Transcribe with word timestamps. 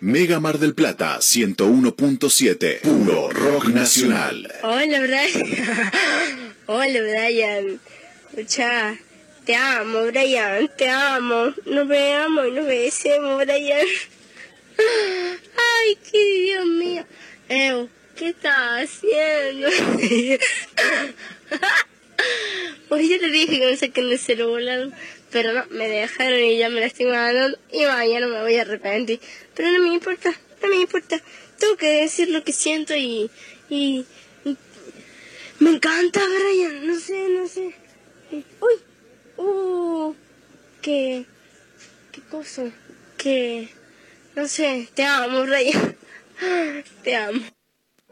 Mega 0.00 0.38
Mar 0.38 0.58
del 0.58 0.74
Plata 0.74 1.18
101.7, 1.18 2.80
puro 2.80 3.30
rock 3.30 3.68
nacional. 3.68 4.52
Hola 4.62 5.00
Brian. 5.00 6.54
Hola 6.66 7.00
Brian. 7.00 7.80
Escucha, 8.30 8.96
te 9.44 9.56
amo 9.56 10.04
Brian, 10.06 10.70
te 10.76 10.88
amo. 10.88 11.52
Nos 11.66 11.88
veamos 11.88 12.48
y 12.48 12.50
nos 12.52 12.66
besemos 12.66 13.44
Brian. 13.44 13.86
Ay, 14.78 15.98
qué 16.10 16.18
Dios 16.42 16.66
mío. 16.66 17.04
Ew, 17.48 17.88
¿qué 18.16 18.28
estás 18.28 18.84
haciendo? 18.84 19.68
Pues 22.88 23.08
yo 23.08 23.16
le 23.18 23.28
dije 23.30 23.60
que 23.60 23.66
me 23.66 23.76
saquen 23.76 24.10
el 24.10 24.18
celular, 24.18 24.90
pero 25.30 25.52
no, 25.52 25.64
me 25.70 25.88
dejaron 25.88 26.38
y 26.40 26.58
ya 26.58 26.68
me 26.68 26.80
la 26.80 26.86
estoy 26.86 27.06
mandando 27.06 27.58
y 27.70 27.84
mañana 27.84 28.26
me 28.26 28.40
voy 28.40 28.56
a 28.56 28.62
arrepentir. 28.62 29.20
Pero 29.54 29.70
no 29.72 29.80
me 29.80 29.94
importa, 29.94 30.32
no 30.62 30.68
me 30.68 30.76
importa. 30.76 31.20
Tengo 31.58 31.76
que 31.76 32.02
decir 32.02 32.28
lo 32.30 32.44
que 32.44 32.52
siento 32.52 32.94
y, 32.94 33.30
y, 33.68 34.06
y 34.44 34.56
me 35.58 35.70
encanta 35.70 36.20
Brian, 36.20 36.86
no 36.86 36.98
sé, 36.98 37.28
no 37.28 37.48
sé. 37.48 37.74
Uy, 38.30 39.44
uh, 39.44 40.14
qué, 40.82 41.24
qué 42.12 42.20
cosa, 42.30 42.70
que, 43.16 43.68
no 44.36 44.46
sé, 44.46 44.88
te 44.94 45.04
amo 45.04 45.42
Brian, 45.44 45.96
te 47.02 47.16
amo. 47.16 47.57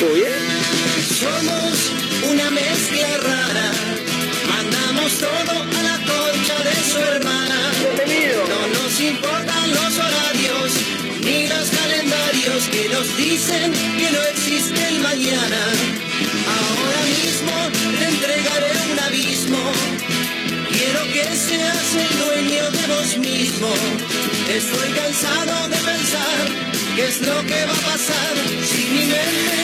¿Todo 0.00 0.14
bien? 0.14 0.32
Somos 1.20 1.74
una 2.30 2.50
mezcla 2.50 3.08
rara. 3.18 3.70
Mandamos 4.48 5.12
todo 5.18 5.52
a 5.78 5.82
la 5.82 5.96
concha 6.10 6.56
de 6.68 6.76
su 6.90 6.98
hermana. 6.98 7.58
Bienvenido. 7.80 8.40
No 8.48 8.82
nos 8.82 9.00
importan 9.00 9.70
los 9.70 9.92
horarios 9.98 10.68
ni 11.20 11.48
los 11.48 11.68
calendarios 11.68 12.60
que 12.72 12.88
nos 12.88 13.16
dicen 13.16 13.72
que 13.98 14.10
no 14.10 14.22
existe 14.32 14.88
el 14.88 15.00
mañana. 15.00 15.62
Ahora 16.56 17.02
mismo 17.14 17.54
te 17.98 18.04
entregaré 18.12 18.72
un 18.92 18.98
abismo. 19.00 19.62
Quiero 20.72 21.02
que 21.12 21.24
seas 21.36 21.88
el 22.04 22.12
dueño 22.24 22.70
de 22.70 22.86
vos 22.92 23.18
mismo. 23.18 23.70
Estoy 24.48 24.88
cansado 24.92 25.68
de 25.68 25.76
pensar 25.76 26.44
qué 26.96 27.06
es 27.06 27.20
lo 27.20 27.44
que 27.44 27.64
va 27.66 27.72
a 27.72 27.92
pasar 27.92 28.34
si 28.64 28.82
mi 28.94 29.06
mente 29.06 29.60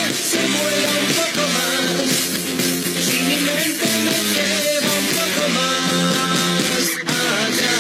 Si 3.05 3.17
mi 3.29 3.37
mente 3.49 3.87
me 4.07 4.17
lleva 4.35 4.91
un 5.03 5.07
poco 5.19 5.43
más 5.59 6.87
allá. 7.07 7.79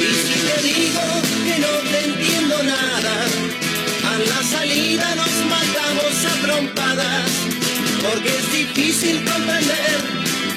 Y 0.00 0.10
si 0.24 0.36
te 0.46 0.56
digo 0.68 1.04
que 1.46 1.56
no 1.64 1.74
te 1.90 1.98
entiendo 2.04 2.56
nada, 2.62 3.14
a 4.12 4.18
la 4.18 4.40
salida 4.42 5.06
nos 5.14 5.34
matamos 5.54 6.14
a 6.30 6.34
trompadas, 6.46 7.30
porque 8.02 8.28
es 8.28 8.52
difícil 8.52 9.16
comprender 9.24 9.98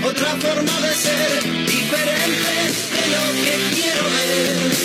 otra 0.03 0.31
forma 0.35 0.81
de 0.81 0.93
ser, 0.93 1.43
diferente 1.65 2.53
de 2.95 3.03
lo 3.13 3.23
que 3.43 3.53
quiero 3.75 4.03
ver, 4.03 4.76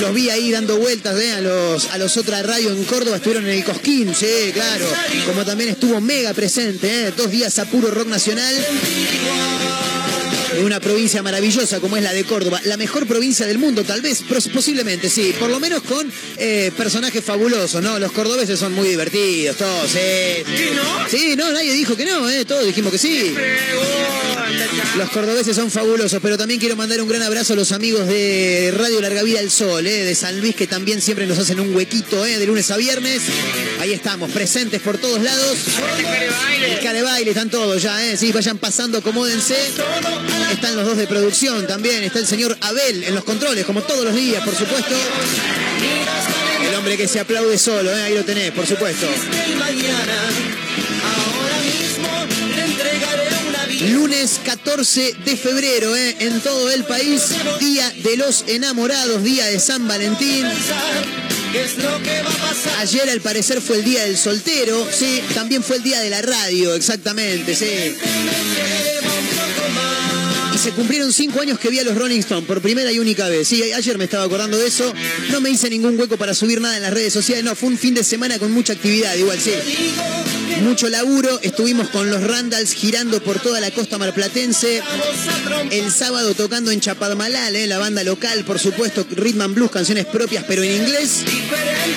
Los 0.00 0.12
vi 0.12 0.30
ahí 0.30 0.50
dando 0.50 0.78
vueltas 0.78 1.16
¿eh? 1.20 1.30
a 1.30 1.40
los 1.40 1.86
a 1.90 1.96
los 1.96 2.16
otra 2.16 2.42
radio 2.42 2.70
en 2.70 2.82
Córdoba, 2.86 3.18
estuvieron 3.18 3.46
en 3.46 3.58
el 3.58 3.64
Cosquín, 3.64 4.12
sí, 4.12 4.50
claro. 4.52 4.86
Como 5.26 5.44
también 5.44 5.70
estuvo 5.70 6.00
mega 6.00 6.34
presente, 6.34 7.06
¿eh? 7.06 7.12
dos 7.16 7.30
días 7.30 7.56
a 7.60 7.66
puro 7.66 7.88
rock 7.92 8.08
nacional. 8.08 8.52
Una 10.62 10.80
provincia 10.80 11.22
maravillosa 11.22 11.80
como 11.80 11.96
es 11.96 12.02
la 12.02 12.12
de 12.12 12.24
Córdoba, 12.24 12.60
la 12.64 12.76
mejor 12.76 13.06
provincia 13.06 13.46
del 13.46 13.58
mundo, 13.58 13.84
tal 13.84 14.00
vez, 14.02 14.22
posiblemente, 14.52 15.08
sí, 15.08 15.34
por 15.38 15.50
lo 15.50 15.60
menos 15.60 15.82
con 15.82 16.10
eh, 16.36 16.72
personajes 16.76 17.24
fabulosos, 17.24 17.82
¿no? 17.82 17.98
Los 17.98 18.12
cordobeses 18.12 18.58
son 18.58 18.72
muy 18.72 18.88
divertidos, 18.88 19.56
todos, 19.56 19.90
sí. 19.90 19.98
¿Qué 19.98 20.72
no? 20.74 21.08
Sí, 21.08 21.34
no, 21.36 21.50
nadie 21.52 21.72
dijo 21.72 21.96
que 21.96 22.04
no, 22.04 22.28
¿eh? 22.28 22.44
Todos 22.44 22.66
dijimos 22.66 22.92
que 22.92 22.98
sí. 22.98 23.34
Los 24.96 25.10
cordobeses 25.10 25.54
son 25.54 25.70
fabulosos, 25.70 26.20
pero 26.22 26.36
también 26.36 26.58
quiero 26.58 26.74
mandar 26.76 27.00
un 27.00 27.08
gran 27.08 27.22
abrazo 27.22 27.52
a 27.52 27.56
los 27.56 27.72
amigos 27.72 28.06
de 28.06 28.72
Radio 28.76 29.00
Larga 29.00 29.22
Vida 29.22 29.40
del 29.40 29.50
Sol, 29.50 29.86
¿eh? 29.86 30.04
de 30.04 30.14
San 30.14 30.40
Luis, 30.40 30.56
que 30.56 30.66
también 30.66 31.00
siempre 31.00 31.26
nos 31.26 31.38
hacen 31.38 31.60
un 31.60 31.74
huequito 31.74 32.24
¿eh? 32.24 32.38
de 32.38 32.46
lunes 32.46 32.70
a 32.70 32.76
viernes. 32.76 33.22
Ahí 33.80 33.92
estamos, 33.92 34.30
presentes 34.32 34.80
por 34.80 34.98
todos 34.98 35.22
lados. 35.22 35.56
El 36.64 36.80
care 36.80 37.02
baile, 37.02 37.30
están 37.30 37.50
todos 37.50 37.82
ya, 37.82 38.04
¿eh? 38.06 38.16
Sí, 38.16 38.32
vayan 38.32 38.58
pasando, 38.58 38.98
acomódense. 38.98 39.56
Están 40.52 40.76
los 40.76 40.86
dos 40.86 40.96
de 40.96 41.06
producción 41.06 41.66
también. 41.66 42.02
Está 42.04 42.18
el 42.18 42.26
señor 42.26 42.56
Abel 42.60 43.04
en 43.04 43.14
los 43.14 43.24
controles, 43.24 43.64
como 43.64 43.82
todos 43.82 44.04
los 44.04 44.14
días, 44.14 44.42
por 44.44 44.54
supuesto. 44.54 44.94
El 46.66 46.74
hombre 46.74 46.96
que 46.96 47.06
se 47.06 47.20
aplaude 47.20 47.58
solo, 47.58 47.90
¿eh? 47.90 48.02
ahí 48.02 48.14
lo 48.14 48.24
tenés, 48.24 48.50
por 48.52 48.66
supuesto. 48.66 49.06
Lunes 53.92 54.40
14 54.44 55.14
de 55.24 55.36
febrero, 55.36 55.94
¿eh? 55.94 56.16
en 56.18 56.40
todo 56.40 56.70
el 56.70 56.84
país, 56.84 57.22
Día 57.60 57.88
de 58.02 58.16
los 58.16 58.44
Enamorados, 58.48 59.22
Día 59.22 59.46
de 59.46 59.60
San 59.60 59.86
Valentín. 59.86 60.44
Ayer 62.78 63.08
al 63.10 63.20
parecer 63.20 63.60
fue 63.60 63.76
el 63.76 63.84
Día 63.84 64.04
del 64.04 64.18
Soltero, 64.18 64.86
sí, 64.90 65.22
también 65.34 65.62
fue 65.62 65.76
el 65.76 65.82
Día 65.82 66.00
de 66.00 66.10
la 66.10 66.22
Radio, 66.22 66.74
exactamente, 66.74 67.54
sí. 67.54 67.94
Se 70.58 70.72
cumplieron 70.72 71.12
cinco 71.12 71.40
años 71.40 71.58
que 71.60 71.70
vi 71.70 71.78
a 71.78 71.84
los 71.84 71.96
Rolling 71.96 72.18
Stones 72.18 72.44
por 72.44 72.60
primera 72.60 72.90
y 72.90 72.98
única 72.98 73.28
vez. 73.28 73.46
Sí, 73.46 73.62
ayer 73.72 73.96
me 73.96 74.04
estaba 74.04 74.24
acordando 74.24 74.58
de 74.58 74.66
eso. 74.66 74.92
No 75.30 75.40
me 75.40 75.50
hice 75.50 75.70
ningún 75.70 75.98
hueco 75.98 76.16
para 76.16 76.34
subir 76.34 76.60
nada 76.60 76.76
en 76.76 76.82
las 76.82 76.92
redes 76.92 77.12
sociales. 77.12 77.44
No, 77.44 77.54
fue 77.54 77.68
un 77.68 77.78
fin 77.78 77.94
de 77.94 78.02
semana 78.02 78.40
con 78.40 78.50
mucha 78.50 78.72
actividad, 78.72 79.14
igual 79.14 79.38
sí. 79.40 79.52
Mucho 80.62 80.88
laburo. 80.88 81.38
Estuvimos 81.42 81.90
con 81.90 82.10
los 82.10 82.24
Randalls 82.24 82.72
girando 82.72 83.22
por 83.22 83.38
toda 83.40 83.60
la 83.60 83.70
costa 83.70 83.98
marplatense. 83.98 84.82
El 85.70 85.92
sábado 85.92 86.34
tocando 86.34 86.72
en 86.72 86.80
Chapadmalal, 86.80 87.54
¿eh? 87.54 87.68
la 87.68 87.78
banda 87.78 88.02
local, 88.02 88.44
por 88.44 88.58
supuesto, 88.58 89.06
Rhythm 89.08 89.42
and 89.42 89.54
Blues, 89.54 89.70
canciones 89.70 90.06
propias, 90.06 90.44
pero 90.48 90.64
en 90.64 90.82
inglés. 90.82 91.22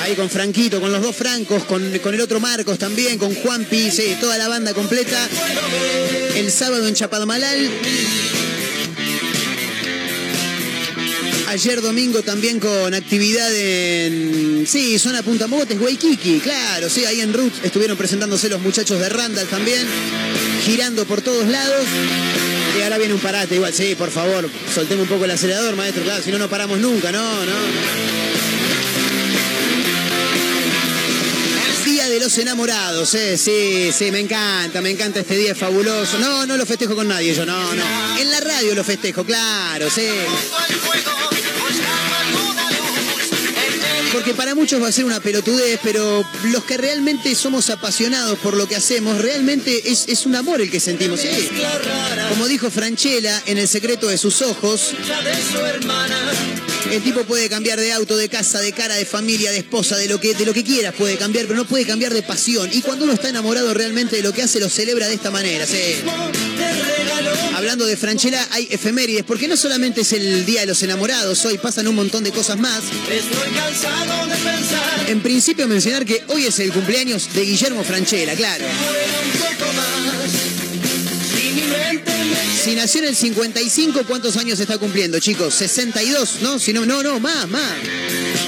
Ahí 0.03 0.13
con 0.13 0.29
Franquito, 0.29 0.79
con 0.79 0.91
los 0.91 1.01
dos 1.01 1.15
Francos, 1.15 1.63
con, 1.63 1.97
con 1.99 2.13
el 2.13 2.21
otro 2.21 2.39
Marcos 2.39 2.77
también, 2.77 3.17
con 3.17 3.33
Juanpi, 3.33 3.89
sí, 3.89 4.15
toda 4.21 4.37
la 4.37 4.47
banda 4.47 4.75
completa. 4.75 5.27
El 6.35 6.51
sábado 6.51 6.87
en 6.87 6.93
Chapadmalal. 6.93 7.71
Ayer 11.51 11.81
domingo 11.81 12.21
también 12.21 12.61
con 12.61 12.93
actividad 12.93 13.53
en. 13.53 14.65
Sí, 14.65 14.97
zona 14.97 15.21
Punta 15.21 15.47
Mogotes, 15.47 15.81
Waikiki, 15.81 16.39
claro, 16.39 16.89
sí, 16.89 17.03
ahí 17.03 17.19
en 17.19 17.33
Roots 17.33 17.59
estuvieron 17.61 17.97
presentándose 17.97 18.47
los 18.47 18.61
muchachos 18.61 19.01
de 19.01 19.09
Randall 19.09 19.47
también, 19.47 19.85
girando 20.63 21.03
por 21.03 21.19
todos 21.19 21.45
lados. 21.49 21.85
Y 22.79 22.81
ahora 22.83 22.97
viene 22.97 23.15
un 23.15 23.19
parate, 23.19 23.55
igual, 23.55 23.73
sí, 23.73 23.95
por 23.95 24.11
favor, 24.11 24.49
soltemos 24.73 25.03
un 25.03 25.09
poco 25.09 25.25
el 25.25 25.31
acelerador, 25.31 25.75
maestro, 25.75 26.03
claro, 26.03 26.23
si 26.23 26.31
no, 26.31 26.37
no 26.37 26.49
paramos 26.49 26.79
nunca, 26.79 27.11
no, 27.11 27.45
no. 27.45 27.51
Día 31.83 32.07
de 32.07 32.19
los 32.21 32.37
enamorados, 32.37 33.13
eh, 33.15 33.37
sí, 33.37 33.91
sí, 33.91 34.09
me 34.11 34.19
encanta, 34.19 34.79
me 34.79 34.91
encanta 34.91 35.19
este 35.19 35.35
día, 35.35 35.51
es 35.51 35.57
fabuloso. 35.57 36.17
No, 36.19 36.45
no 36.45 36.55
lo 36.55 36.65
festejo 36.65 36.95
con 36.95 37.09
nadie, 37.09 37.35
yo 37.35 37.45
no, 37.45 37.75
no. 37.75 37.83
En 38.17 38.31
la 38.31 38.39
radio 38.39 38.73
lo 38.73 38.85
festejo, 38.85 39.25
claro, 39.25 39.89
sí. 39.89 40.07
Porque 44.11 44.33
para 44.33 44.55
muchos 44.55 44.81
va 44.81 44.89
a 44.89 44.91
ser 44.91 45.05
una 45.05 45.19
pelotudez, 45.19 45.79
pero 45.83 46.25
los 46.45 46.63
que 46.65 46.77
realmente 46.77 47.33
somos 47.35 47.69
apasionados 47.69 48.37
por 48.39 48.57
lo 48.57 48.67
que 48.67 48.75
hacemos, 48.75 49.17
realmente 49.19 49.89
es, 49.89 50.25
un 50.25 50.35
amor 50.35 50.61
el 50.61 50.69
que 50.69 50.79
sentimos. 50.79 51.21
sí. 51.21 51.29
Como 52.29 52.47
dijo 52.47 52.69
Franchella 52.69 53.41
en 53.45 53.57
El 53.57 53.67
secreto 53.67 54.07
de 54.07 54.17
sus 54.17 54.41
ojos, 54.41 54.93
el 56.89 57.03
tipo 57.03 57.23
puede 57.23 57.49
cambiar 57.49 57.79
de 57.79 57.91
auto, 57.93 58.17
de 58.17 58.29
casa, 58.29 58.59
de 58.59 58.71
cara, 58.71 58.95
de 58.95 59.05
familia, 59.05 59.51
de 59.51 59.57
esposa, 59.57 59.97
de 59.97 60.07
lo 60.07 60.19
que, 60.19 60.33
de 60.33 60.45
lo 60.45 60.53
que 60.53 60.63
quieras 60.63 60.93
puede 60.97 61.17
cambiar, 61.17 61.45
pero 61.45 61.57
no 61.57 61.65
puede 61.65 61.85
cambiar 61.85 62.13
de 62.13 62.23
pasión. 62.23 62.69
Y 62.71 62.81
cuando 62.81 63.05
uno 63.05 63.13
está 63.13 63.29
enamorado 63.29 63.73
realmente 63.73 64.15
de 64.17 64.21
lo 64.21 64.33
que 64.33 64.43
hace, 64.43 64.59
lo 64.59 64.69
celebra 64.69 65.07
de 65.07 65.15
esta 65.15 65.31
manera. 65.31 65.65
Hablando 67.55 67.85
de 67.85 67.95
Franchella, 67.97 68.47
hay 68.51 68.67
efemérides, 68.69 69.23
porque 69.23 69.47
no 69.47 69.55
solamente 69.55 70.01
es 70.01 70.13
el 70.13 70.45
Día 70.45 70.61
de 70.61 70.67
los 70.67 70.81
Enamorados, 70.83 71.45
hoy 71.45 71.57
pasan 71.57 71.87
un 71.87 71.95
montón 71.95 72.23
de 72.23 72.31
cosas 72.31 72.57
más. 72.57 72.83
Estoy 73.09 73.51
cansado 73.51 74.27
de 74.27 74.35
pensar. 74.35 75.09
En 75.09 75.21
principio 75.21 75.67
mencionar 75.67 76.05
que 76.05 76.23
hoy 76.27 76.45
es 76.45 76.59
el 76.59 76.71
cumpleaños 76.71 77.33
de 77.33 77.41
Guillermo 77.45 77.83
Franchella, 77.83 78.35
claro. 78.35 78.65
Si 82.63 82.75
nació 82.75 83.01
en 83.01 83.07
el 83.07 83.15
55, 83.15 84.03
¿cuántos 84.05 84.37
años 84.37 84.59
está 84.59 84.77
cumpliendo, 84.77 85.19
chicos? 85.19 85.55
62, 85.55 86.41
¿no? 86.41 86.59
Si 86.59 86.71
no, 86.71 86.85
no, 86.85 87.01
no, 87.01 87.19
más, 87.19 87.47
más. 87.47 87.73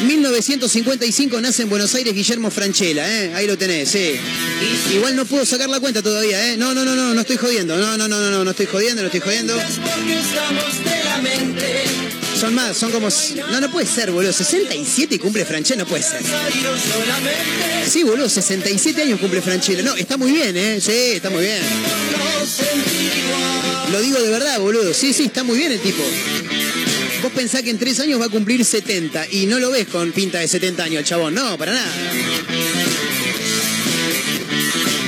1955 0.06 1.42
nace 1.42 1.64
en 1.64 1.70
Buenos 1.70 1.96
Aires 1.96 2.14
Guillermo 2.14 2.52
Franchella, 2.52 3.12
¿eh? 3.12 3.34
Ahí 3.34 3.48
lo 3.48 3.58
tenés, 3.58 3.90
sí. 3.90 4.12
Igual 4.94 5.16
no 5.16 5.26
puedo 5.26 5.48
sacar 5.48 5.68
la 5.68 5.80
cuenta 5.80 6.04
todavía, 6.04 6.52
¿eh? 6.52 6.58
No, 6.58 6.76
no, 6.76 6.86
no, 6.86 6.96
no, 6.96 7.16
no 7.16 7.22
estoy 7.22 7.38
jodiendo. 7.38 7.76
No, 7.76 7.98
no, 7.98 8.08
no, 8.08 8.20
no, 8.20 8.30
no, 8.30 8.44
no 8.44 8.52
estoy 8.52 8.68
jodiendo, 8.68 9.02
no 9.02 9.08
estoy 9.08 9.22
jodiendo. 9.22 9.56
Son 12.40 12.54
más, 12.54 12.78
son 12.78 12.92
como... 12.92 13.08
No, 13.52 13.62
no 13.62 13.72
puede 13.72 13.88
ser, 13.88 14.12
boludo. 14.12 14.32
67 14.32 15.16
y 15.16 15.18
cumple 15.18 15.44
Franchella, 15.44 15.84
no 15.84 15.90
puede 15.90 16.04
ser. 16.04 16.22
Sí, 17.90 18.04
boludo, 18.04 18.30
67 18.30 19.02
años 19.02 19.20
cumple 19.20 19.42
Franchella. 19.42 19.82
No, 19.82 19.96
está 19.96 20.18
muy 20.18 20.32
bien, 20.32 20.56
¿eh? 20.56 20.80
Sí, 20.80 21.14
está 21.16 21.32
muy 21.32 21.46
bien. 21.46 21.64
Lo 23.94 24.02
digo 24.02 24.20
de 24.20 24.32
verdad, 24.32 24.60
boludo. 24.60 24.92
Sí, 24.92 25.14
sí, 25.14 25.26
está 25.26 25.44
muy 25.44 25.56
bien 25.56 25.72
el 25.72 25.80
tipo. 25.80 26.02
Vos 27.22 27.32
pensás 27.32 27.62
que 27.62 27.70
en 27.70 27.78
tres 27.78 28.00
años 28.00 28.20
va 28.20 28.26
a 28.26 28.30
cumplir 28.30 28.66
70 28.66 29.28
y 29.30 29.46
no 29.46 29.60
lo 29.60 29.70
ves 29.70 29.88
con 29.88 30.12
pinta 30.12 30.40
de 30.40 30.48
70 30.48 30.84
años 30.84 31.00
el 31.02 31.06
chabón. 31.06 31.36
No, 31.36 31.56
para 31.60 31.74
nada. 31.74 31.92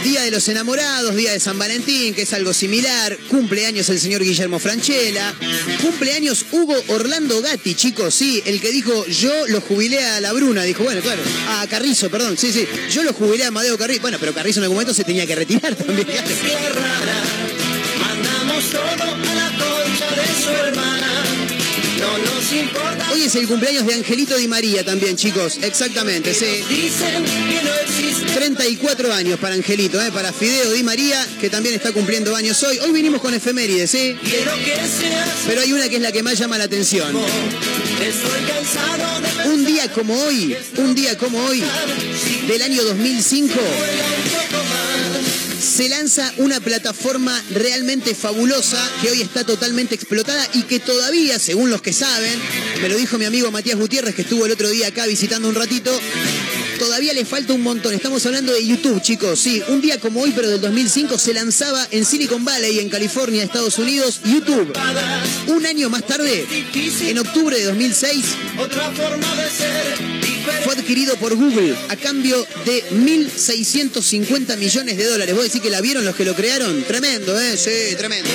Día 0.03 0.21
de 0.21 0.29
los 0.29 0.47
enamorados, 0.49 1.15
día 1.15 1.31
de 1.31 1.39
San 1.39 1.57
Valentín, 1.57 2.13
que 2.13 2.21
es 2.21 2.33
algo 2.33 2.53
similar. 2.53 3.17
Cumpleaños 3.27 3.89
el 3.89 3.99
señor 3.99 4.23
Guillermo 4.23 4.59
Franchella. 4.59 5.33
Cumpleaños 5.81 6.45
Hugo 6.51 6.75
Orlando 6.89 7.41
Gatti, 7.41 7.73
chicos, 7.73 8.13
sí, 8.13 8.43
el 8.45 8.61
que 8.61 8.71
dijo 8.71 9.07
yo 9.07 9.47
lo 9.47 9.61
jubilé 9.61 10.05
a 10.05 10.21
la 10.21 10.31
Bruna. 10.31 10.61
Dijo, 10.61 10.83
bueno, 10.83 11.01
claro. 11.01 11.23
A 11.49 11.65
Carrizo, 11.65 12.11
perdón, 12.11 12.37
sí, 12.37 12.53
sí. 12.53 12.67
Yo 12.91 13.01
lo 13.01 13.13
jubilé 13.13 13.45
a 13.45 13.47
Amadeo 13.47 13.79
Carrizo. 13.79 14.01
Bueno, 14.01 14.17
pero 14.19 14.31
Carrizo 14.31 14.59
en 14.59 14.65
algún 14.65 14.75
momento 14.75 14.93
se 14.93 15.03
tenía 15.03 15.25
que 15.25 15.33
retirar 15.33 15.73
también. 15.75 16.07
Hoy 23.11 23.23
es 23.23 23.35
el 23.35 23.47
cumpleaños 23.47 23.85
de 23.85 23.93
Angelito 23.95 24.37
Di 24.37 24.47
María 24.47 24.83
también, 24.83 25.15
chicos. 25.15 25.57
Exactamente, 25.61 26.33
sí. 26.33 26.63
Dicen 26.69 27.23
que 27.23 27.63
no 27.63 27.73
existe. 27.83 28.31
34 28.33 29.13
años 29.13 29.39
para 29.39 29.55
Angelito, 29.55 30.01
¿eh? 30.01 30.11
para 30.11 30.31
Fideo 30.31 30.71
Di 30.71 30.83
María, 30.83 31.25
que 31.39 31.49
también 31.49 31.75
está 31.75 31.91
cumpliendo 31.91 32.35
años 32.35 32.61
hoy. 32.63 32.77
Hoy 32.79 32.91
vinimos 32.91 33.21
con 33.21 33.33
efemérides, 33.33 33.89
¿sí? 33.89 34.17
Pero 35.47 35.61
hay 35.61 35.73
una 35.73 35.89
que 35.89 35.95
es 35.95 36.01
la 36.01 36.11
que 36.11 36.23
más 36.23 36.37
llama 36.37 36.57
la 36.57 36.65
atención. 36.65 37.15
Un 39.45 39.65
día 39.65 39.91
como 39.91 40.13
hoy, 40.23 40.55
un 40.77 40.95
día 40.95 41.17
como 41.17 41.43
hoy, 41.45 41.63
del 42.47 42.61
año 42.61 42.83
2005, 42.83 43.53
un 43.53 43.59
poco 43.59 43.63
más. 44.33 44.44
Se 45.65 45.89
lanza 45.89 46.31
una 46.37 46.59
plataforma 46.59 47.43
realmente 47.49 48.13
fabulosa 48.13 48.77
que 49.01 49.09
hoy 49.09 49.21
está 49.21 49.43
totalmente 49.43 49.95
explotada 49.95 50.47
y 50.53 50.63
que 50.63 50.79
todavía, 50.79 51.39
según 51.39 51.71
los 51.71 51.81
que 51.81 51.91
saben, 51.91 52.39
me 52.81 52.89
lo 52.89 52.95
dijo 52.95 53.17
mi 53.17 53.25
amigo 53.25 53.51
Matías 53.51 53.77
Gutiérrez, 53.77 54.13
que 54.13 54.21
estuvo 54.21 54.45
el 54.45 54.51
otro 54.51 54.69
día 54.69 54.87
acá 54.87 55.07
visitando 55.07 55.49
un 55.49 55.55
ratito, 55.55 55.91
todavía 56.77 57.13
le 57.13 57.25
falta 57.25 57.53
un 57.53 57.61
montón. 57.61 57.93
Estamos 57.93 58.23
hablando 58.25 58.53
de 58.53 58.65
YouTube, 58.65 59.01
chicos. 59.01 59.39
Sí, 59.39 59.61
un 59.67 59.81
día 59.81 59.99
como 59.99 60.21
hoy, 60.21 60.33
pero 60.35 60.49
del 60.49 60.61
2005, 60.61 61.17
se 61.17 61.33
lanzaba 61.33 61.87
en 61.89 62.05
Silicon 62.05 62.45
Valley, 62.45 62.79
en 62.79 62.89
California, 62.89 63.43
Estados 63.43 63.79
Unidos, 63.79 64.21
YouTube. 64.23 64.71
Un 65.47 65.65
año 65.65 65.89
más 65.89 66.05
tarde, 66.05 66.45
en 67.01 67.17
octubre 67.17 67.57
de 67.57 67.65
2006, 67.65 68.25
Fue 70.63 70.73
adquirido 70.73 71.15
por 71.17 71.35
Google 71.35 71.75
a 71.89 71.95
cambio 71.95 72.45
de 72.65 72.83
1.650 72.91 74.57
millones 74.57 74.97
de 74.97 75.05
dólares. 75.05 75.35
¿Vos 75.35 75.43
decís 75.43 75.61
que 75.61 75.69
la 75.69 75.81
vieron 75.81 76.05
los 76.05 76.15
que 76.15 76.25
lo 76.25 76.35
crearon? 76.35 76.83
Tremendo, 76.83 77.39
¿eh? 77.39 77.57
Sí, 77.57 77.95
tremendo. 77.95 78.29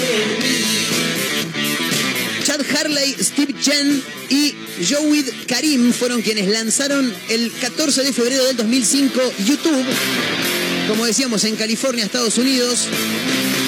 Chad 2.44 2.60
Harley, 2.76 3.16
Steve 3.20 3.54
Chen 3.60 4.02
y 4.28 4.54
Joey 4.88 5.24
Karim 5.46 5.92
fueron 5.92 6.22
quienes 6.22 6.48
lanzaron 6.48 7.12
el 7.28 7.52
14 7.52 8.02
de 8.02 8.12
febrero 8.12 8.44
del 8.44 8.56
2005 8.56 9.20
YouTube, 9.44 9.84
como 10.88 11.06
decíamos, 11.06 11.44
en 11.44 11.56
California, 11.56 12.04
Estados 12.04 12.38
Unidos. 12.38 12.88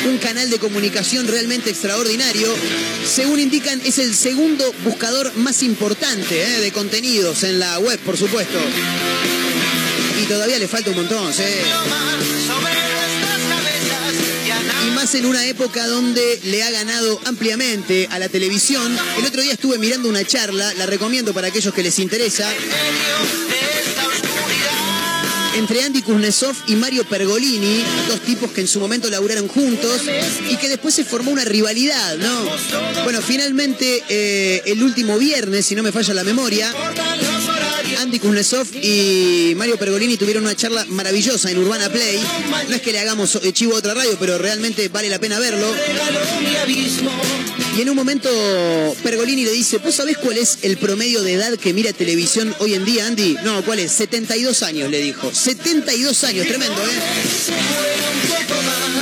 Un 0.04 0.18
canal 0.18 0.50
de 0.50 0.58
comunicación 0.58 1.28
realmente 1.28 1.70
extraordinario. 1.70 2.52
Según 3.06 3.38
indican, 3.40 3.80
es 3.84 3.98
el 3.98 4.14
segundo 4.14 4.72
buscador 4.84 5.32
más 5.36 5.62
importante 5.62 6.42
¿eh? 6.42 6.60
de 6.60 6.72
contenidos 6.72 7.44
en 7.44 7.60
la 7.60 7.78
web, 7.78 7.98
por 8.00 8.16
supuesto. 8.16 8.58
Y 10.20 10.26
todavía 10.26 10.58
le 10.58 10.68
falta 10.68 10.90
un 10.90 10.96
montón, 10.96 11.32
nada. 11.32 11.44
Y 14.86 14.90
más 14.90 15.14
en 15.14 15.26
una 15.26 15.46
época 15.46 15.86
donde 15.86 16.40
le 16.44 16.62
ha 16.62 16.70
ganado 16.70 17.20
ampliamente 17.24 18.08
a 18.10 18.18
la 18.18 18.28
televisión. 18.28 18.96
El 19.18 19.24
otro 19.24 19.40
día 19.40 19.52
estuve 19.52 19.78
mirando 19.78 20.08
una 20.08 20.24
charla, 20.24 20.74
la 20.74 20.86
recomiendo 20.86 21.32
para 21.32 21.48
aquellos 21.48 21.72
que 21.72 21.82
les 21.82 21.98
interesa, 21.98 22.52
entre 25.54 25.82
Andy 25.82 26.02
Kuznetsov 26.02 26.56
y 26.66 26.76
Mario 26.76 27.04
Pergolini, 27.04 27.82
dos 28.08 28.20
tipos 28.20 28.50
que 28.50 28.62
en 28.62 28.68
su 28.68 28.80
momento 28.80 29.10
laburaron 29.10 29.48
juntos 29.48 30.02
y 30.50 30.56
que 30.56 30.68
después 30.68 30.94
se 30.94 31.04
formó 31.04 31.30
una 31.30 31.44
rivalidad, 31.44 32.16
¿no? 32.16 32.44
Bueno, 33.04 33.20
finalmente 33.20 34.02
eh, 34.08 34.62
el 34.66 34.82
último 34.82 35.18
viernes, 35.18 35.66
si 35.66 35.74
no 35.74 35.82
me 35.82 35.92
falla 35.92 36.14
la 36.14 36.24
memoria. 36.24 36.72
Andy 38.02 38.18
Kuznetsov 38.18 38.66
y 38.82 39.54
Mario 39.54 39.78
Pergolini 39.78 40.16
tuvieron 40.16 40.42
una 40.42 40.56
charla 40.56 40.84
maravillosa 40.88 41.52
en 41.52 41.58
Urbana 41.58 41.88
Play. 41.88 42.20
No 42.68 42.74
es 42.74 42.82
que 42.82 42.90
le 42.90 42.98
hagamos 42.98 43.38
chivo 43.52 43.76
a 43.76 43.78
otra 43.78 43.94
radio, 43.94 44.16
pero 44.18 44.38
realmente 44.38 44.88
vale 44.88 45.08
la 45.08 45.20
pena 45.20 45.38
verlo. 45.38 45.72
Y 47.76 47.80
en 47.80 47.90
un 47.90 47.94
momento 47.94 48.28
Pergolini 49.04 49.44
le 49.44 49.52
dice, 49.52 49.78
¿vos 49.78 49.94
sabés 49.94 50.18
cuál 50.18 50.36
es 50.36 50.58
el 50.62 50.78
promedio 50.78 51.22
de 51.22 51.34
edad 51.34 51.56
que 51.56 51.72
mira 51.72 51.92
televisión 51.92 52.52
hoy 52.58 52.74
en 52.74 52.84
día, 52.84 53.06
Andy? 53.06 53.36
No, 53.44 53.64
¿cuál 53.64 53.78
es? 53.78 53.92
72 53.92 54.64
años, 54.64 54.90
le 54.90 55.00
dijo. 55.00 55.32
72 55.32 56.24
años, 56.24 56.46
tremendo, 56.48 56.82
¿eh? 56.82 57.81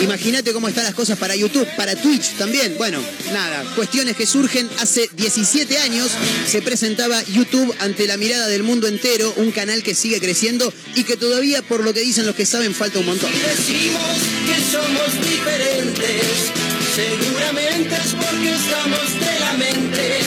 Imagínate 0.00 0.52
cómo 0.52 0.68
están 0.68 0.84
las 0.84 0.94
cosas 0.94 1.18
para 1.18 1.36
YouTube, 1.36 1.66
para 1.76 1.94
Twitch 1.94 2.36
también. 2.38 2.74
Bueno, 2.78 3.00
nada, 3.32 3.64
cuestiones 3.76 4.16
que 4.16 4.26
surgen 4.26 4.68
hace 4.78 5.10
17 5.14 5.78
años. 5.78 6.10
Se 6.46 6.62
presentaba 6.62 7.22
YouTube 7.24 7.74
ante 7.80 8.06
la 8.06 8.16
mirada 8.16 8.48
del 8.48 8.62
mundo 8.62 8.88
entero, 8.88 9.32
un 9.36 9.50
canal 9.50 9.82
que 9.82 9.94
sigue 9.94 10.18
creciendo 10.20 10.72
y 10.94 11.04
que 11.04 11.16
todavía, 11.16 11.62
por 11.62 11.84
lo 11.84 11.92
que 11.92 12.00
dicen 12.00 12.26
los 12.26 12.34
que 12.34 12.46
saben, 12.46 12.74
falta 12.74 12.98
un 12.98 13.06
montón. 13.06 13.30
Decimos 13.32 14.02
que 14.46 14.72
somos 14.72 15.28
diferentes, 15.28 16.50
seguramente 16.94 17.94
es 17.94 18.14
porque 18.14 18.50
estamos 18.52 19.20
de 19.20 19.40
la 19.40 19.52
mente. 19.52 20.20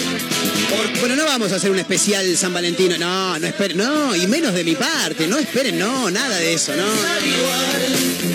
Bueno, 0.99 1.15
no 1.15 1.25
vamos 1.25 1.51
a 1.51 1.57
hacer 1.57 1.69
un 1.71 1.79
especial 1.79 2.37
San 2.37 2.53
Valentino, 2.53 2.97
no, 2.97 3.37
no 3.37 3.47
esperen, 3.47 3.77
no, 3.77 4.15
y 4.15 4.25
menos 4.27 4.53
de 4.53 4.63
mi 4.63 4.75
parte, 4.75 5.27
no 5.27 5.37
esperen, 5.37 5.77
no, 5.77 6.09
nada 6.09 6.37
de 6.37 6.53
eso, 6.53 6.73
no. 6.75 8.32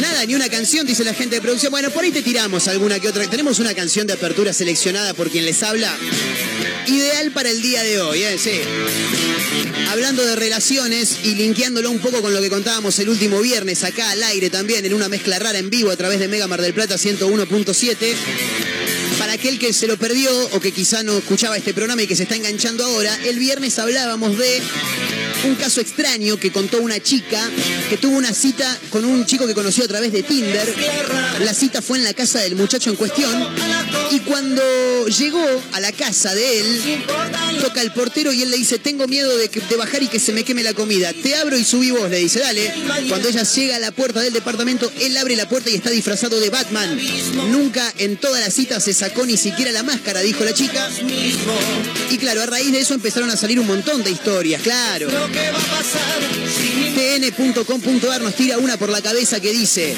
Nada, 0.00 0.24
ni 0.24 0.34
una 0.34 0.48
canción, 0.48 0.86
dice 0.86 1.04
la 1.04 1.12
gente 1.12 1.36
de 1.36 1.42
producción. 1.42 1.70
Bueno, 1.70 1.90
por 1.90 2.02
ahí 2.02 2.10
te 2.10 2.22
tiramos 2.22 2.68
alguna 2.68 2.98
que 2.98 3.08
otra. 3.08 3.28
Tenemos 3.28 3.58
una 3.58 3.74
canción 3.74 4.06
de 4.06 4.14
apertura 4.14 4.52
seleccionada 4.52 5.12
por 5.12 5.30
quien 5.30 5.44
les 5.44 5.62
habla. 5.62 5.94
Ideal 6.86 7.30
para 7.32 7.50
el 7.50 7.60
día 7.60 7.82
de 7.82 8.00
hoy, 8.00 8.22
¿eh? 8.22 8.38
Sí. 8.38 8.60
Hablando 9.90 10.24
de 10.24 10.36
relaciones 10.36 11.18
y 11.24 11.34
linkeándolo 11.34 11.90
un 11.90 11.98
poco 11.98 12.22
con 12.22 12.32
lo 12.32 12.40
que 12.40 12.48
contábamos 12.48 12.98
el 12.98 13.10
último 13.10 13.40
viernes 13.40 13.84
acá 13.84 14.10
al 14.10 14.22
aire 14.22 14.48
también, 14.48 14.86
en 14.86 14.94
una 14.94 15.08
mezcla 15.08 15.38
rara 15.38 15.58
en 15.58 15.68
vivo 15.68 15.90
a 15.90 15.96
través 15.96 16.18
de 16.18 16.28
Mega 16.28 16.46
Mar 16.46 16.62
del 16.62 16.72
Plata 16.72 16.94
101.7. 16.94 18.14
Para 19.18 19.34
aquel 19.34 19.58
que 19.58 19.74
se 19.74 19.86
lo 19.86 19.98
perdió 19.98 20.30
o 20.52 20.60
que 20.60 20.72
quizá 20.72 21.02
no 21.02 21.18
escuchaba 21.18 21.58
este 21.58 21.74
programa 21.74 22.02
y 22.02 22.06
que 22.06 22.16
se 22.16 22.22
está 22.22 22.36
enganchando 22.36 22.84
ahora, 22.84 23.14
el 23.26 23.38
viernes 23.38 23.78
hablábamos 23.78 24.38
de 24.38 24.62
un 25.44 25.54
caso 25.54 25.80
extraño 25.80 26.36
que 26.36 26.50
contó 26.50 26.80
una 26.80 27.00
chica 27.00 27.40
que 27.88 27.96
tuvo 27.96 28.16
una 28.16 28.32
cita 28.32 28.78
con 28.90 29.04
un 29.04 29.24
chico 29.26 29.46
que 29.46 29.54
conoció 29.54 29.84
a 29.84 29.88
través 29.88 30.12
de 30.12 30.22
Tinder. 30.22 30.74
La 31.40 31.54
cita 31.54 31.82
fue 31.82 31.98
en 31.98 32.04
la 32.04 32.14
casa 32.14 32.40
del 32.40 32.56
muchacho 32.56 32.90
en 32.90 32.96
cuestión 32.96 33.48
y 34.10 34.20
cuando 34.20 34.62
llegó 35.08 35.44
a 35.72 35.80
la 35.80 35.92
casa 35.92 36.34
de 36.34 36.60
él, 36.60 37.04
toca 37.60 37.82
el 37.82 37.92
portero 37.92 38.32
y 38.32 38.42
él 38.42 38.50
le 38.50 38.56
dice, 38.56 38.78
tengo 38.78 39.06
miedo 39.06 39.36
de, 39.36 39.48
que, 39.48 39.60
de 39.60 39.76
bajar 39.76 40.02
y 40.02 40.08
que 40.08 40.18
se 40.18 40.32
me 40.32 40.44
queme 40.44 40.62
la 40.62 40.74
comida. 40.74 41.12
Te 41.12 41.36
abro 41.36 41.56
y 41.56 41.64
subí 41.64 41.90
vos, 41.90 42.10
le 42.10 42.18
dice, 42.18 42.40
dale. 42.40 42.72
Cuando 43.08 43.28
ella 43.28 43.42
llega 43.42 43.76
a 43.76 43.78
la 43.78 43.92
puerta 43.92 44.20
del 44.20 44.32
departamento, 44.32 44.90
él 45.00 45.16
abre 45.16 45.36
la 45.36 45.48
puerta 45.48 45.70
y 45.70 45.74
está 45.74 45.90
disfrazado 45.90 46.40
de 46.40 46.50
Batman. 46.50 46.98
Nunca 47.50 47.92
en 47.98 48.16
toda 48.16 48.40
la 48.40 48.50
cita 48.50 48.80
se 48.80 48.92
sacó 48.92 49.26
ni 49.26 49.36
siquiera 49.36 49.70
la 49.72 49.82
máscara, 49.82 50.20
dijo 50.20 50.44
la 50.44 50.54
chica. 50.54 50.88
Y 52.10 52.18
claro, 52.18 52.42
a 52.42 52.46
raíz 52.46 52.72
de 52.72 52.80
eso 52.80 52.94
empezaron 52.94 53.30
a 53.30 53.36
salir 53.36 53.60
un 53.60 53.66
montón 53.66 54.02
de 54.02 54.10
historias, 54.10 54.62
claro. 54.62 55.08
tn.com.ar 56.94 58.20
nos 58.20 58.34
tira 58.34 58.58
una 58.58 58.76
por 58.76 58.88
la 58.88 59.02
cabeza 59.02 59.40
que 59.40 59.52
dice, 59.52 59.94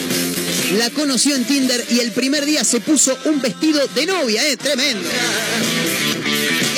la 0.79 0.91
conoció 0.91 1.35
en 1.35 1.45
Tinder 1.45 1.85
y 1.91 2.01
el 2.01 2.13
primer 2.13 2.45
día 2.45 2.65
se 2.65 2.81
puso 2.81 3.17
un 3.25 3.41
vestido 3.41 3.87
de 3.89 4.07
novia, 4.07 4.47
¿eh? 4.49 4.57
Tremendo. 4.57 5.09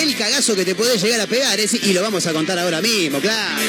El 0.01 0.17
cagazo 0.17 0.55
que 0.55 0.65
te 0.65 0.75
podés 0.75 1.03
llegar 1.03 1.21
a 1.21 1.27
pegar, 1.27 1.59
¿eh? 1.61 1.69
Y 1.83 1.93
lo 1.93 2.03
vamos 2.03 2.27
a 2.27 2.33
contar 2.33 2.59
ahora 2.59 2.81
mismo, 2.81 3.21
claro. 3.21 3.63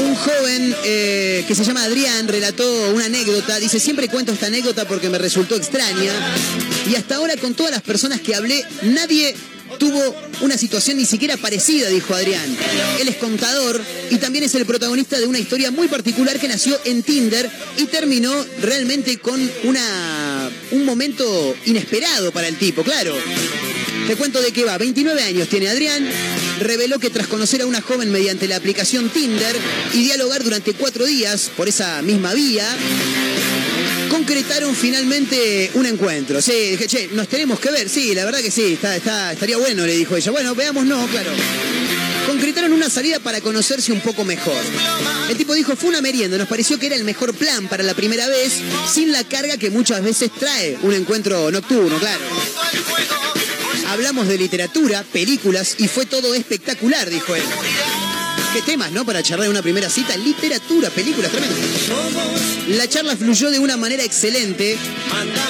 Un 0.00 0.14
joven 0.14 0.76
eh, 0.84 1.44
que 1.46 1.54
se 1.54 1.64
llama 1.64 1.84
Adrián 1.84 2.28
relató 2.28 2.90
una 2.90 3.06
anécdota. 3.06 3.58
Dice, 3.58 3.80
siempre 3.80 4.08
cuento 4.08 4.32
esta 4.32 4.46
anécdota 4.46 4.86
porque 4.86 5.08
me 5.08 5.18
resultó 5.18 5.56
extraña. 5.56 6.12
Y 6.88 6.94
hasta 6.94 7.16
ahora 7.16 7.36
con 7.36 7.54
todas 7.54 7.72
las 7.72 7.82
personas 7.82 8.20
que 8.20 8.34
hablé, 8.34 8.64
nadie 8.82 9.34
tuvo 9.78 10.14
una 10.40 10.58
situación 10.58 10.96
ni 10.96 11.06
siquiera 11.06 11.36
parecida, 11.36 11.88
dijo 11.88 12.14
Adrián. 12.14 12.56
Él 13.00 13.08
es 13.08 13.16
contador 13.16 13.80
y 14.10 14.16
también 14.16 14.44
es 14.44 14.54
el 14.54 14.66
protagonista 14.66 15.18
de 15.18 15.26
una 15.26 15.38
historia 15.38 15.70
muy 15.70 15.88
particular 15.88 16.38
que 16.38 16.48
nació 16.48 16.78
en 16.84 17.02
Tinder 17.02 17.50
y 17.76 17.84
terminó 17.86 18.32
realmente 18.60 19.18
con 19.18 19.40
una, 19.64 20.50
un 20.72 20.84
momento 20.84 21.54
inesperado 21.64 22.32
para 22.32 22.48
el 22.48 22.56
tipo, 22.56 22.82
claro. 22.82 23.14
Te 24.06 24.16
cuento 24.16 24.40
de 24.40 24.52
qué 24.52 24.64
va. 24.64 24.78
29 24.78 25.22
años 25.22 25.48
tiene 25.48 25.68
Adrián. 25.68 26.08
Reveló 26.60 26.98
que 26.98 27.10
tras 27.10 27.26
conocer 27.26 27.60
a 27.60 27.66
una 27.66 27.82
joven 27.82 28.10
mediante 28.10 28.48
la 28.48 28.56
aplicación 28.56 29.10
Tinder 29.10 29.54
y 29.92 30.02
dialogar 30.02 30.42
durante 30.42 30.72
cuatro 30.72 31.04
días 31.04 31.50
por 31.54 31.68
esa 31.68 32.00
misma 32.00 32.32
vía, 32.32 32.66
concretaron 34.28 34.76
finalmente 34.76 35.70
un 35.72 35.86
encuentro. 35.86 36.42
Sí, 36.42 36.52
dije, 36.52 36.86
che, 36.86 37.08
nos 37.12 37.28
tenemos 37.28 37.58
que 37.60 37.70
ver. 37.70 37.88
Sí, 37.88 38.14
la 38.14 38.26
verdad 38.26 38.40
que 38.40 38.50
sí, 38.50 38.74
está, 38.74 38.94
está, 38.94 39.32
estaría 39.32 39.56
bueno, 39.56 39.86
le 39.86 39.96
dijo 39.96 40.16
ella. 40.16 40.30
Bueno, 40.30 40.54
veamos, 40.54 40.84
no, 40.84 41.06
claro. 41.06 41.30
Concretaron 42.26 42.74
una 42.74 42.90
salida 42.90 43.20
para 43.20 43.40
conocerse 43.40 43.90
un 43.90 44.02
poco 44.02 44.26
mejor. 44.26 44.62
El 45.30 45.36
tipo 45.38 45.54
dijo, 45.54 45.74
fue 45.76 45.88
una 45.88 46.02
merienda, 46.02 46.36
nos 46.36 46.46
pareció 46.46 46.78
que 46.78 46.88
era 46.88 46.96
el 46.96 47.04
mejor 47.04 47.32
plan 47.32 47.68
para 47.68 47.82
la 47.82 47.94
primera 47.94 48.28
vez, 48.28 48.52
sin 48.92 49.12
la 49.12 49.24
carga 49.24 49.56
que 49.56 49.70
muchas 49.70 50.02
veces 50.02 50.30
trae 50.38 50.76
un 50.82 50.92
encuentro 50.92 51.50
nocturno, 51.50 51.98
claro. 51.98 52.20
Hablamos 53.88 54.28
de 54.28 54.36
literatura, 54.36 55.04
películas 55.10 55.76
y 55.78 55.88
fue 55.88 56.04
todo 56.04 56.34
espectacular, 56.34 57.08
dijo 57.08 57.34
él. 57.34 57.42
Qué 58.52 58.62
temas, 58.62 58.92
¿no? 58.92 59.04
Para 59.04 59.22
charlar 59.22 59.48
una 59.48 59.62
primera 59.62 59.90
cita. 59.90 60.16
Literatura, 60.16 60.90
películas, 60.90 61.30
tremendo. 61.30 61.56
La 62.68 62.88
charla 62.88 63.16
fluyó 63.16 63.50
de 63.50 63.58
una 63.58 63.76
manera 63.76 64.02
excelente. 64.02 64.76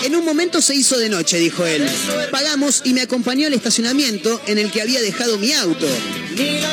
En 0.05 0.17
un 0.17 0.25
momento 0.25 0.61
se 0.61 0.75
hizo 0.75 0.99
de 0.99 1.09
noche, 1.09 1.39
dijo 1.39 1.65
él. 1.65 1.89
Pagamos 2.31 2.83
y 2.85 2.95
me 2.95 3.03
acompañó 3.03 3.47
al 3.47 3.55
estacionamiento 3.55 4.41
en 4.47 4.59
el 4.59 4.71
que 4.71 4.83
había 4.83 5.01
dejado 5.01 5.39
mi 5.39 5.53
auto. 5.53 5.87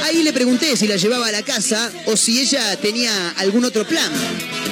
Ahí 0.03 0.23
le 0.23 0.33
pregunté 0.33 0.75
si 0.77 0.87
la 0.87 0.97
llevaba 0.97 1.27
a 1.27 1.31
la 1.31 1.43
casa 1.43 1.91
o 2.05 2.17
si 2.17 2.39
ella 2.39 2.75
tenía 2.77 3.29
algún 3.37 3.65
otro 3.65 3.87
plan. 3.87 4.11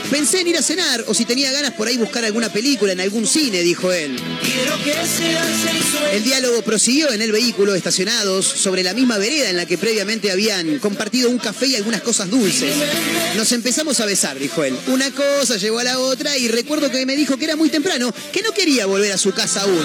Pensé 0.09 0.41
en 0.41 0.47
ir 0.47 0.57
a 0.57 0.61
cenar 0.61 1.03
o 1.07 1.13
si 1.13 1.25
tenía 1.25 1.51
ganas 1.51 1.71
por 1.73 1.87
ahí 1.87 1.97
buscar 1.97 2.23
alguna 2.23 2.51
película 2.51 2.91
en 2.93 2.99
algún 3.01 3.25
cine, 3.25 3.61
dijo 3.61 3.91
él. 3.91 4.15
El 6.11 6.23
diálogo 6.23 6.61
prosiguió 6.61 7.11
en 7.11 7.21
el 7.21 7.31
vehículo 7.31 7.73
estacionados 7.73 8.45
sobre 8.45 8.83
la 8.83 8.93
misma 8.93 9.17
vereda 9.17 9.49
en 9.49 9.57
la 9.57 9.65
que 9.65 9.77
previamente 9.77 10.31
habían 10.31 10.77
compartido 10.79 11.29
un 11.29 11.39
café 11.39 11.67
y 11.67 11.75
algunas 11.75 12.01
cosas 12.01 12.29
dulces. 12.29 12.73
Nos 13.35 13.51
empezamos 13.53 13.99
a 14.01 14.05
besar, 14.05 14.37
dijo 14.37 14.63
él. 14.63 14.77
Una 14.87 15.09
cosa 15.11 15.57
llevó 15.57 15.79
a 15.79 15.83
la 15.83 15.97
otra 15.99 16.37
y 16.37 16.47
recuerdo 16.47 16.91
que 16.91 17.05
me 17.05 17.15
dijo 17.15 17.37
que 17.37 17.45
era 17.45 17.55
muy 17.55 17.69
temprano, 17.69 18.13
que 18.31 18.41
no 18.43 18.51
quería 18.51 18.85
volver 18.85 19.11
a 19.13 19.17
su 19.17 19.31
casa 19.31 19.61
aún. 19.61 19.81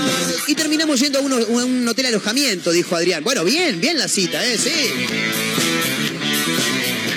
Y 0.47 0.55
terminamos 0.55 1.01
yendo 1.01 1.21
a, 1.21 1.23
uno- 1.23 1.37
a 1.37 1.65
un 1.65 1.89
hotel 1.89 2.07
alojamiento, 2.07 2.71
dijo 2.71 2.95
Adrián. 2.97 3.25
Bueno, 3.25 3.45
bien, 3.45 3.81
bien 3.81 3.97
la 3.99 4.09
cita, 4.09 4.45
¿eh? 4.47 4.59
Sí. 4.59 5.78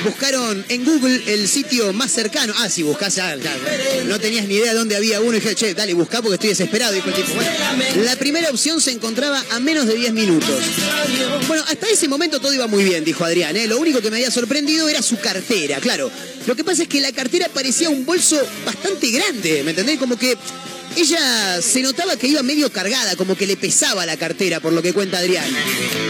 Buscaron 0.04 0.66
en 0.70 0.86
Google 0.86 1.22
el 1.28 1.48
sitio 1.48 1.94
más 1.94 2.12
cercano. 2.12 2.54
Ah, 2.58 2.70
si 2.70 2.84
buscás, 2.84 3.18
ah, 3.20 3.36
claro. 3.40 3.60
no 4.06 4.20
tenías 4.20 4.48
ni 4.48 4.56
idea 4.56 4.74
dónde 4.74 4.96
había 4.96 5.22
uno. 5.22 5.38
Y 5.38 5.40
dije, 5.40 5.56
che, 5.56 5.74
dale, 5.74 5.94
buscá 5.94 6.22
porque 6.22 6.36
estoy 6.36 6.50
desesperado. 6.50 6.94
Dijo 6.94 7.10
el 7.10 7.16
tipo. 7.16 7.32
La 8.04 8.16
primera 8.16 8.50
opción 8.50 8.82
se 8.82 8.92
encontraba 8.92 9.44
a 9.52 9.60
menos 9.60 9.86
de 9.86 9.96
10 9.96 10.14
minutos. 10.14 10.50
Bueno, 11.48 11.64
hasta 11.68 11.88
ese 11.88 12.08
momento 12.08 12.40
todo 12.40 12.54
iba 12.54 12.68
muy 12.68 12.84
bien, 12.84 13.04
dijo 13.04 13.24
Adrián. 13.24 13.56
¿eh? 13.58 13.68
Lo 13.68 13.78
único 13.80 14.02
que 14.02 14.10
me 14.10 14.18
había 14.18 14.32
sorprendido 14.32 14.90
era 14.90 15.02
su 15.02 15.20
cartera, 15.20 15.80
claro. 15.80 16.12
Lo 16.48 16.56
que 16.56 16.64
pasa 16.64 16.84
es 16.84 16.90
que 16.90 17.02
la 17.02 17.12
cartera 17.12 17.48
parecía 17.54 17.90
un 17.90 18.06
bolso 18.06 18.40
bastante 18.66 19.12
grande, 19.12 19.62
¿me 19.64 19.72
entendés? 19.72 20.00
Como 20.00 20.18
que 20.18 20.38
ella 20.96 21.62
se 21.62 21.82
notaba 21.82 22.18
que 22.18 22.28
iba 22.28 22.44
medio 22.44 22.72
cargada, 22.72 23.16
como 23.16 23.36
que 23.36 23.48
le 23.48 23.58
pesaba 23.58 24.06
la 24.06 24.18
cartera, 24.18 24.60
por 24.60 24.74
lo 24.74 24.82
que 24.82 24.94
cuenta 24.94 25.18
Adrián. 25.18 25.46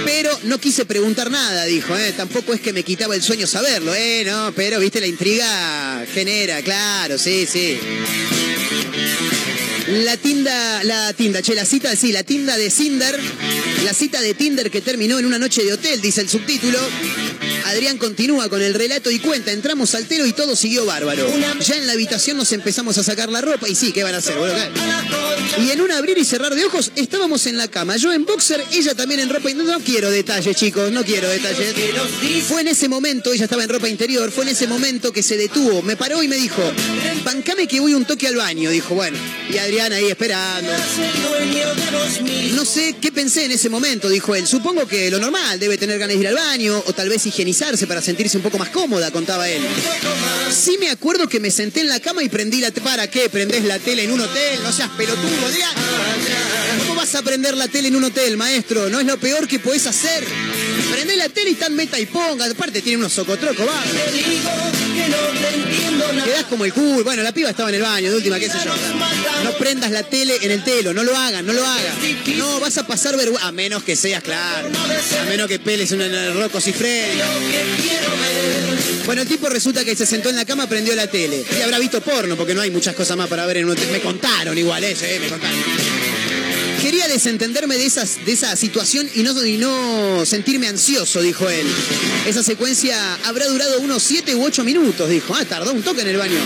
Pero 0.05 0.37
no 0.43 0.59
quise 0.59 0.85
preguntar 0.85 1.31
nada, 1.31 1.65
dijo, 1.65 1.97
¿eh? 1.97 2.13
Tampoco 2.15 2.53
es 2.53 2.61
que 2.61 2.73
me 2.73 2.83
quitaba 2.83 3.15
el 3.15 3.21
sueño 3.21 3.47
saberlo, 3.47 3.93
¿eh? 3.93 4.23
No, 4.25 4.51
pero, 4.55 4.79
viste, 4.79 4.99
la 4.99 5.07
intriga 5.07 6.05
genera, 6.13 6.61
claro, 6.61 7.17
sí, 7.17 7.47
sí. 7.51 7.77
La 9.87 10.15
tinda, 10.17 10.83
la 10.83 11.13
tinda, 11.13 11.41
che, 11.41 11.53
la 11.53 11.65
cita, 11.65 11.95
sí, 11.95 12.11
la 12.11 12.23
tinda 12.23 12.55
de 12.55 12.69
Cinder, 12.69 13.19
la 13.83 13.93
cita 13.93 14.21
de 14.21 14.33
Tinder 14.33 14.71
que 14.71 14.79
terminó 14.81 15.19
en 15.19 15.25
una 15.25 15.37
noche 15.37 15.63
de 15.63 15.73
hotel, 15.73 15.99
dice 16.01 16.21
el 16.21 16.29
subtítulo. 16.29 16.79
Adrián 17.65 17.97
continúa 17.97 18.49
con 18.49 18.61
el 18.61 18.73
relato 18.73 19.11
y 19.11 19.19
cuenta, 19.19 19.51
entramos 19.51 19.95
al 19.95 20.05
telo 20.05 20.25
y 20.25 20.33
todo 20.33 20.55
siguió 20.55 20.85
bárbaro. 20.85 21.27
Ya 21.59 21.75
en 21.75 21.87
la 21.87 21.93
habitación 21.93 22.37
nos 22.37 22.51
empezamos 22.51 22.97
a 22.97 23.03
sacar 23.03 23.29
la 23.29 23.41
ropa 23.41 23.67
y 23.69 23.75
sí, 23.75 23.91
¿qué 23.91 24.03
van 24.03 24.15
a 24.15 24.17
hacer? 24.17 24.35
Y 25.59 25.71
en 25.71 25.81
un 25.81 25.91
abrir 25.91 26.17
y 26.17 26.25
cerrar 26.25 26.55
de 26.55 26.65
ojos 26.65 26.91
estábamos 26.95 27.45
en 27.47 27.57
la 27.57 27.67
cama. 27.67 27.97
Yo 27.97 28.13
en 28.13 28.25
boxer, 28.25 28.63
ella 28.71 28.95
también 28.95 29.19
en 29.19 29.29
ropa 29.29 29.49
interior. 29.49 29.79
No 29.79 29.83
quiero 29.83 30.09
detalles, 30.09 30.55
chicos, 30.55 30.91
no 30.91 31.03
quiero 31.03 31.29
detalles. 31.29 31.75
Fue 32.47 32.61
en 32.61 32.67
ese 32.67 32.89
momento, 32.89 33.31
ella 33.31 33.45
estaba 33.45 33.63
en 33.63 33.69
ropa 33.69 33.87
interior, 33.87 34.31
fue 34.31 34.43
en 34.43 34.49
ese 34.49 34.67
momento 34.67 35.11
que 35.11 35.23
se 35.23 35.37
detuvo, 35.37 35.81
me 35.81 35.95
paró 35.95 36.23
y 36.23 36.27
me 36.27 36.35
dijo, 36.35 36.61
bancame 37.23 37.67
que 37.67 37.79
voy 37.79 37.93
un 37.93 38.05
toque 38.05 38.27
al 38.27 38.35
baño. 38.35 38.69
Dijo, 38.69 38.95
bueno, 38.95 39.17
y 39.49 39.57
Adrián 39.57 39.93
ahí 39.93 40.05
esperando. 40.05 40.71
No 42.53 42.65
sé 42.65 42.95
qué 43.01 43.11
pensé 43.11 43.45
en 43.45 43.51
ese 43.51 43.69
momento, 43.69 44.09
dijo 44.09 44.35
él. 44.35 44.47
Supongo 44.47 44.87
que 44.87 45.09
lo 45.11 45.19
normal, 45.19 45.59
debe 45.59 45.77
tener 45.77 45.99
ganas 45.99 46.15
de 46.15 46.21
ir 46.21 46.27
al 46.27 46.35
baño 46.35 46.81
o 46.85 46.93
tal 46.93 47.09
vez 47.09 47.25
para 47.87 48.01
sentirse 48.01 48.37
un 48.37 48.43
poco 48.43 48.57
más 48.57 48.69
cómoda, 48.69 49.11
contaba 49.11 49.47
él. 49.49 49.61
Sí 50.51 50.77
me 50.79 50.89
acuerdo 50.89 51.27
que 51.27 51.39
me 51.39 51.51
senté 51.51 51.81
en 51.81 51.89
la 51.89 51.99
cama 51.99 52.23
y 52.23 52.29
prendí 52.29 52.59
la... 52.61 52.71
te- 52.71 52.81
¿Para 52.81 53.09
qué? 53.09 53.29
¿Prendés 53.29 53.63
la 53.65 53.79
tele 53.79 54.03
en 54.03 54.11
un 54.11 54.21
hotel? 54.21 54.59
No 54.63 54.71
seas 54.71 54.89
pelotudo, 54.97 55.45
Adrián. 55.47 55.71
¿Cómo 57.01 57.09
vas 57.09 57.19
a 57.19 57.23
prender 57.23 57.57
la 57.57 57.67
tele 57.67 57.87
en 57.87 57.95
un 57.95 58.03
hotel, 58.03 58.37
maestro? 58.37 58.87
No 58.87 58.99
es 58.99 59.07
lo 59.07 59.17
peor 59.17 59.47
que 59.47 59.57
podés 59.57 59.87
hacer. 59.87 60.23
Prendés 60.91 61.17
la 61.17 61.29
tele 61.29 61.49
y 61.49 61.55
tan 61.55 61.75
meta 61.75 61.99
y 61.99 62.05
ponga. 62.05 62.45
Aparte 62.45 62.79
tiene 62.79 62.99
unos 62.99 63.11
socotrocos, 63.11 63.67
va. 63.67 63.83
Quedás 66.23 66.43
como 66.43 66.63
el 66.63 66.71
culo. 66.71 67.03
Bueno, 67.03 67.23
la 67.23 67.31
piba 67.31 67.49
estaba 67.49 67.69
en 67.69 67.75
el 67.77 67.81
baño, 67.81 68.11
de 68.11 68.17
última, 68.17 68.37
qué 68.37 68.47
sé 68.51 68.57
yo. 68.63 68.71
No 69.43 69.51
prendas 69.53 69.89
la 69.89 70.03
tele 70.03 70.37
en 70.43 70.51
el 70.51 70.63
telo, 70.63 70.93
no 70.93 71.03
lo 71.03 71.17
hagan, 71.17 71.43
no 71.43 71.53
lo 71.53 71.65
hagan. 71.65 71.95
No, 72.37 72.59
vas 72.59 72.77
a 72.77 72.85
pasar 72.85 73.17
vergüenza. 73.17 73.47
A 73.47 73.51
menos 73.51 73.81
que 73.81 73.95
seas 73.95 74.21
claro. 74.21 74.69
A 74.69 75.25
menos 75.25 75.47
que 75.47 75.57
peles 75.57 75.91
un 75.93 76.03
Rocco 76.35 76.61
Freddy. 76.61 77.19
Bueno, 79.07 79.23
el 79.23 79.27
tipo 79.27 79.49
resulta 79.49 79.83
que 79.83 79.95
se 79.95 80.05
sentó 80.05 80.29
en 80.29 80.35
la 80.35 80.45
cama, 80.45 80.67
prendió 80.69 80.93
la 80.93 81.07
tele. 81.07 81.43
Y 81.57 81.61
habrá 81.63 81.79
visto 81.79 81.99
porno, 82.01 82.37
porque 82.37 82.53
no 82.53 82.61
hay 82.61 82.69
muchas 82.69 82.93
cosas 82.93 83.17
más 83.17 83.27
para 83.27 83.47
ver 83.47 83.57
en 83.57 83.65
un 83.65 83.71
hotel. 83.71 83.89
Me 83.91 84.01
contaron 84.01 84.55
igual 84.55 84.83
eso, 84.83 85.03
eh, 85.05 85.19
me 85.19 85.29
contaron. 85.29 86.00
Quería 86.81 87.07
desentenderme 87.07 87.77
de, 87.77 87.85
esas, 87.85 88.25
de 88.25 88.31
esa 88.31 88.55
situación 88.55 89.07
y 89.13 89.21
no, 89.21 89.45
y 89.45 89.57
no 89.57 90.25
sentirme 90.25 90.67
ansioso, 90.67 91.21
dijo 91.21 91.47
él. 91.47 91.67
Esa 92.25 92.41
secuencia 92.41 92.97
habrá 93.25 93.45
durado 93.47 93.79
unos 93.81 94.01
7 94.01 94.33
u 94.33 94.43
8 94.43 94.63
minutos, 94.63 95.07
dijo. 95.07 95.35
Ah, 95.35 95.45
tardó 95.45 95.73
un 95.73 95.83
toque 95.83 96.01
en 96.01 96.07
el 96.07 96.17
baño. 96.17 96.39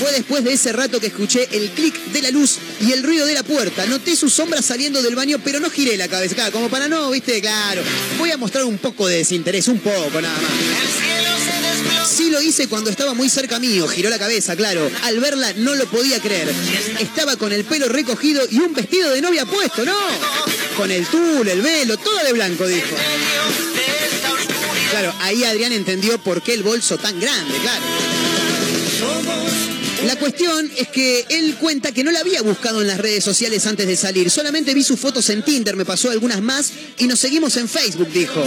Fue 0.00 0.10
después 0.12 0.42
de 0.42 0.54
ese 0.54 0.72
rato 0.72 0.98
que 0.98 1.08
escuché 1.08 1.48
el 1.52 1.70
clic 1.70 1.94
de 2.12 2.22
la 2.22 2.30
luz 2.30 2.56
y 2.80 2.92
el 2.92 3.02
ruido 3.02 3.26
de 3.26 3.34
la 3.34 3.42
puerta. 3.42 3.84
Noté 3.84 4.16
su 4.16 4.30
sombra 4.30 4.62
saliendo 4.62 5.02
del 5.02 5.14
baño, 5.14 5.38
pero 5.44 5.60
no 5.60 5.68
giré 5.68 5.98
la 5.98 6.08
cabeza. 6.08 6.34
Claro, 6.34 6.52
como 6.52 6.70
para 6.70 6.88
no, 6.88 7.10
viste, 7.10 7.40
claro. 7.42 7.82
Voy 8.18 8.30
a 8.30 8.38
mostrar 8.38 8.64
un 8.64 8.78
poco 8.78 9.06
de 9.06 9.18
desinterés, 9.18 9.68
un 9.68 9.80
poco 9.80 10.20
nada 10.20 10.34
más. 10.34 11.11
Sí 12.12 12.28
lo 12.28 12.42
hice 12.42 12.68
cuando 12.68 12.90
estaba 12.90 13.14
muy 13.14 13.30
cerca 13.30 13.58
mío, 13.58 13.88
giró 13.88 14.10
la 14.10 14.18
cabeza, 14.18 14.54
claro. 14.54 14.90
Al 15.04 15.18
verla 15.18 15.54
no 15.56 15.74
lo 15.74 15.86
podía 15.86 16.20
creer. 16.20 16.52
Estaba 17.00 17.36
con 17.36 17.52
el 17.52 17.64
pelo 17.64 17.88
recogido 17.88 18.42
y 18.50 18.58
un 18.58 18.74
vestido 18.74 19.10
de 19.12 19.22
novia 19.22 19.46
puesto, 19.46 19.82
¿no? 19.86 19.96
Con 20.76 20.90
el 20.90 21.06
tul, 21.06 21.48
el 21.48 21.62
velo, 21.62 21.96
todo 21.96 22.22
de 22.22 22.34
blanco, 22.34 22.66
dijo. 22.66 22.94
Claro, 24.90 25.14
ahí 25.20 25.42
Adrián 25.44 25.72
entendió 25.72 26.18
por 26.18 26.42
qué 26.42 26.52
el 26.52 26.62
bolso 26.62 26.98
tan 26.98 27.18
grande, 27.18 27.54
claro. 27.62 27.82
La 30.04 30.16
cuestión 30.16 30.70
es 30.76 30.88
que 30.88 31.24
él 31.30 31.56
cuenta 31.58 31.92
que 31.92 32.04
no 32.04 32.10
la 32.10 32.20
había 32.20 32.42
buscado 32.42 32.82
en 32.82 32.88
las 32.88 32.98
redes 32.98 33.24
sociales 33.24 33.64
antes 33.66 33.86
de 33.86 33.96
salir. 33.96 34.30
Solamente 34.30 34.74
vi 34.74 34.82
sus 34.82 35.00
fotos 35.00 35.30
en 35.30 35.42
Tinder, 35.42 35.76
me 35.76 35.86
pasó 35.86 36.10
algunas 36.10 36.42
más 36.42 36.72
y 36.98 37.06
nos 37.06 37.20
seguimos 37.20 37.56
en 37.56 37.68
Facebook, 37.68 38.10
dijo. 38.12 38.44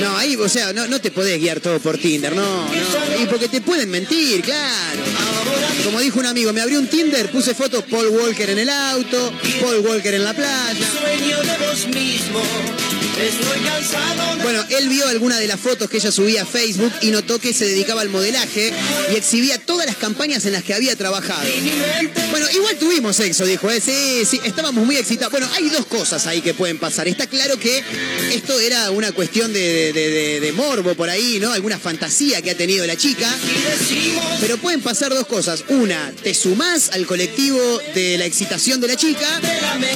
No, 0.00 0.16
ahí, 0.16 0.36
o 0.36 0.48
sea, 0.48 0.72
no, 0.72 0.86
no 0.86 1.00
te 1.00 1.10
podés 1.10 1.38
guiar 1.38 1.60
todo 1.60 1.78
por 1.80 1.98
Tinder, 1.98 2.34
no, 2.34 2.66
no. 2.66 3.22
Y 3.22 3.26
porque 3.26 3.48
te 3.48 3.60
pueden 3.60 3.90
mentir, 3.90 4.42
claro. 4.42 5.02
Como 5.84 6.00
dijo 6.00 6.18
un 6.18 6.26
amigo, 6.26 6.52
me 6.52 6.60
abrió 6.60 6.78
un 6.78 6.88
Tinder, 6.88 7.30
puse 7.30 7.54
fotos 7.54 7.84
Paul 7.84 8.08
Walker 8.08 8.50
en 8.50 8.58
el 8.58 8.68
auto, 8.68 9.32
Paul 9.60 9.78
Walker 9.86 10.14
en 10.14 10.24
la 10.24 10.34
playa. 10.34 10.86
Sueño 10.90 11.40
de 11.42 11.66
vos 11.66 11.86
mismo. 11.88 12.40
Bueno, 14.42 14.64
él 14.70 14.88
vio 14.88 15.08
alguna 15.08 15.38
de 15.38 15.46
las 15.46 15.58
fotos 15.58 15.88
que 15.88 15.96
ella 15.96 16.12
subía 16.12 16.42
a 16.42 16.46
Facebook 16.46 16.92
y 17.00 17.10
notó 17.10 17.38
que 17.38 17.52
se 17.52 17.66
dedicaba 17.66 18.02
al 18.02 18.10
modelaje 18.10 18.72
y 19.10 19.16
exhibía 19.16 19.58
todas 19.58 19.86
las 19.86 19.96
campañas 19.96 20.44
en 20.44 20.52
las 20.52 20.62
que 20.62 20.74
había 20.74 20.94
trabajado. 20.96 21.48
Bueno, 22.30 22.46
igual 22.54 22.76
tuvimos 22.76 23.16
sexo, 23.16 23.44
dijo. 23.44 23.70
¿eh? 23.70 23.80
Sí, 23.80 24.24
sí, 24.24 24.40
estábamos 24.44 24.84
muy 24.84 24.96
excitados. 24.96 25.32
Bueno, 25.32 25.48
hay 25.54 25.68
dos 25.70 25.86
cosas 25.86 26.26
ahí 26.26 26.42
que 26.42 26.54
pueden 26.54 26.78
pasar. 26.78 27.08
Está 27.08 27.26
claro 27.26 27.58
que 27.58 27.82
esto 28.32 28.60
era 28.60 28.90
una 28.90 29.12
cuestión 29.12 29.52
de, 29.52 30.52
morbo 30.54 30.94
por 30.94 31.10
ahí, 31.10 31.38
¿no? 31.40 31.52
Alguna 31.52 31.78
fantasía 31.78 32.42
que 32.42 32.50
ha 32.50 32.56
tenido 32.56 32.86
la 32.86 32.96
chica. 32.96 33.28
Pero 34.40 34.58
pueden 34.58 34.80
pasar 34.80 35.12
dos 35.14 35.26
cosas. 35.26 35.64
Una, 35.68 36.12
te 36.22 36.34
sumás 36.34 36.90
al 36.92 37.06
colectivo 37.06 37.80
de 37.94 38.18
la 38.18 38.26
excitación 38.26 38.80
de 38.80 38.88
la 38.88 38.96
chica 38.96 39.40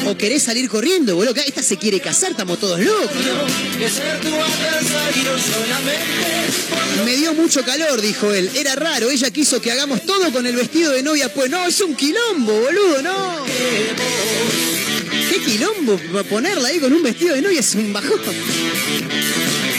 o 0.06 0.16
querés 0.16 0.42
salir 0.42 0.68
corriendo, 0.68 1.16
boludo. 1.16 1.34
Esta 1.46 1.62
se 1.62 1.76
quiere 1.76 2.00
casar, 2.00 2.32
estamos 2.32 2.58
todos 2.58 2.80
locos. 2.80 3.09
Me 7.04 7.16
dio 7.16 7.34
mucho 7.34 7.64
calor, 7.64 8.00
dijo 8.00 8.32
él. 8.32 8.50
Era 8.54 8.74
raro, 8.74 9.10
ella 9.10 9.30
quiso 9.30 9.60
que 9.60 9.72
hagamos 9.72 10.04
todo 10.04 10.32
con 10.32 10.46
el 10.46 10.56
vestido 10.56 10.92
de 10.92 11.02
novia. 11.02 11.32
Pues 11.32 11.50
no, 11.50 11.66
es 11.66 11.80
un 11.80 11.94
quilombo, 11.94 12.52
boludo, 12.60 13.02
no. 13.02 13.44
¿Qué 15.30 15.40
quilombo 15.44 15.98
ponerla 16.28 16.68
ahí 16.68 16.78
con 16.78 16.92
un 16.92 17.02
vestido 17.02 17.34
de 17.34 17.42
novia? 17.42 17.60
Es 17.60 17.74
un 17.74 17.92
bajón. 17.92 18.20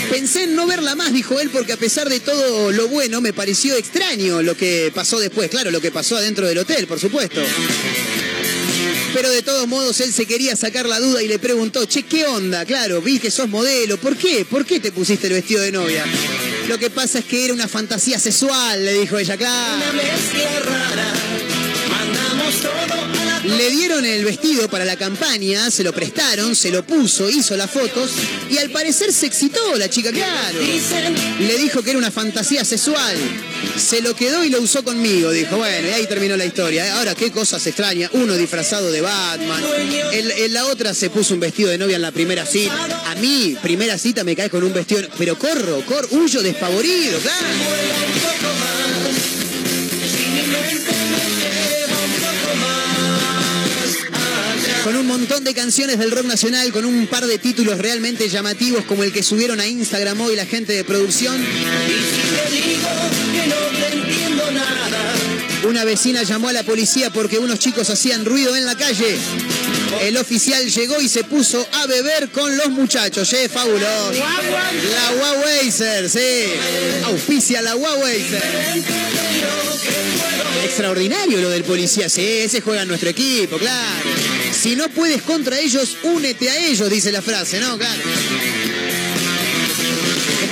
Pensé 0.09 0.43
en 0.43 0.55
no 0.55 0.67
verla 0.67 0.95
más, 0.95 1.13
dijo 1.13 1.39
él, 1.39 1.49
porque 1.51 1.71
a 1.71 1.77
pesar 1.77 2.09
de 2.09 2.19
todo 2.19 2.71
lo 2.71 2.89
bueno, 2.89 3.21
me 3.21 3.31
pareció 3.31 3.75
extraño 3.75 4.41
lo 4.41 4.57
que 4.57 4.91
pasó 4.93 5.19
después. 5.19 5.49
Claro, 5.49 5.71
lo 5.71 5.79
que 5.79 5.91
pasó 5.91 6.17
adentro 6.17 6.47
del 6.47 6.57
hotel, 6.57 6.85
por 6.85 6.99
supuesto. 6.99 7.41
Pero 9.13 9.29
de 9.29 9.41
todos 9.41 9.67
modos 9.67 9.99
él 9.99 10.13
se 10.13 10.25
quería 10.25 10.55
sacar 10.55 10.87
la 10.87 10.99
duda 10.99 11.21
y 11.21 11.27
le 11.27 11.39
preguntó, 11.39 11.85
che, 11.85 12.03
¿qué 12.03 12.25
onda? 12.25 12.65
Claro, 12.65 13.01
vi 13.01 13.19
que 13.19 13.29
sos 13.31 13.49
modelo, 13.49 13.97
¿por 13.97 14.15
qué? 14.15 14.45
¿Por 14.45 14.65
qué 14.65 14.79
te 14.79 14.91
pusiste 14.91 15.27
el 15.27 15.33
vestido 15.33 15.61
de 15.61 15.71
novia? 15.71 16.05
Lo 16.67 16.77
que 16.77 16.89
pasa 16.89 17.19
es 17.19 17.25
que 17.25 17.45
era 17.45 17.53
una 17.53 17.67
fantasía 17.67 18.19
sexual, 18.19 18.85
le 18.85 18.93
dijo 18.93 19.17
ella, 19.17 19.35
claro. 19.37 19.75
Una 19.75 19.91
mezcla 19.91 20.59
rara. 20.59 21.13
Mandamos 21.89 22.55
todo 22.61 23.20
Le 23.43 23.71
dieron 23.71 24.05
el 24.05 24.23
vestido 24.23 24.69
para 24.69 24.85
la 24.85 24.95
campaña, 24.95 25.71
se 25.71 25.83
lo 25.83 25.93
prestaron, 25.93 26.55
se 26.55 26.69
lo 26.69 26.85
puso, 26.85 27.29
hizo 27.29 27.57
las 27.57 27.71
fotos 27.71 28.11
y 28.49 28.57
al 28.57 28.69
parecer 28.69 29.11
se 29.11 29.25
excitó 29.25 29.75
la 29.77 29.89
chica, 29.89 30.11
claro. 30.11 30.59
Le 31.39 31.57
dijo 31.57 31.81
que 31.81 31.91
era 31.91 31.99
una 31.99 32.11
fantasía 32.11 32.63
sexual. 32.63 33.17
Se 33.77 34.01
lo 34.01 34.15
quedó 34.15 34.43
y 34.43 34.49
lo 34.49 34.61
usó 34.61 34.83
conmigo, 34.83 35.31
dijo. 35.31 35.57
Bueno, 35.57 35.87
y 35.87 35.91
ahí 35.91 36.05
terminó 36.07 36.37
la 36.37 36.45
historia. 36.45 36.97
Ahora, 36.97 37.15
qué 37.15 37.31
cosas 37.31 37.65
extrañas. 37.65 38.11
Uno 38.13 38.35
disfrazado 38.35 38.91
de 38.91 39.01
Batman. 39.01 39.63
En 40.11 40.53
la 40.53 40.65
otra 40.65 40.93
se 40.93 41.09
puso 41.09 41.33
un 41.33 41.39
vestido 41.39 41.69
de 41.69 41.77
novia 41.77 41.95
en 41.95 42.01
la 42.01 42.11
primera 42.11 42.45
cita. 42.45 43.03
A 43.05 43.15
mí, 43.15 43.55
primera 43.61 43.97
cita, 43.97 44.23
me 44.23 44.35
cae 44.35 44.49
con 44.49 44.63
un 44.63 44.73
vestido. 44.73 45.01
Pero 45.17 45.37
corro, 45.37 45.83
corro, 45.85 46.07
huyo 46.11 46.41
despavorido, 46.41 47.19
claro. 47.19 47.47
Con 54.83 54.95
un 54.95 55.05
montón 55.05 55.43
de 55.43 55.53
canciones 55.53 55.99
del 55.99 56.09
rock 56.09 56.25
nacional, 56.25 56.71
con 56.71 56.85
un 56.85 57.05
par 57.05 57.27
de 57.27 57.37
títulos 57.37 57.77
realmente 57.77 58.27
llamativos 58.29 58.83
como 58.85 59.03
el 59.03 59.11
que 59.11 59.21
subieron 59.21 59.59
a 59.59 59.67
Instagram 59.67 60.19
hoy 60.21 60.35
la 60.35 60.45
gente 60.45 60.73
de 60.73 60.83
producción. 60.83 61.39
Y 61.39 61.45
si 61.45 62.21
te 62.35 62.67
digo 62.67 62.89
que 63.31 63.47
no 63.47 63.55
te 63.79 63.95
entiendo 63.95 64.51
nada. 64.51 65.13
Una 65.69 65.83
vecina 65.83 66.23
llamó 66.23 66.49
a 66.49 66.53
la 66.53 66.63
policía 66.63 67.11
porque 67.11 67.37
unos 67.37 67.59
chicos 67.59 67.91
hacían 67.91 68.25
ruido 68.25 68.55
en 68.55 68.65
la 68.65 68.75
calle. 68.75 69.17
El 69.99 70.17
oficial 70.17 70.69
llegó 70.69 71.01
y 71.01 71.09
se 71.09 71.23
puso 71.23 71.67
a 71.73 71.85
beber 71.85 72.29
con 72.29 72.55
los 72.57 72.69
muchachos. 72.69 73.31
¡Eh, 73.33 73.49
fabuloso! 73.49 74.13
La 74.13 75.11
Waweiser, 75.21 76.09
sí. 76.09 76.45
Auspicia 77.05 77.61
la 77.61 77.75
Waweiser. 77.75 78.43
Extraordinario 80.63 81.41
lo 81.41 81.49
del 81.49 81.63
policía. 81.63 82.09
Sí, 82.09 82.21
ese 82.21 82.61
juega 82.61 82.83
en 82.83 82.87
nuestro 82.87 83.09
equipo, 83.09 83.57
claro. 83.57 84.09
Si 84.51 84.75
no 84.75 84.89
puedes 84.89 85.21
contra 85.23 85.59
ellos, 85.59 85.97
únete 86.03 86.49
a 86.49 86.57
ellos, 86.57 86.89
dice 86.89 87.11
la 87.11 87.21
frase, 87.21 87.59
¿no? 87.59 87.77
Claro. 87.77 88.01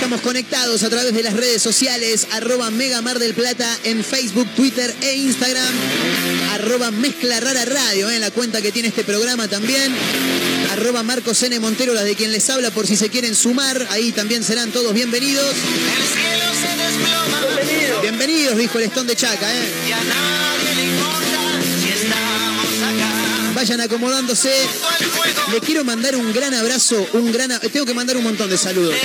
Estamos 0.09 0.25
conectados 0.25 0.81
a 0.81 0.89
través 0.89 1.13
de 1.13 1.21
las 1.21 1.35
redes 1.35 1.61
sociales, 1.61 2.25
arroba 2.31 2.71
Mega 2.71 2.99
Mar 2.99 3.19
del 3.19 3.35
Plata 3.35 3.77
en 3.83 4.03
Facebook, 4.03 4.47
Twitter 4.55 4.91
e 5.01 5.17
Instagram, 5.17 5.71
arroba 6.53 6.89
Mezcla 6.89 7.39
Rara 7.39 7.63
Radio, 7.65 8.09
¿eh? 8.09 8.15
en 8.15 8.21
la 8.21 8.31
cuenta 8.31 8.59
que 8.59 8.71
tiene 8.71 8.87
este 8.87 9.03
programa 9.03 9.47
también, 9.47 9.93
arroba 10.71 11.03
Marcos 11.03 11.43
N. 11.43 11.59
Montero, 11.59 11.93
las 11.93 12.05
de 12.05 12.15
quien 12.15 12.31
les 12.31 12.49
habla, 12.49 12.71
por 12.71 12.87
si 12.87 12.97
se 12.97 13.09
quieren 13.09 13.35
sumar, 13.35 13.85
ahí 13.91 14.11
también 14.11 14.43
serán 14.43 14.71
todos 14.71 14.95
bienvenidos. 14.95 15.45
El 15.45 16.07
cielo 16.07 16.45
se 16.59 16.75
desploma. 16.75 18.01
Bienvenidos, 18.01 18.57
dijo 18.57 18.79
el 18.79 18.85
Estón 18.85 19.05
de 19.05 19.15
Chaca, 19.15 19.53
¿eh? 19.53 19.69
Y 19.87 19.91
a 19.91 20.03
nadie 20.05 20.75
le 20.75 20.85
importa 20.85 21.61
si 21.83 21.89
estamos 21.89 22.65
acá. 22.81 23.53
Vayan 23.53 23.81
acomodándose. 23.81 24.51
Le 25.51 25.59
quiero 25.59 25.83
mandar 25.83 26.15
un 26.15 26.33
gran 26.33 26.55
abrazo, 26.55 27.07
un 27.13 27.31
gran... 27.31 27.59
Tengo 27.71 27.85
que 27.85 27.93
mandar 27.93 28.17
un 28.17 28.23
montón 28.23 28.49
de 28.49 28.57
saludos. 28.57 28.95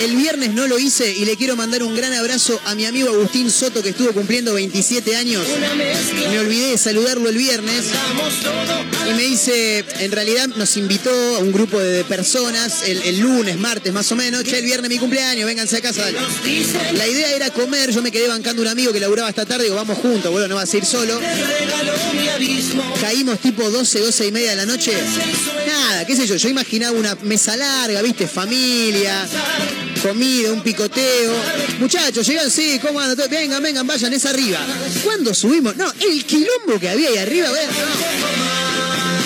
El 0.00 0.16
viernes 0.16 0.54
no 0.54 0.66
lo 0.66 0.78
hice 0.78 1.14
y 1.14 1.26
le 1.26 1.36
quiero 1.36 1.56
mandar 1.56 1.82
un 1.82 1.94
gran 1.94 2.14
abrazo 2.14 2.58
a 2.64 2.74
mi 2.74 2.86
amigo 2.86 3.10
Agustín 3.10 3.50
Soto 3.50 3.82
que 3.82 3.90
estuvo 3.90 4.12
cumpliendo 4.12 4.54
27 4.54 5.14
años. 5.14 5.44
Me 6.30 6.38
olvidé 6.38 6.70
de 6.70 6.78
saludarlo 6.78 7.28
el 7.28 7.36
viernes. 7.36 7.84
Y 9.06 9.12
me 9.12 9.22
dice, 9.24 9.84
en 9.98 10.10
realidad 10.10 10.48
nos 10.56 10.78
invitó 10.78 11.10
a 11.36 11.40
un 11.40 11.52
grupo 11.52 11.78
de 11.78 12.02
personas 12.04 12.82
el, 12.86 13.20
lunes, 13.20 13.58
martes 13.58 13.92
más 13.92 14.10
o 14.10 14.16
menos. 14.16 14.42
Che, 14.44 14.58
el 14.58 14.64
viernes 14.64 14.88
mi 14.88 14.96
cumpleaños, 14.96 15.44
vénganse 15.44 15.76
a 15.76 15.80
casa. 15.82 16.10
La 16.94 17.06
idea 17.06 17.32
era 17.32 17.50
comer, 17.50 17.90
yo 17.92 18.00
me 18.00 18.10
quedé 18.10 18.26
bancando 18.26 18.62
un 18.62 18.68
amigo 18.68 18.94
que 18.94 19.00
laburaba 19.00 19.28
esta 19.28 19.44
tarde, 19.44 19.64
digo, 19.64 19.76
vamos 19.76 19.98
juntos, 19.98 20.30
boludo, 20.30 20.48
no 20.48 20.54
vas 20.54 20.72
a 20.72 20.76
ir 20.78 20.86
solo. 20.86 21.20
Caímos 23.02 23.38
tipo 23.40 23.68
12, 23.68 23.98
12 23.98 24.26
y 24.26 24.32
media 24.32 24.50
de 24.50 24.56
la 24.56 24.66
noche. 24.66 24.92
Nada, 25.66 26.06
qué 26.06 26.16
sé 26.16 26.26
yo, 26.26 26.36
yo 26.36 26.48
imaginaba 26.48 26.96
una 26.96 27.14
mesa 27.16 27.54
larga, 27.54 28.00
viste, 28.00 28.26
familia, 28.26 29.28
comida, 30.02 30.52
un 30.52 30.62
picoteo. 30.62 31.32
Muchachos, 31.78 32.26
llegan, 32.26 32.50
sí, 32.50 32.78
¿cómo 32.82 33.00
andan? 33.00 33.28
Vengan, 33.30 33.62
vengan, 33.62 33.86
vayan, 33.86 34.12
es 34.12 34.24
arriba. 34.26 34.58
¿Cuándo 35.04 35.34
subimos? 35.34 35.76
No, 35.76 35.92
el 36.00 36.24
quilombo 36.24 36.78
que 36.80 36.88
había 36.88 37.08
ahí 37.10 37.18
arriba, 37.18 37.48
no. 37.48 37.54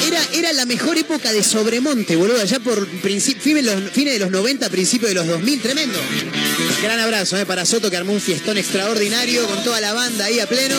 Era, 0.06 0.20
era 0.32 0.52
la 0.52 0.66
mejor 0.66 0.98
época 0.98 1.32
de 1.32 1.42
Sobremonte, 1.42 2.16
boludo, 2.16 2.40
allá 2.40 2.60
por 2.60 2.87
fines 2.87 3.94
de 3.94 4.18
los 4.18 4.30
90, 4.30 4.68
principios 4.68 5.10
de 5.10 5.14
los 5.14 5.26
2000, 5.26 5.60
tremendo. 5.60 5.98
Gran 6.82 7.00
abrazo 7.00 7.38
eh, 7.38 7.46
para 7.46 7.64
Soto 7.64 7.90
que 7.90 7.96
armó 7.96 8.12
un 8.12 8.20
fiestón 8.20 8.58
extraordinario 8.58 9.46
con 9.46 9.64
toda 9.64 9.80
la 9.80 9.92
banda 9.94 10.26
ahí 10.26 10.40
a 10.40 10.46
pleno. 10.46 10.76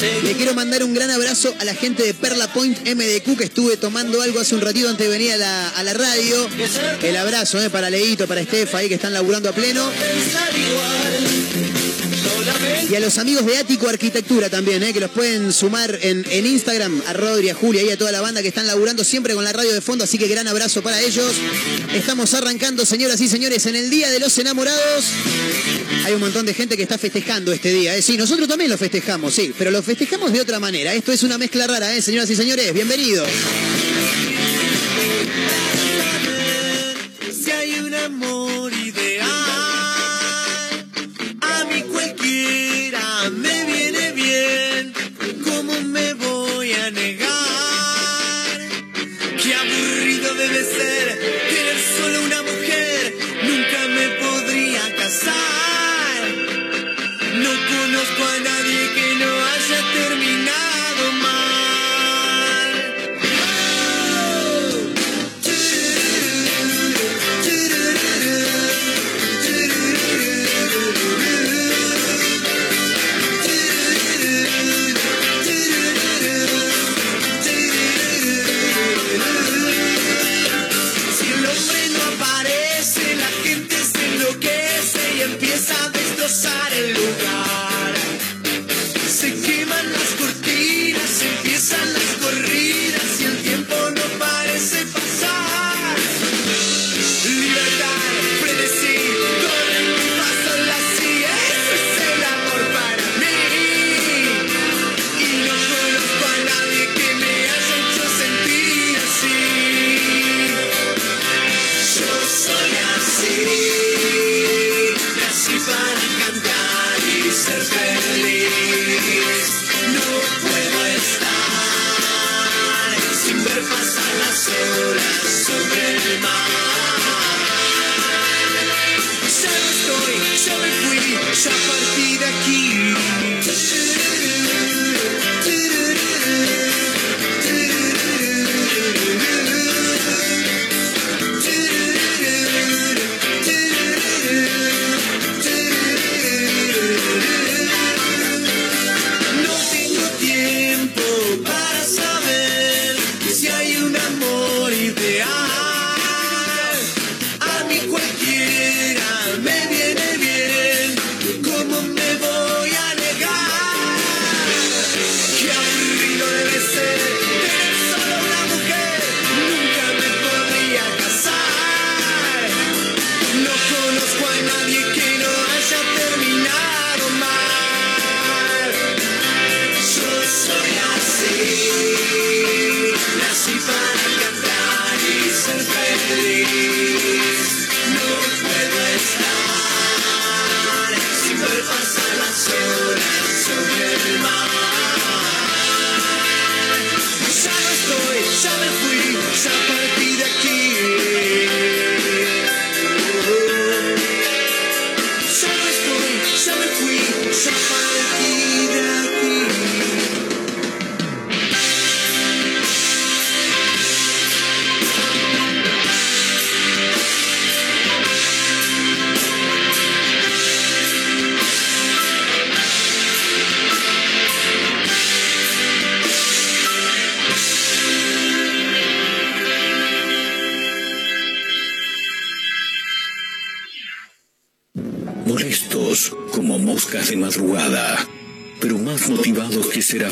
Le 0.00 0.32
quiero 0.34 0.54
mandar 0.54 0.82
un 0.82 0.94
gran 0.94 1.10
abrazo 1.10 1.54
a 1.58 1.64
la 1.64 1.74
gente 1.74 2.02
de 2.02 2.14
Perla 2.14 2.50
Point 2.52 2.78
MDQ 2.88 3.36
que 3.36 3.44
estuve 3.44 3.76
tomando 3.76 4.22
algo 4.22 4.40
hace 4.40 4.54
un 4.54 4.62
ratito 4.62 4.88
antes 4.88 5.06
de 5.06 5.12
venir 5.12 5.32
a 5.32 5.36
la, 5.36 5.68
a 5.68 5.82
la 5.82 5.92
radio. 5.92 6.48
El 7.02 7.16
abrazo 7.16 7.60
eh, 7.60 7.68
para 7.68 7.90
Leito, 7.90 8.26
para 8.26 8.40
Estefa 8.40 8.78
ahí 8.78 8.88
que 8.88 8.94
están 8.94 9.12
laburando 9.12 9.50
a 9.50 9.52
pleno. 9.52 9.90
Y 12.90 12.94
a 12.94 13.00
los 13.00 13.18
amigos 13.18 13.46
de 13.46 13.56
Ático 13.56 13.88
Arquitectura 13.88 14.48
también, 14.48 14.82
eh, 14.82 14.92
que 14.92 15.00
los 15.00 15.10
pueden 15.10 15.52
sumar 15.52 15.98
en, 16.02 16.24
en 16.30 16.46
Instagram, 16.46 17.02
a 17.06 17.12
Rodri, 17.12 17.50
a 17.50 17.54
Julia 17.54 17.82
y 17.82 17.90
a 17.90 17.98
toda 17.98 18.10
la 18.10 18.20
banda 18.20 18.42
que 18.42 18.48
están 18.48 18.66
laburando 18.66 19.04
siempre 19.04 19.34
con 19.34 19.44
la 19.44 19.52
radio 19.52 19.72
de 19.72 19.80
fondo, 19.80 20.04
así 20.04 20.18
que 20.18 20.26
gran 20.26 20.48
abrazo 20.48 20.82
para 20.82 21.00
ellos. 21.00 21.32
Estamos 21.94 22.34
arrancando, 22.34 22.84
señoras 22.84 23.20
y 23.20 23.28
señores, 23.28 23.66
en 23.66 23.76
el 23.76 23.90
Día 23.90 24.10
de 24.10 24.18
los 24.18 24.36
Enamorados. 24.38 25.04
Hay 26.04 26.14
un 26.14 26.20
montón 26.20 26.46
de 26.46 26.54
gente 26.54 26.76
que 26.76 26.82
está 26.82 26.98
festejando 26.98 27.52
este 27.52 27.72
día, 27.72 27.96
¿eh? 27.96 28.02
Sí, 28.02 28.16
nosotros 28.16 28.48
también 28.48 28.70
lo 28.70 28.78
festejamos, 28.78 29.34
sí, 29.34 29.52
pero 29.56 29.70
lo 29.70 29.82
festejamos 29.82 30.32
de 30.32 30.40
otra 30.40 30.58
manera. 30.58 30.94
Esto 30.94 31.12
es 31.12 31.22
una 31.22 31.38
mezcla 31.38 31.66
rara, 31.66 31.94
¿eh? 31.94 32.02
Señoras 32.02 32.30
y 32.30 32.36
señores, 32.36 32.72
bienvenidos. 32.72 33.28
Si 37.44 37.50
hay 37.50 37.78
un 37.80 37.94
amor 37.94 38.59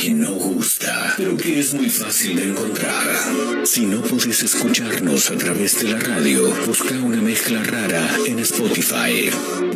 que 0.00 0.14
no 0.14 0.32
gusta, 0.32 1.12
pero 1.18 1.36
que 1.36 1.60
es 1.60 1.74
muy 1.74 1.90
fácil 1.90 2.34
de 2.34 2.44
encontrar. 2.44 3.66
Si 3.66 3.84
no 3.84 4.00
puedes 4.00 4.42
escucharnos 4.42 5.30
a 5.30 5.36
través 5.36 5.78
de 5.82 5.90
la 5.90 5.98
radio, 5.98 6.48
busca 6.64 6.94
una 6.94 7.20
mezcla 7.20 7.62
rara 7.62 8.08
en 8.26 8.38
Spotify. 8.38 9.28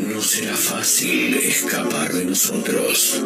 No 0.09 0.23
será 0.23 0.55
fácil 0.55 1.35
escapar 1.35 2.11
de 2.15 2.25
nosotros. 2.25 3.23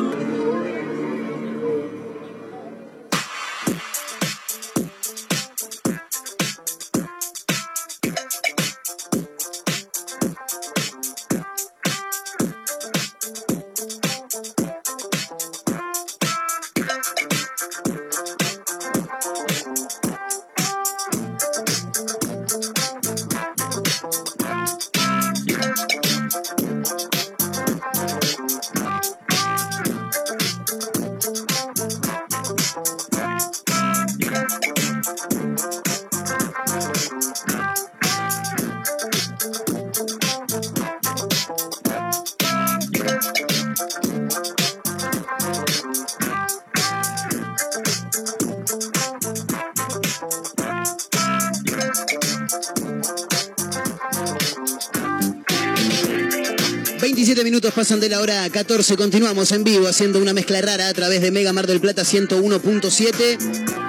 27 57.00 57.42
minutos 57.42 57.72
pasan 57.74 57.98
de 57.98 58.08
la 58.08 58.20
hora 58.20 58.48
14. 58.48 58.96
Continuamos 58.96 59.50
en 59.50 59.64
vivo 59.64 59.88
haciendo 59.88 60.20
una 60.20 60.32
mezcla 60.32 60.60
rara 60.60 60.88
a 60.88 60.94
través 60.94 61.20
de 61.22 61.32
Mega 61.32 61.52
Mar 61.52 61.66
del 61.66 61.80
Plata 61.80 62.02
101.7. 62.02 63.87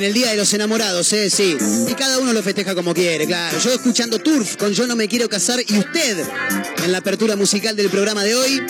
En 0.00 0.06
el 0.06 0.14
Día 0.14 0.30
de 0.30 0.36
los 0.38 0.54
Enamorados, 0.54 1.12
¿eh? 1.12 1.28
Sí. 1.28 1.58
Y 1.86 1.92
cada 1.92 2.18
uno 2.20 2.32
lo 2.32 2.42
festeja 2.42 2.74
como 2.74 2.94
quiere, 2.94 3.26
claro. 3.26 3.58
Yo 3.58 3.70
escuchando 3.70 4.18
Turf 4.18 4.56
con 4.56 4.72
Yo 4.72 4.86
no 4.86 4.96
me 4.96 5.08
quiero 5.08 5.28
casar 5.28 5.60
y 5.60 5.78
usted 5.78 6.24
en 6.82 6.90
la 6.90 6.96
apertura 6.98 7.36
musical 7.36 7.76
del 7.76 7.90
programa 7.90 8.24
de 8.24 8.34
hoy. 8.34 8.62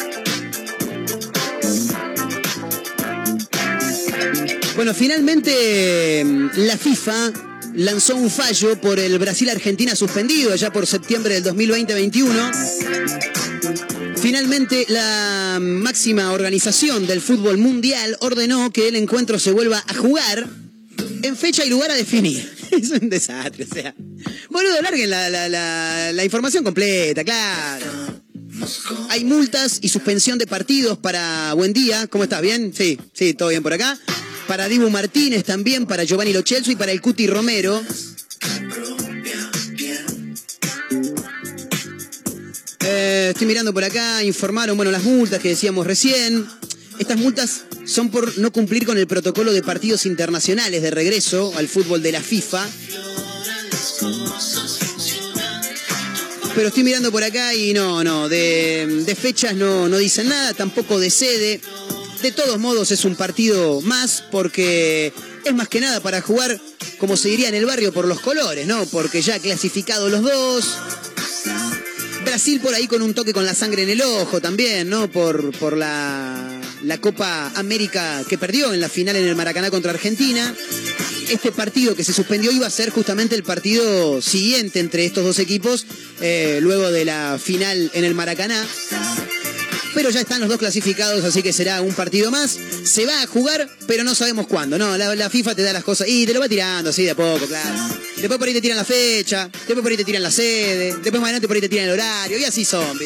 Bueno, 4.75 4.93
finalmente 4.93 6.27
la 6.57 6.77
FIFA 6.77 7.33
lanzó 7.77 8.17
un 8.17 8.29
fallo 8.29 8.81
por 8.81 8.99
el 8.99 9.17
Brasil-Argentina 9.21 9.95
suspendido 9.95 10.53
allá 10.53 10.73
por 10.73 10.85
septiembre 10.85 11.41
del 11.41 11.45
2020-21. 11.45 14.17
Finalmente, 14.17 14.85
la 14.89 15.59
máxima 15.61 16.33
organización 16.33 17.07
del 17.07 17.21
fútbol 17.21 17.57
mundial 17.57 18.17
ordenó 18.19 18.73
que 18.73 18.89
el 18.89 18.97
encuentro 18.97 19.39
se 19.39 19.53
vuelva 19.53 19.85
a 19.87 19.95
jugar 19.95 20.49
en 21.23 21.37
fecha 21.37 21.65
y 21.65 21.69
lugar 21.69 21.91
a 21.91 21.95
definir. 21.95 22.49
Es 22.71 22.91
un 22.91 23.09
desastre, 23.11 23.65
o 23.65 23.75
sea. 23.75 23.95
Boludo, 24.49 24.81
larguen 24.81 25.11
la, 25.11 25.29
la, 25.29 26.13
la 26.13 26.25
información 26.25 26.63
completa, 26.63 27.25
claro. 27.25 27.87
Hay 29.09 29.25
multas 29.25 29.79
y 29.83 29.89
suspensión 29.89 30.39
de 30.39 30.47
partidos 30.47 30.99
para 30.99 31.53
Buen 31.55 31.73
Día. 31.73 32.07
¿Cómo 32.07 32.25
estás? 32.25 32.41
¿Bien? 32.43 32.73
Sí, 32.77 32.99
sí, 33.13 33.35
todo 33.35 33.49
bien 33.49 33.63
por 33.63 33.73
acá 33.73 33.99
para 34.51 34.69
Dibu 34.69 34.91
Martínez 34.91 35.45
también, 35.45 35.87
para 35.87 36.03
Giovanni 36.03 36.33
Lochelso 36.33 36.73
y 36.73 36.75
para 36.75 36.91
el 36.91 37.01
Cuti 37.01 37.29
Romero. 37.29 37.81
Eh, 42.81 43.29
estoy 43.31 43.47
mirando 43.47 43.73
por 43.73 43.85
acá, 43.85 44.25
informaron, 44.25 44.77
bueno, 44.77 44.91
las 44.91 45.05
multas 45.05 45.39
que 45.39 45.51
decíamos 45.51 45.87
recién. 45.87 46.49
Estas 46.99 47.17
multas 47.17 47.63
son 47.91 48.11
por 48.11 48.39
no 48.39 48.53
cumplir 48.53 48.87
con 48.87 48.99
el 48.99 49.09
protocolo 49.09 49.53
de 49.53 49.63
partidos 49.63 50.07
internacionales 50.07 50.81
de 50.81 50.93
regreso 50.93 51.53
al 51.57 51.67
fútbol 51.67 52.03
de 52.03 52.13
la 52.13 52.23
FIFA. 52.23 52.65
Pero 56.55 56.69
estoy 56.69 56.85
mirando 56.85 57.11
por 57.11 57.25
acá 57.25 57.53
y 57.55 57.73
no, 57.73 58.05
no, 58.05 58.29
de, 58.29 59.17
fechas 59.21 59.57
no, 59.57 59.89
no 59.89 59.99
dicen 59.99 60.29
nada, 60.29 60.55
tampoco 60.55 61.01
de 61.01 61.11
sede. 61.11 61.61
De 62.23 62.31
todos 62.31 62.59
modos 62.59 62.93
es 62.93 63.05
un 63.05 63.17
partido 63.17 63.81
más 63.81 64.23
porque 64.31 65.13
es 65.45 65.55
más 65.55 65.69
que 65.69 65.81
nada 65.81 66.01
para 66.01 66.21
jugar, 66.21 66.61
como 66.99 67.17
se 67.17 67.29
diría 67.29 67.49
en 67.49 67.57
el 67.57 67.67
barrio, 67.67 67.93
por 67.93 68.07
los 68.07 68.21
colores, 68.21 68.69
¿no? 68.69 68.85
Porque 68.87 69.21
ya 69.21 69.39
clasificados 69.41 70.11
los 70.13 70.23
dos. 70.23 70.77
Brasil 72.25 72.61
por 72.61 72.75
ahí 72.75 72.87
con 72.87 73.03
un 73.03 73.15
toque 73.15 73.33
con 73.33 73.45
la 73.45 73.55
sangre 73.55 73.83
en 73.83 73.89
el 73.89 74.03
ojo 74.03 74.41
también, 74.41 74.89
¿no? 74.91 75.11
Por, 75.11 75.57
por 75.59 75.77
la, 75.77 76.50
la 76.83 76.99
Copa 76.99 77.53
América 77.57 78.23
que 78.29 78.39
perdió 78.39 78.73
en 78.73 78.81
la 78.81 78.89
final 78.89 79.17
en 79.17 79.27
el 79.27 79.37
Maracaná 79.37 79.71
contra 79.71 79.93
Argentina. 79.93 80.55
Este 81.29 81.53
partido 81.53 81.95
que 81.95 82.05
se 82.05 82.13
suspendió 82.13 82.51
iba 82.51 82.67
a 82.67 82.71
ser 82.71 82.91
justamente 82.91 83.37
el 83.37 83.43
partido 83.43 84.21
siguiente 84.21 84.81
entre 84.81 85.05
estos 85.05 85.25
dos 85.25 85.39
equipos, 85.39 85.87
eh, 86.21 86.59
luego 86.61 86.91
de 86.91 87.05
la 87.05 87.39
final 87.41 87.91
en 87.95 88.05
el 88.05 88.15
Maracaná 88.15 88.67
pero 89.95 90.11
ya 90.11 90.21
están 90.21 90.41
los 90.41 90.49
dos 90.49 90.59
clasificados, 90.59 91.25
así 91.25 91.43
que 91.43 91.53
será 91.53 91.81
un 91.81 91.95
partido 91.95 92.31
más. 92.31 92.59
Se 92.85 93.07
va 93.07 93.23
a 93.23 93.27
jugar, 93.27 93.69
pero 93.87 94.05
no 94.05 94.15
sabemos 94.15 94.47
cuándo, 94.47 94.79
¿no? 94.79 94.97
La, 94.97 95.31
FIFA 95.31 95.55
te 95.55 95.63
da 95.63 95.73
las 95.73 95.85
cosas 95.85 96.09
y 96.09 96.27
te 96.27 96.35
lo 96.35 96.41
va 96.41 96.49
tirando 96.49 96.91
así 96.91 97.05
de 97.05 97.11
a 97.11 97.15
poco, 97.15 97.47
claro. 97.47 97.95
Después 98.17 98.39
por 98.39 98.49
ahí 98.49 98.55
te 98.55 98.61
tiran 98.61 98.77
la 98.77 98.85
fecha, 98.85 99.49
después 99.53 99.81
por 99.81 99.91
ahí 99.91 99.97
te 99.97 100.05
tiran 100.05 100.23
la 100.23 100.31
sede, 100.31 100.95
después 100.95 101.15
más 101.15 101.25
adelante 101.25 101.47
por 101.47 101.57
ahí 101.57 101.61
te 101.61 101.69
tiran 101.69 101.87
el 101.87 101.93
horario, 101.93 102.39
y 102.39 102.45
así 102.45 102.65
son. 102.65 102.99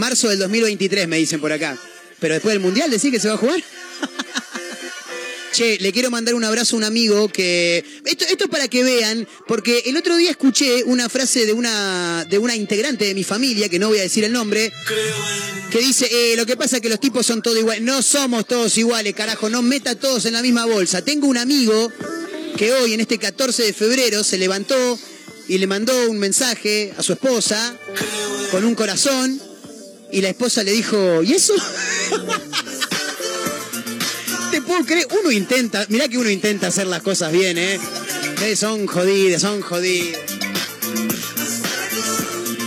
Marzo 0.00 0.30
del 0.30 0.38
2023 0.38 1.06
me 1.06 1.18
dicen 1.18 1.40
por 1.40 1.52
acá. 1.52 1.78
Pero 2.18 2.34
después 2.34 2.54
del 2.54 2.60
Mundial 2.60 2.90
decís 2.90 3.10
que 3.10 3.20
se 3.20 3.28
va 3.28 3.34
a 3.34 3.36
jugar. 3.36 3.62
Che, 5.52 5.78
le 5.80 5.92
quiero 5.92 6.10
mandar 6.10 6.34
un 6.34 6.44
abrazo 6.44 6.76
a 6.76 6.78
un 6.78 6.84
amigo 6.84 7.28
que. 7.28 7.84
Esto, 8.04 8.24
esto 8.24 8.44
es 8.44 8.50
para 8.50 8.68
que 8.68 8.82
vean, 8.82 9.28
porque 9.46 9.82
el 9.86 9.96
otro 9.96 10.16
día 10.16 10.30
escuché 10.30 10.84
una 10.84 11.08
frase 11.08 11.44
de 11.44 11.52
una, 11.52 12.24
de 12.30 12.38
una 12.38 12.54
integrante 12.54 13.04
de 13.04 13.14
mi 13.14 13.24
familia, 13.24 13.68
que 13.68 13.78
no 13.78 13.88
voy 13.88 13.98
a 13.98 14.02
decir 14.02 14.24
el 14.24 14.32
nombre, 14.32 14.72
que 15.70 15.80
dice: 15.80 16.08
eh, 16.10 16.36
Lo 16.36 16.46
que 16.46 16.56
pasa 16.56 16.76
es 16.76 16.82
que 16.82 16.88
los 16.88 17.00
tipos 17.00 17.26
son 17.26 17.42
todos 17.42 17.58
iguales. 17.58 17.82
No 17.82 18.00
somos 18.00 18.46
todos 18.46 18.78
iguales, 18.78 19.14
carajo, 19.14 19.50
no 19.50 19.60
meta 19.60 19.96
todos 19.96 20.24
en 20.24 20.34
la 20.34 20.42
misma 20.42 20.66
bolsa. 20.66 21.02
Tengo 21.02 21.26
un 21.26 21.36
amigo 21.36 21.92
que 22.56 22.72
hoy, 22.72 22.94
en 22.94 23.00
este 23.00 23.18
14 23.18 23.64
de 23.64 23.72
febrero, 23.72 24.22
se 24.22 24.38
levantó 24.38 24.98
y 25.48 25.58
le 25.58 25.66
mandó 25.66 26.08
un 26.08 26.18
mensaje 26.18 26.94
a 26.96 27.02
su 27.02 27.12
esposa 27.12 27.76
con 28.52 28.64
un 28.64 28.76
corazón, 28.76 29.49
y 30.12 30.20
la 30.20 30.30
esposa 30.30 30.62
le 30.62 30.72
dijo: 30.72 31.22
¿Y 31.22 31.32
eso? 31.34 31.54
te 34.50 34.62
puedo 34.62 34.84
creer, 34.84 35.06
uno 35.20 35.30
intenta, 35.30 35.86
mirá 35.88 36.08
que 36.08 36.18
uno 36.18 36.28
intenta 36.28 36.66
hacer 36.68 36.86
las 36.86 37.02
cosas 37.02 37.32
bien, 37.32 37.56
¿eh? 37.58 37.78
son 38.56 38.86
jodidas, 38.86 39.42
son 39.42 39.60
jodidas. 39.60 40.18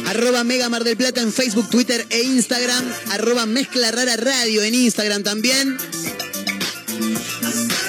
Arroba 0.06 0.44
Mega 0.44 0.70
Mar 0.70 0.84
del 0.84 0.96
Plata 0.96 1.22
en 1.22 1.34
Facebook, 1.34 1.70
Twitter 1.70 2.06
e 2.10 2.22
Instagram. 2.22 2.86
Arroba 3.12 3.46
Mezcla 3.48 3.92
Rara 3.92 4.16
Radio 4.16 4.62
en 4.62 4.76
Instagram 4.76 5.24
también. 5.24 5.78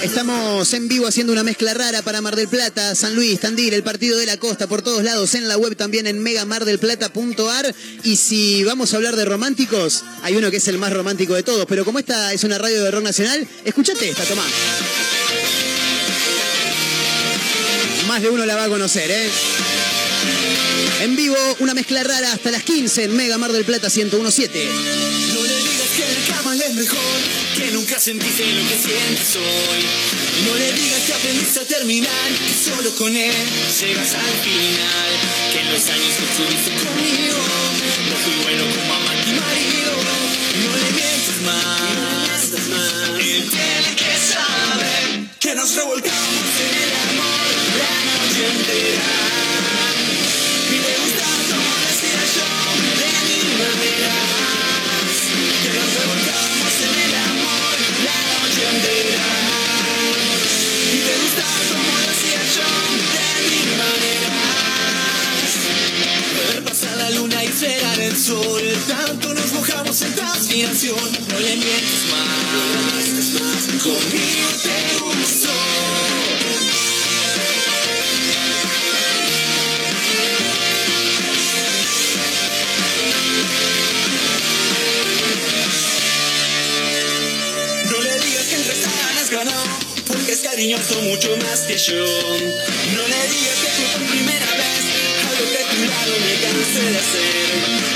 Estamos 0.04 0.70
en 0.74 0.86
vivo 0.86 1.06
haciendo 1.06 1.32
una 1.32 1.42
mezcla 1.42 1.72
rara 1.72 2.02
para 2.02 2.20
Mar 2.20 2.36
del 2.36 2.46
Plata, 2.46 2.94
San 2.94 3.14
Luis, 3.14 3.40
Tandil, 3.40 3.72
el 3.72 3.82
partido 3.82 4.18
de 4.18 4.26
la 4.26 4.36
costa, 4.36 4.66
por 4.66 4.82
todos 4.82 5.02
lados, 5.02 5.34
en 5.34 5.48
la 5.48 5.56
web 5.56 5.76
también 5.76 6.06
en 6.06 6.22
megamardelplata.ar. 6.22 7.74
Y 8.02 8.16
si 8.16 8.62
vamos 8.64 8.92
a 8.92 8.96
hablar 8.96 9.16
de 9.16 9.24
románticos, 9.24 10.04
hay 10.22 10.36
uno 10.36 10.50
que 10.50 10.58
es 10.58 10.68
el 10.68 10.76
más 10.76 10.92
romántico 10.92 11.32
de 11.32 11.42
todos, 11.42 11.64
pero 11.66 11.86
como 11.86 11.98
esta 11.98 12.34
es 12.34 12.44
una 12.44 12.58
radio 12.58 12.84
de 12.84 12.90
rock 12.90 13.02
nacional, 13.02 13.48
escúchate 13.64 14.10
esta, 14.10 14.24
tomá. 14.24 14.44
Más 18.06 18.20
de 18.20 18.28
uno 18.28 18.44
la 18.44 18.56
va 18.56 18.64
a 18.64 18.68
conocer, 18.68 19.10
¿eh? 19.10 19.30
En 21.00 21.16
vivo, 21.16 21.36
una 21.60 21.72
mezcla 21.72 22.04
rara 22.04 22.30
hasta 22.30 22.50
las 22.50 22.62
15 22.62 23.04
en 23.04 23.16
Mega 23.16 23.38
Mar 23.38 23.52
del 23.52 23.64
Plata 23.64 23.88
1017 23.88 24.68
es 26.62 26.74
mejor, 26.74 26.98
que 26.98 27.43
nunca 27.84 28.00
sentiste 28.00 28.46
lo 28.46 28.62
que 28.66 28.78
sientes 28.78 29.36
hoy. 29.36 29.84
No 30.46 30.54
le 30.54 30.72
digas 30.72 31.00
que 31.06 31.12
aprendiste 31.12 31.60
a 31.60 31.64
terminar, 31.64 32.32
que 32.32 32.54
solo 32.54 32.94
con 32.96 33.14
él 33.14 33.34
llegas 33.78 34.14
al 34.14 34.34
final. 34.42 35.10
Que 35.52 35.60
en 35.60 35.70
los 35.70 35.88
años 35.90 36.14
que 36.16 36.24
estuviste 36.24 36.70
conmigo, 36.82 37.36
no 71.34 71.40
le 71.40 71.56
mientes 71.56 72.04
más, 72.12 73.66
conmigo 73.82 74.48
te 74.62 74.78
gustó. 75.02 75.48
No 87.90 88.00
le 88.00 88.20
digas 88.20 88.44
que 88.44 88.54
entre 88.54 88.74
ganas 88.80 89.30
ganó, 89.30 89.50
porque 90.06 90.32
es 90.32 90.40
cariñoso 90.40 91.02
mucho 91.02 91.36
más 91.38 91.60
que 91.62 91.76
yo. 91.76 91.94
No 91.94 93.08
le 93.08 93.28
digas 93.28 93.58
que 93.60 93.70
fue 93.70 93.86
por 93.98 94.08
primera 94.08 94.50
vez, 94.54 94.82
algo 95.28 95.50
que 95.50 95.58
a 95.58 95.68
tu 95.68 95.84
lado 95.84 96.12
me 96.20 96.34
cansé 96.40 96.90
de 96.90 96.98
hacer. 96.98 97.93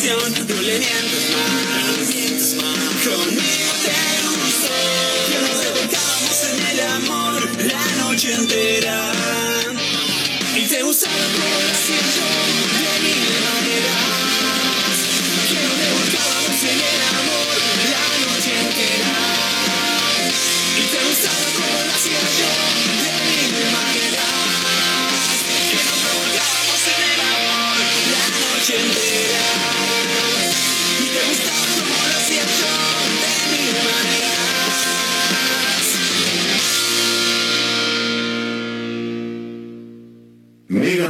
Transpiración. 0.00 0.46
No 0.48 0.62
le 0.62 0.78
mientes 0.78 1.24
más, 1.30 1.50
no 1.70 1.92
le 1.96 2.06
mientes 2.14 2.54
más. 2.54 2.78
Conmigo 3.04 3.72
te 3.84 3.98
gustó. 4.26 4.74
Que 5.28 5.36
nos 5.40 5.56
revolcábamos 5.64 6.38
en 6.50 6.58
el 6.66 6.80
amor 6.80 7.40
la 7.64 7.84
noche 8.02 8.32
entera. 8.32 9.12
Y 10.56 10.62
te 10.66 10.82
gustaba 10.82 11.14
como 11.14 11.60
lo 11.60 11.70
hacía 11.70 12.02
yo, 12.16 12.28
de 12.80 12.92
mil 13.02 13.22
maneras. 13.48 14.96
Que 15.48 15.58
nos 15.62 15.76
revolcábamos 15.78 16.62
en 16.62 16.78
el 16.78 17.00
amor 17.18 17.49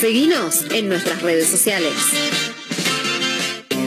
Seguinos 0.00 0.64
en 0.70 0.88
nuestras 0.88 1.20
redes 1.20 1.46
sociales. 1.46 1.92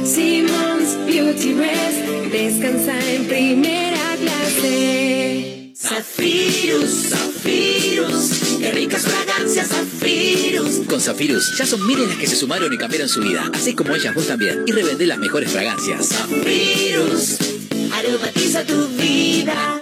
Simmons 0.06 1.08
Beauty 1.08 1.54
Rest 1.56 2.32
descansa 2.32 3.00
en 3.12 3.26
primera 3.26 4.16
clase. 4.22 5.74
Zafirus, 5.76 7.10
Zafirus, 7.10 8.60
qué 8.60 8.72
ricas 8.74 9.02
fragancias 9.02 9.70
Zafirus. 9.70 10.86
Con 10.88 11.02
Zafirus 11.02 11.58
ya 11.58 11.66
son 11.66 11.84
miles 11.88 12.08
las 12.08 12.18
que 12.18 12.28
se 12.28 12.36
sumaron 12.36 12.72
y 12.72 12.78
cambiaron 12.78 13.10
su 13.10 13.20
vida, 13.20 13.50
así 13.52 13.74
como 13.74 13.96
ellas 13.96 14.14
vos 14.14 14.28
también, 14.28 14.66
y 14.68 14.72
revendé 14.72 15.08
las 15.08 15.18
mejores 15.18 15.52
fragancias. 15.52 16.10
Zafirus, 16.10 17.38
aromatiza 17.92 18.64
tu 18.64 18.88
vida. 18.90 19.82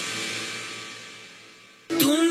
Tú 2.01 2.30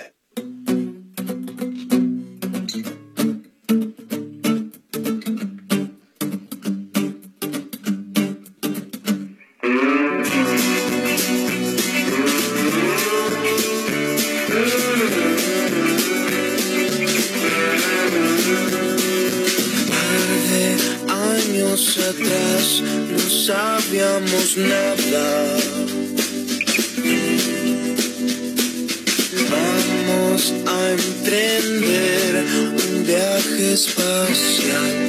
Sabíamos 24.21 24.57
nada. 24.57 25.57
Vamos 29.49 30.53
a 30.67 30.91
emprender 30.91 32.45
un 32.85 33.05
viaje 33.05 33.73
espacial. 33.73 35.00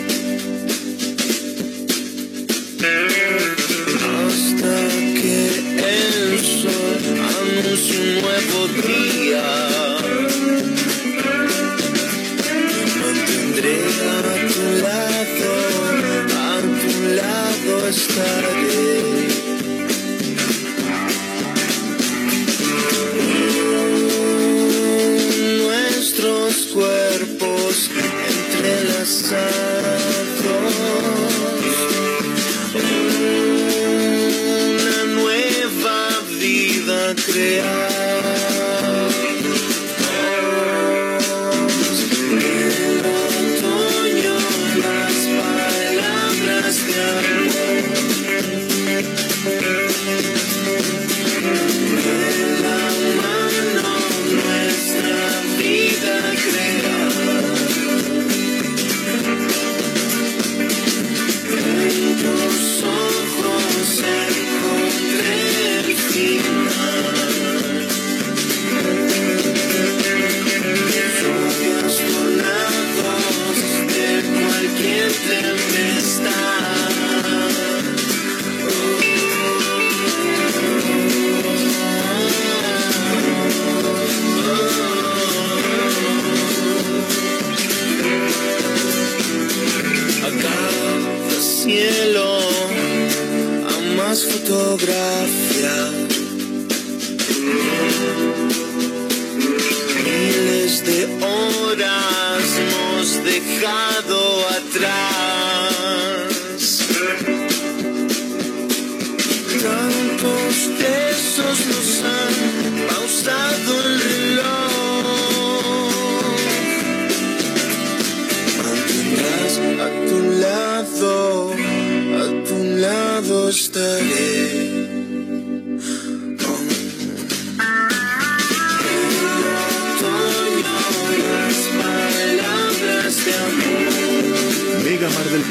Cuerpos 27.73 27.91
entrelazados. 28.29 29.72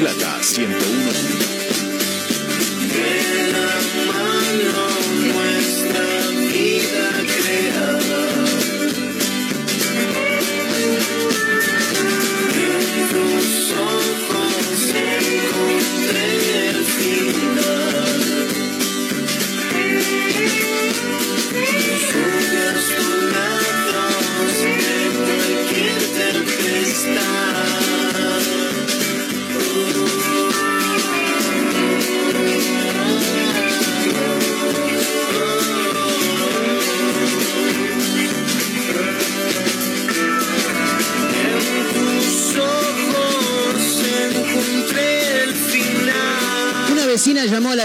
Plata 0.02 0.42
101. 0.42 1.01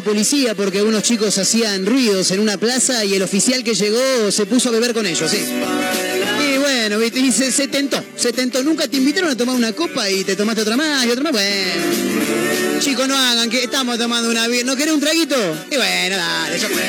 Policía 0.07 0.55
porque 0.55 0.81
unos 0.81 1.03
chicos 1.03 1.37
hacían 1.37 1.85
ruidos 1.85 2.31
en 2.31 2.39
una 2.39 2.57
plaza 2.57 3.03
y 3.03 3.13
el 3.15 3.21
oficial 3.23 3.61
que 3.61 3.73
llegó 3.73 4.31
se 4.31 4.45
puso 4.45 4.69
a 4.69 4.71
beber 4.71 4.93
con 4.93 5.05
ellos, 5.05 5.29
sí. 5.29 5.37
Y 5.37 6.57
bueno, 6.59 6.97
y 7.03 7.31
se, 7.33 7.51
se 7.51 7.67
tentó, 7.67 8.01
se 8.15 8.31
tentó. 8.31 8.63
Nunca 8.63 8.87
te 8.87 8.95
invitaron 8.95 9.31
a 9.31 9.35
tomar 9.35 9.53
una 9.53 9.73
copa 9.73 10.09
y 10.09 10.23
te 10.23 10.37
tomaste 10.37 10.61
otra 10.61 10.77
más 10.77 11.05
y 11.05 11.09
otra 11.11 11.23
más. 11.23 11.33
Bueno, 11.33 12.79
chicos, 12.79 13.05
no 13.05 13.17
hagan 13.17 13.49
que 13.49 13.65
estamos 13.65 13.97
tomando 13.97 14.31
una 14.31 14.47
birra. 14.47 14.67
¿No 14.67 14.77
querés 14.77 14.93
un 14.93 15.01
traguito? 15.01 15.35
Y 15.69 15.75
bueno, 15.75 16.15
dale, 16.15 16.57
fue. 16.57 16.83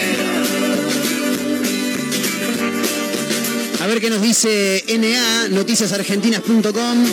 A 3.81 3.87
ver 3.89 4.01
qué 4.01 4.11
nos 4.11 4.23
dice 4.23 4.85
NA, 4.87 5.49
noticiasargentinas.com. 5.49 7.05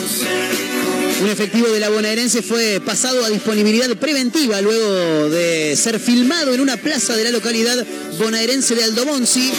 Un 1.22 1.30
efectivo 1.30 1.68
de 1.68 1.80
la 1.80 1.88
bonaerense 1.88 2.42
fue 2.42 2.80
pasado 2.84 3.24
a 3.24 3.30
disponibilidad 3.30 3.88
preventiva 3.96 4.60
luego 4.60 5.30
de 5.30 5.74
ser 5.74 5.98
filmado 5.98 6.52
en 6.52 6.60
una 6.60 6.76
plaza 6.76 7.16
de 7.16 7.24
la 7.24 7.30
localidad 7.30 7.86
bonaerense 8.18 8.74
de 8.74 8.84
Aldobonsi, 8.84 9.50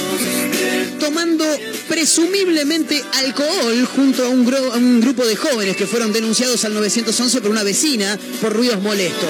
tomando 0.99 1.45
presumiblemente 1.87 3.03
alcohol 3.13 3.85
junto 3.95 4.25
a 4.25 4.29
un, 4.29 4.53
a 4.53 4.77
un 4.77 5.01
grupo 5.01 5.25
de 5.25 5.35
jóvenes 5.35 5.75
que 5.75 5.87
fueron 5.87 6.13
denunciados 6.13 6.63
al 6.63 6.75
911 6.75 7.41
por 7.41 7.49
una 7.49 7.63
vecina 7.63 8.17
por 8.39 8.53
ruidos 8.53 8.81
molestos. 8.81 9.29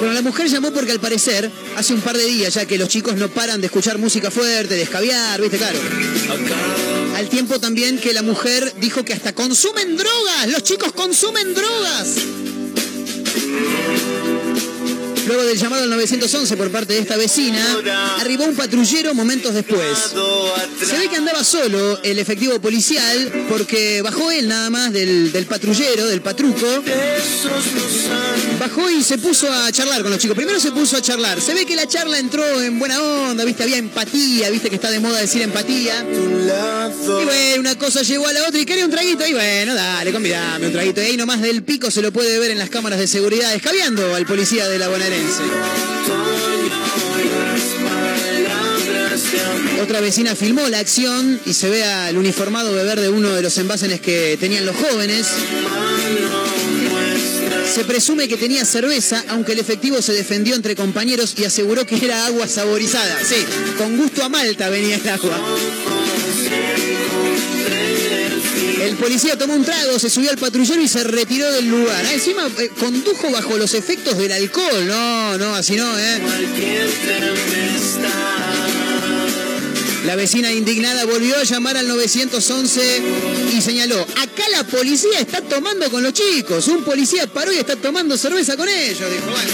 Bueno, 0.00 0.12
la 0.12 0.22
mujer 0.22 0.48
llamó 0.48 0.70
porque 0.70 0.92
al 0.92 1.00
parecer 1.00 1.50
hace 1.76 1.94
un 1.94 2.00
par 2.02 2.16
de 2.16 2.24
días 2.24 2.54
ya 2.54 2.66
que 2.66 2.76
los 2.76 2.88
chicos 2.88 3.16
no 3.16 3.28
paran 3.28 3.60
de 3.60 3.66
escuchar 3.66 3.98
música 3.98 4.30
fuerte, 4.30 4.74
de 4.74 4.82
escabiar, 4.82 5.40
viste, 5.40 5.56
claro. 5.56 5.78
Al 7.20 7.28
tiempo 7.28 7.60
también 7.60 7.98
que 7.98 8.14
la 8.14 8.22
mujer 8.22 8.72
dijo 8.80 9.04
que 9.04 9.12
hasta 9.12 9.34
consumen 9.34 9.94
drogas, 9.98 10.48
los 10.48 10.62
chicos 10.62 10.90
consumen 10.92 11.52
drogas. 11.52 12.16
Luego 15.30 15.44
del 15.44 15.58
llamado 15.58 15.84
al 15.84 15.90
911 15.90 16.56
por 16.56 16.72
parte 16.72 16.92
de 16.94 16.98
esta 16.98 17.16
vecina, 17.16 17.64
arribó 18.18 18.46
un 18.46 18.56
patrullero 18.56 19.14
momentos 19.14 19.54
después. 19.54 19.96
Se 20.84 20.98
ve 20.98 21.08
que 21.08 21.14
andaba 21.14 21.44
solo 21.44 22.02
el 22.02 22.18
efectivo 22.18 22.60
policial 22.60 23.46
porque 23.48 24.02
bajó 24.02 24.32
él 24.32 24.48
nada 24.48 24.70
más 24.70 24.92
del, 24.92 25.46
patrullero, 25.48 26.08
del 26.08 26.20
patruco. 26.20 26.66
Bajó 28.58 28.90
y 28.90 29.04
se 29.04 29.18
puso 29.18 29.50
a 29.52 29.70
charlar 29.70 30.02
con 30.02 30.10
los 30.10 30.18
chicos. 30.18 30.36
Primero 30.36 30.58
se 30.58 30.72
puso 30.72 30.96
a 30.96 31.00
charlar. 31.00 31.40
Se 31.40 31.54
ve 31.54 31.64
que 31.64 31.76
la 31.76 31.86
charla 31.86 32.18
entró 32.18 32.60
en 32.60 32.80
buena 32.80 33.00
onda, 33.00 33.44
viste, 33.44 33.62
había 33.62 33.76
empatía, 33.76 34.50
viste 34.50 34.68
que 34.68 34.74
está 34.74 34.90
de 34.90 34.98
moda 34.98 35.20
decir 35.20 35.42
empatía. 35.42 36.04
Y 36.10 37.24
bueno, 37.24 37.60
una 37.60 37.78
cosa 37.78 38.02
llegó 38.02 38.26
a 38.26 38.32
la 38.32 38.48
otra 38.48 38.58
y 38.58 38.66
quería 38.66 38.84
un 38.84 38.90
traguito. 38.90 39.24
Y 39.24 39.32
bueno, 39.32 39.76
dale, 39.76 40.12
convidame 40.12 40.66
un 40.66 40.72
traguito. 40.72 41.00
Y 41.00 41.04
ahí 41.04 41.16
nomás 41.16 41.40
del 41.40 41.62
pico 41.62 41.88
se 41.88 42.02
lo 42.02 42.12
puede 42.12 42.36
ver 42.40 42.50
en 42.50 42.58
las 42.58 42.68
cámaras 42.68 42.98
de 42.98 43.06
seguridad, 43.06 43.54
escabeando 43.54 44.16
al 44.16 44.26
policía 44.26 44.68
de 44.68 44.78
la 44.78 44.88
bonaerense. 44.88 45.19
Otra 49.82 50.00
vecina 50.00 50.36
filmó 50.36 50.68
la 50.68 50.78
acción 50.78 51.40
y 51.46 51.54
se 51.54 51.68
ve 51.68 51.84
al 51.84 52.16
uniformado 52.16 52.72
beber 52.72 53.00
de 53.00 53.08
uno 53.08 53.30
de 53.30 53.42
los 53.42 53.56
envases 53.58 54.00
que 54.00 54.36
tenían 54.38 54.66
los 54.66 54.76
jóvenes. 54.76 55.26
Se 57.74 57.84
presume 57.84 58.28
que 58.28 58.36
tenía 58.36 58.64
cerveza, 58.64 59.24
aunque 59.28 59.52
el 59.52 59.58
efectivo 59.58 60.02
se 60.02 60.12
defendió 60.12 60.54
entre 60.54 60.76
compañeros 60.76 61.34
y 61.38 61.44
aseguró 61.44 61.86
que 61.86 62.04
era 62.04 62.26
agua 62.26 62.46
saborizada. 62.46 63.18
Sí, 63.24 63.36
con 63.78 63.96
gusto 63.96 64.22
a 64.22 64.28
malta 64.28 64.68
venía 64.68 64.96
el 64.96 65.08
agua. 65.08 65.38
El 68.90 68.96
policía 68.96 69.38
tomó 69.38 69.54
un 69.54 69.64
trago, 69.64 70.00
se 70.00 70.10
subió 70.10 70.30
al 70.30 70.36
patrullero 70.36 70.82
y 70.82 70.88
se 70.88 71.04
retiró 71.04 71.48
del 71.52 71.68
lugar. 71.68 72.04
Ah, 72.04 72.12
encima 72.12 72.50
eh, 72.58 72.72
condujo 72.76 73.30
bajo 73.30 73.56
los 73.56 73.74
efectos 73.74 74.18
del 74.18 74.32
alcohol. 74.32 74.84
No, 74.84 75.38
no, 75.38 75.54
así 75.54 75.76
no, 75.76 75.96
¿eh? 75.96 76.20
La 80.06 80.16
vecina 80.16 80.50
indignada 80.50 81.04
volvió 81.04 81.36
a 81.38 81.44
llamar 81.44 81.76
al 81.76 81.86
911 81.86 83.02
y 83.56 83.60
señaló, 83.60 84.00
acá 84.00 84.42
la 84.50 84.64
policía 84.64 85.20
está 85.20 85.40
tomando 85.40 85.88
con 85.88 86.02
los 86.02 86.12
chicos. 86.12 86.66
Un 86.66 86.82
policía 86.82 87.28
paró 87.28 87.52
y 87.52 87.58
está 87.58 87.76
tomando 87.76 88.18
cerveza 88.18 88.56
con 88.56 88.68
ellos. 88.68 89.08
Dijo, 89.08 89.30
bueno. 89.30 89.50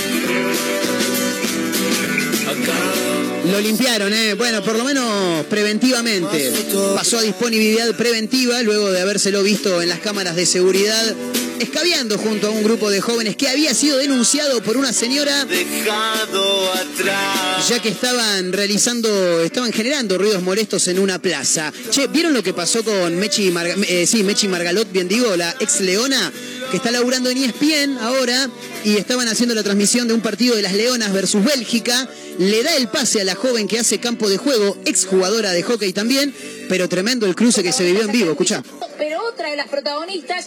Lo 3.51 3.61
limpiaron, 3.61 4.13
¿eh? 4.13 4.35
Bueno, 4.35 4.63
por 4.63 4.77
lo 4.77 4.85
menos 4.85 5.45
preventivamente. 5.47 6.53
Pasó 6.95 7.19
a 7.19 7.23
disponibilidad 7.23 7.95
preventiva 7.95 8.63
luego 8.63 8.91
de 8.91 9.01
habérselo 9.01 9.43
visto 9.43 9.81
en 9.81 9.89
las 9.89 10.01
cámaras 10.01 10.37
de 10.37 10.47
seguridad 10.47 11.15
escabeando 11.61 12.19
junto 12.19 12.49
a 12.49 12.51
un 12.51 12.63
grupo 12.63 12.91
de 12.91 13.01
jóvenes 13.01 13.37
que 13.37 13.49
había 13.49 13.75
sido 13.75 13.99
denunciado 13.99 14.63
por 14.63 14.77
una 14.77 14.93
señora 14.93 15.45
Dejado 15.45 16.73
atrás. 16.73 17.69
ya 17.69 17.81
que 17.81 17.89
estaban 17.89 18.53
realizando, 18.53 19.41
estaban 19.43 19.73
generando 19.73 20.19
ruidos 20.19 20.43
molestos 20.43 20.89
en 20.89 20.99
una 20.99 21.19
plaza. 21.19 21.73
Che, 21.91 22.07
¿vieron 22.09 22.33
lo 22.35 22.43
que 22.43 22.53
pasó 22.55 22.83
con 22.85 23.17
Mechi, 23.17 23.51
Marga- 23.51 23.77
eh, 23.89 24.07
sí, 24.07 24.23
Mechi 24.23 24.49
Margalot, 24.49 24.91
bien 24.93 25.09
digo, 25.09 25.37
la 25.37 25.55
ex 25.61 25.81
Leona, 25.81 26.33
que 26.71 26.77
está 26.77 26.91
laburando 26.91 27.31
en 27.31 27.39
ESPN 27.39 27.99
ahora 27.99 28.49
y 28.85 28.97
estaban 28.97 29.29
haciendo 29.29 29.55
la 29.55 29.63
transmisión 29.63 30.09
de 30.09 30.15
un 30.15 30.21
partido 30.21 30.55
de 30.57 30.63
las 30.63 30.73
Leonas 30.75 31.13
versus 31.13 31.43
Bélgica? 31.45 32.09
Le 32.39 32.63
da 32.63 32.77
el 32.77 32.89
pase 32.89 33.23
a 33.23 33.25
la 33.25 33.35
joven 33.35 33.67
que 33.67 33.79
hace 33.79 33.99
campo 33.99 34.29
de 34.29 34.37
juego, 34.37 34.77
ex 34.85 35.07
jugadora 35.07 35.53
de 35.53 35.63
hockey 35.63 35.93
también, 35.95 36.35
pero 36.69 36.87
tremendo 36.89 37.25
el 37.27 37.35
cruce 37.35 37.63
que 37.63 37.73
se 37.73 37.83
vivió 37.85 38.03
en 38.03 38.13
vivo, 38.13 38.31
escucha. 38.33 38.63
Pero 38.99 39.25
otra 39.25 39.51
de 39.51 39.57
las 39.57 39.69
protagonistas 39.69 40.47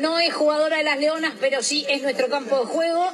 no 0.00 0.18
es 0.18 0.32
jugadora 0.32 0.78
de 0.78 0.84
las 0.84 0.98
Leonas, 0.98 1.34
pero 1.40 1.62
sí 1.62 1.84
es 1.88 2.02
nuestro 2.02 2.28
campo 2.28 2.60
de 2.60 2.66
juego. 2.66 3.10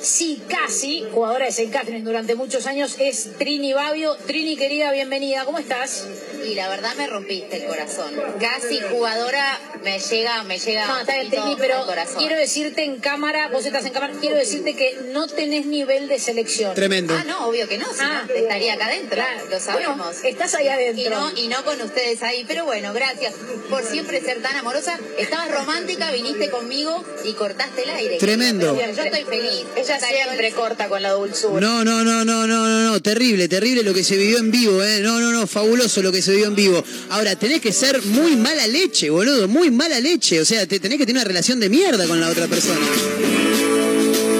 Sí, 0.00 0.42
casi, 0.48 1.04
jugadora 1.12 1.44
de 1.44 1.50
St. 1.50 1.70
Catherine 1.70 2.04
durante 2.04 2.34
muchos 2.34 2.66
años, 2.66 2.96
es 2.98 3.38
Trini 3.38 3.72
Babio. 3.72 4.16
Trini, 4.26 4.56
querida, 4.56 4.92
bienvenida. 4.92 5.44
¿Cómo 5.44 5.58
estás? 5.58 6.06
Y 6.44 6.54
la 6.54 6.68
verdad 6.68 6.94
me 6.96 7.06
rompiste 7.06 7.56
el 7.56 7.64
corazón. 7.64 8.12
Casi 8.40 8.80
jugadora 8.80 9.60
me 9.84 9.98
llega, 9.98 10.42
me 10.44 10.58
llega 10.58 10.86
No, 10.86 11.00
está 11.00 11.12
pero 11.58 11.84
corazón. 11.86 12.16
quiero 12.18 12.36
decirte 12.36 12.84
en 12.84 12.96
cámara, 12.98 13.48
vos 13.48 13.64
estás 13.64 13.84
en 13.86 13.92
cámara, 13.92 14.14
quiero 14.20 14.36
decirte 14.36 14.74
que 14.74 14.98
no 15.12 15.26
tenés 15.26 15.66
nivel 15.66 16.08
de 16.08 16.18
selección. 16.18 16.74
Tremendo. 16.74 17.14
Ah, 17.16 17.24
no, 17.24 17.48
obvio 17.48 17.68
que 17.68 17.78
no, 17.78 17.86
si 17.92 18.00
Ah. 18.00 18.24
no, 18.28 18.34
estaría 18.34 18.74
acá 18.74 18.86
adentro, 18.86 19.16
Claro. 19.16 19.40
lo 19.50 19.60
sabemos. 19.60 19.96
Bueno, 19.96 20.12
estás 20.24 20.54
ahí 20.54 20.68
adentro. 20.68 21.02
Y 21.04 21.08
no, 21.08 21.30
y 21.36 21.48
no 21.48 21.64
con 21.64 21.80
ustedes 21.80 22.22
ahí, 22.22 22.44
pero 22.46 22.64
bueno, 22.64 22.92
gracias 22.92 23.34
por 23.70 23.84
siempre 23.84 24.20
ser 24.20 24.42
tan 24.42 24.56
amorosa. 24.56 24.98
Estabas 25.18 25.50
romántica, 25.50 26.10
viniste 26.10 26.50
conmigo 26.50 27.04
y 27.24 27.32
cortaste 27.34 27.82
el 27.84 27.90
aire. 27.90 28.16
Tremendo. 28.18 28.74
Yo 28.76 29.02
estoy 29.02 29.24
feliz. 29.24 29.64
Ella 29.76 29.98
siempre 30.00 30.52
corta 30.52 30.88
con 30.88 31.02
la 31.02 31.10
dulzura. 31.12 31.60
No, 31.60 31.84
no, 31.84 32.02
no, 32.04 32.24
no, 32.24 32.46
no, 32.46 32.66
no, 32.66 32.80
no, 32.92 33.00
terrible, 33.02 33.48
terrible 33.48 33.82
lo 33.82 33.94
que 33.94 34.04
se 34.04 34.16
vivió 34.16 34.38
en 34.38 34.50
vivo, 34.50 34.82
¿eh? 34.82 35.00
No, 35.00 35.20
no, 35.20 35.32
no, 35.32 35.46
fabuloso 35.46 36.02
lo 36.02 36.12
que 36.12 36.22
se 36.22 36.31
vivió 36.32 36.48
en 36.48 36.56
vivo. 36.56 36.84
Ahora, 37.10 37.36
tenés 37.36 37.60
que 37.60 37.72
ser 37.72 38.02
muy 38.02 38.36
mala 38.36 38.66
leche, 38.66 39.10
boludo, 39.10 39.48
muy 39.48 39.70
mala 39.70 40.00
leche. 40.00 40.40
O 40.40 40.44
sea, 40.44 40.66
te, 40.66 40.80
tenés 40.80 40.98
que 40.98 41.06
tener 41.06 41.20
una 41.20 41.28
relación 41.28 41.60
de 41.60 41.68
mierda 41.68 42.06
con 42.06 42.20
la 42.20 42.28
otra 42.28 42.48
persona. 42.48 42.80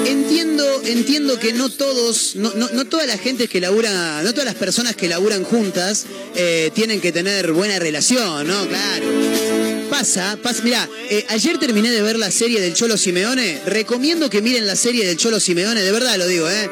Entiendo, 0.05 0.81
entiendo 0.85 1.39
que 1.39 1.53
no 1.53 1.69
todos, 1.69 2.35
no, 2.35 2.53
no, 2.55 2.69
no 2.73 2.85
toda 2.85 3.05
la 3.05 3.17
gente 3.17 3.47
que 3.47 3.61
labura, 3.61 4.21
no 4.23 4.31
todas 4.31 4.45
las 4.45 4.55
personas 4.55 4.95
que 4.95 5.07
laburan 5.07 5.43
juntas 5.43 6.05
eh, 6.35 6.71
tienen 6.73 6.99
que 6.99 7.11
tener 7.11 7.51
buena 7.53 7.79
relación, 7.79 8.47
¿no? 8.47 8.67
Claro. 8.67 9.05
Pasa, 9.89 10.37
pasa. 10.41 10.63
Mira, 10.63 10.89
ayer 11.29 11.59
terminé 11.59 11.91
de 11.91 12.01
ver 12.01 12.17
la 12.17 12.31
serie 12.31 12.59
del 12.59 12.73
Cholo 12.73 12.97
Simeone. 12.97 13.61
Recomiendo 13.65 14.29
que 14.29 14.41
miren 14.41 14.65
la 14.65 14.75
serie 14.75 15.05
del 15.05 15.17
Cholo 15.17 15.39
Simeone, 15.39 15.81
de 15.81 15.91
verdad 15.91 16.17
lo 16.17 16.27
digo, 16.27 16.49
¿eh? 16.49 16.69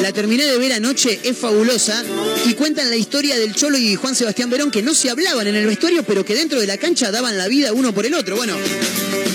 La 0.00 0.12
terminé 0.12 0.44
de 0.44 0.58
ver 0.58 0.72
anoche, 0.72 1.20
es 1.22 1.36
fabulosa. 1.36 2.04
Y 2.46 2.54
cuentan 2.54 2.90
la 2.90 2.96
historia 2.96 3.38
del 3.38 3.54
Cholo 3.54 3.78
y 3.78 3.94
Juan 3.94 4.14
Sebastián 4.14 4.50
Verón, 4.50 4.70
que 4.70 4.82
no 4.82 4.94
se 4.94 5.10
hablaban 5.10 5.46
en 5.46 5.56
el 5.56 5.66
vestuario, 5.66 6.02
pero 6.02 6.24
que 6.24 6.34
dentro 6.34 6.60
de 6.60 6.66
la 6.66 6.76
cancha 6.76 7.10
daban 7.10 7.38
la 7.38 7.48
vida 7.48 7.72
uno 7.72 7.94
por 7.94 8.06
el 8.06 8.14
otro. 8.14 8.36
Bueno, 8.36 8.54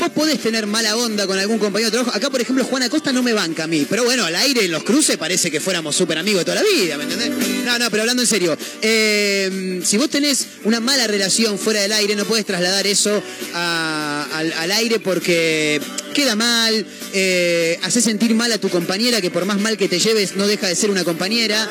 vos 0.10 0.26
podés 0.26 0.40
tener 0.40 0.66
mala 0.66 0.96
onda 0.96 1.28
con 1.28 1.38
algún 1.38 1.60
compañero 1.60 1.92
de 1.92 1.98
trabajo. 1.98 2.16
Acá, 2.16 2.30
por 2.30 2.42
ejemplo, 2.42 2.64
Juan 2.66 2.84
Acosta 2.84 3.12
no 3.12 3.24
me 3.24 3.34
banca 3.34 3.64
a 3.66 3.68
mí. 3.68 3.86
Pero 3.90 4.04
bueno, 4.04 4.26
al 4.26 4.36
aire, 4.36 4.66
en 4.66 4.72
los 4.72 4.84
cruces, 4.84 5.18
parece 5.18 5.52
que 5.52 5.60
fuéramos 5.60 5.96
súper 5.96 6.18
amigos 6.18 6.42
de 6.42 6.46
toda 6.46 6.56
la 6.56 6.64
vida, 6.64 6.98
¿me 6.98 7.04
entendés? 7.04 7.32
No, 7.66 7.78
no, 7.78 7.90
pero 7.92 8.04
hablando 8.04 8.24
en 8.24 8.28
serio. 8.28 8.58
eh, 8.82 9.82
si 9.84 9.98
vos 9.98 10.10
tenés 10.10 10.48
una 10.64 10.80
mala 10.80 11.08
relación 11.08 11.58
fuera 11.58 11.82
del 11.82 11.92
aire, 11.94 12.16
no 12.16 12.26
podés 12.26 12.46
trasladar 12.46 12.88
eso 12.88 13.22
al 13.54 14.72
aire 14.72 15.00
porque 15.00 15.82
queda 16.14 16.36
mal, 16.36 16.86
eh, 17.14 17.80
hace 17.84 18.02
sentir 18.02 18.34
mal 18.34 18.52
a 18.52 18.58
tu 18.58 18.70
compañera, 18.70 19.22
que 19.22 19.32
por 19.32 19.46
más 19.46 19.60
mal 19.60 19.78
que 19.78 19.88
te 19.88 20.00
lleves, 20.00 20.36
no 20.36 20.48
deja 20.48 20.68
de 20.68 20.76
ser 20.76 20.90
una 20.90 21.04
compañera. 21.04 21.70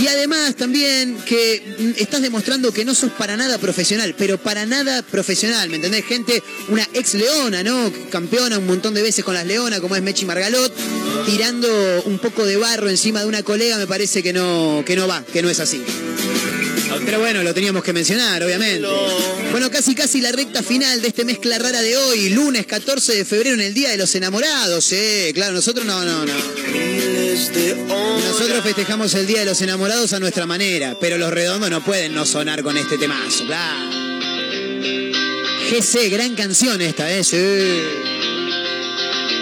Y 0.00 0.08
además 0.08 0.54
también 0.56 1.16
que 1.26 1.62
mm, 1.78 2.00
estás 2.00 2.22
demostrando 2.22 2.72
que 2.72 2.84
no 2.84 2.94
sos 2.94 3.12
para 3.12 3.36
nada 3.36 3.58
profesional, 3.58 4.14
pero 4.16 4.38
para 4.38 4.66
nada 4.66 5.02
profesional, 5.02 5.68
¿me 5.70 5.76
entendés? 5.76 6.04
Gente, 6.04 6.42
una 6.68 6.86
ex 6.92 7.14
leona, 7.14 7.62
¿no? 7.62 7.92
Campeona 8.10 8.58
un 8.58 8.66
montón 8.66 8.94
de 8.94 9.02
veces 9.02 9.24
con 9.24 9.34
las 9.34 9.46
leonas, 9.46 9.80
como 9.80 9.96
es 9.96 10.02
Mechi 10.02 10.24
Margalot, 10.24 10.72
tirando 11.24 12.02
un 12.04 12.18
poco 12.18 12.44
de 12.44 12.56
barro 12.56 12.90
encima 12.90 13.20
de 13.20 13.26
una 13.26 13.42
colega, 13.42 13.78
me 13.78 13.86
parece 13.86 14.22
que 14.22 14.32
no, 14.32 14.82
que 14.84 14.96
no 14.96 15.08
va, 15.08 15.24
que 15.24 15.42
no 15.42 15.48
es 15.48 15.60
así. 15.60 15.82
Pero 17.04 17.20
bueno, 17.20 17.42
lo 17.42 17.52
teníamos 17.54 17.82
que 17.82 17.92
mencionar, 17.92 18.42
obviamente. 18.42 18.86
Bueno, 19.50 19.70
casi 19.70 19.94
casi 19.94 20.20
la 20.20 20.32
recta 20.32 20.62
final 20.62 21.00
de 21.02 21.08
este 21.08 21.24
mezcla 21.24 21.58
rara 21.58 21.80
de 21.80 21.96
hoy, 21.96 22.30
lunes 22.30 22.66
14 22.66 23.14
de 23.14 23.24
febrero 23.24 23.54
en 23.54 23.60
el 23.60 23.74
Día 23.74 23.90
de 23.90 23.96
los 23.96 24.14
Enamorados, 24.14 24.92
eh. 24.92 25.30
Claro, 25.34 25.54
nosotros 25.54 25.84
no, 25.86 26.04
no, 26.04 26.24
no. 26.24 27.15
Nosotros 27.36 28.62
festejamos 28.62 29.12
el 29.14 29.26
Día 29.26 29.40
de 29.40 29.44
los 29.44 29.60
Enamorados 29.60 30.14
a 30.14 30.20
nuestra 30.20 30.46
manera, 30.46 30.96
pero 30.98 31.18
los 31.18 31.30
redondos 31.30 31.68
no 31.68 31.84
pueden 31.84 32.14
no 32.14 32.24
sonar 32.24 32.62
con 32.62 32.78
este 32.78 32.96
temazo, 32.96 33.44
claro. 33.44 33.90
GC, 35.68 36.08
gran 36.08 36.34
canción 36.34 36.80
esta, 36.80 37.12
¿eh? 37.12 37.22
Sí. 37.22 37.36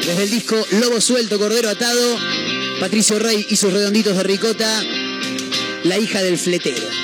Desde 0.06 0.24
el 0.24 0.30
disco 0.30 0.66
Lobo 0.72 1.00
Suelto, 1.00 1.38
Cordero 1.38 1.68
Atado, 1.68 2.18
Patricio 2.80 3.20
Rey 3.20 3.46
y 3.48 3.54
sus 3.54 3.72
redonditos 3.72 4.16
de 4.16 4.24
ricota, 4.24 4.82
la 5.84 5.96
hija 5.96 6.20
del 6.20 6.36
fletero. 6.36 7.03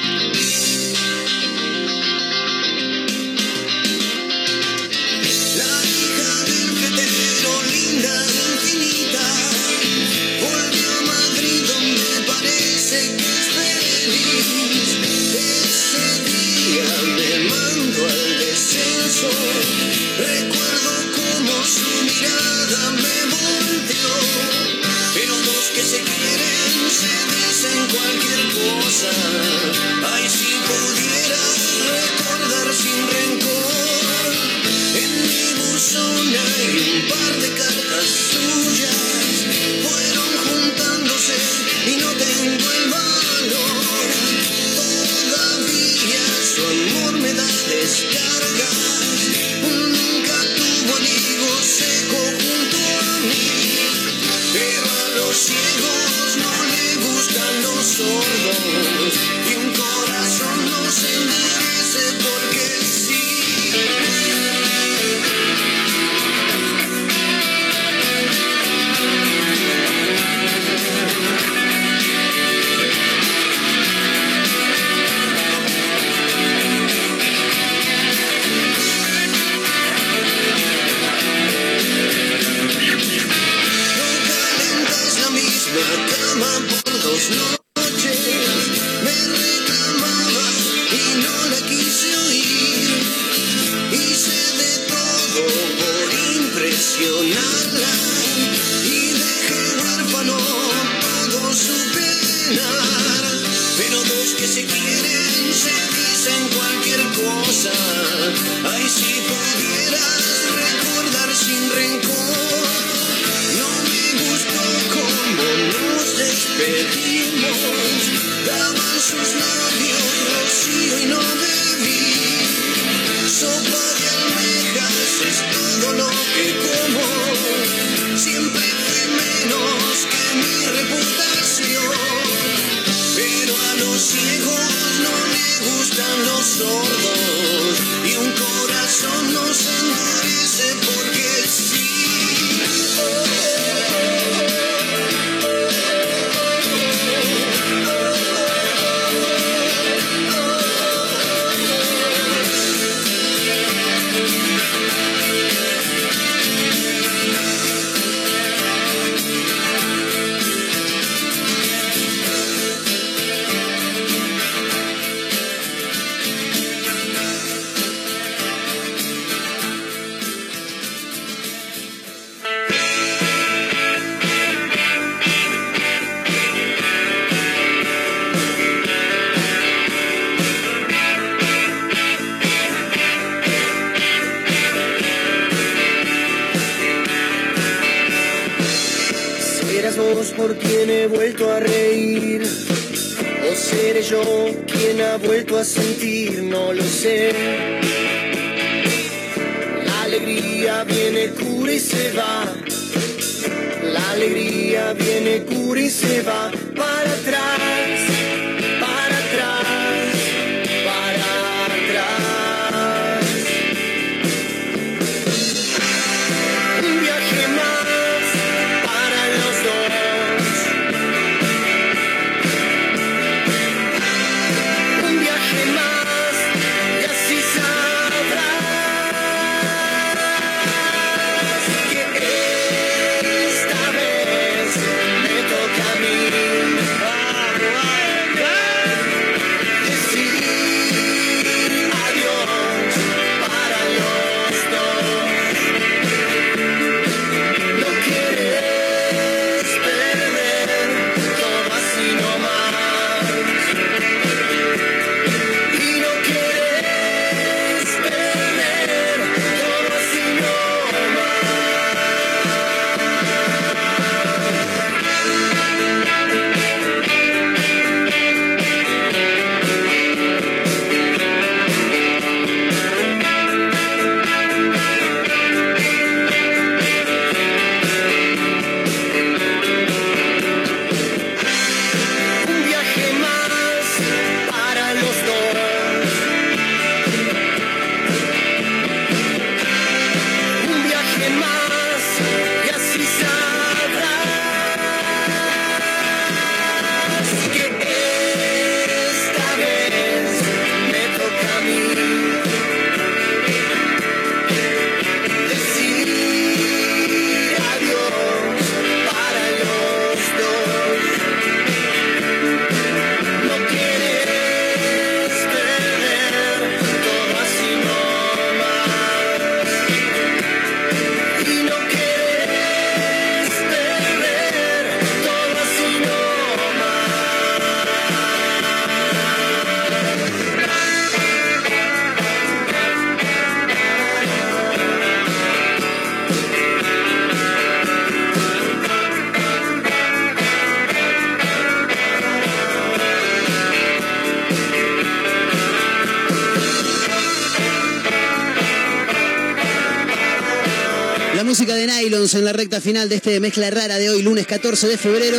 Música 351.60 351.76
de 351.76 351.88
Nylons 351.88 352.32
en 352.36 352.46
la 352.46 352.54
recta 352.54 352.80
final 352.80 353.10
de 353.10 353.16
este 353.16 353.38
mezcla 353.38 353.68
rara 353.68 353.98
de 353.98 354.08
hoy, 354.08 354.22
lunes 354.22 354.46
14 354.46 354.88
de 354.88 354.96
febrero. 354.96 355.36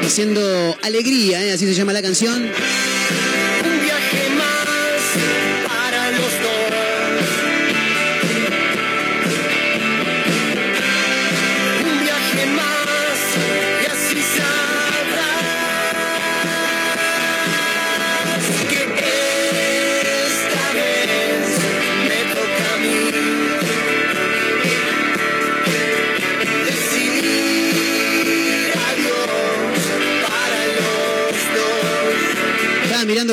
Haciendo 0.00 0.76
alegría, 0.82 1.44
¿eh? 1.44 1.50
así 1.50 1.66
se 1.66 1.74
llama 1.74 1.92
la 1.92 2.02
canción. 2.02 2.48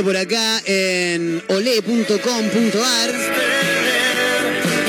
Por 0.01 0.17
acá 0.17 0.61
en 0.65 1.43
ole.com.ar. 1.49 3.13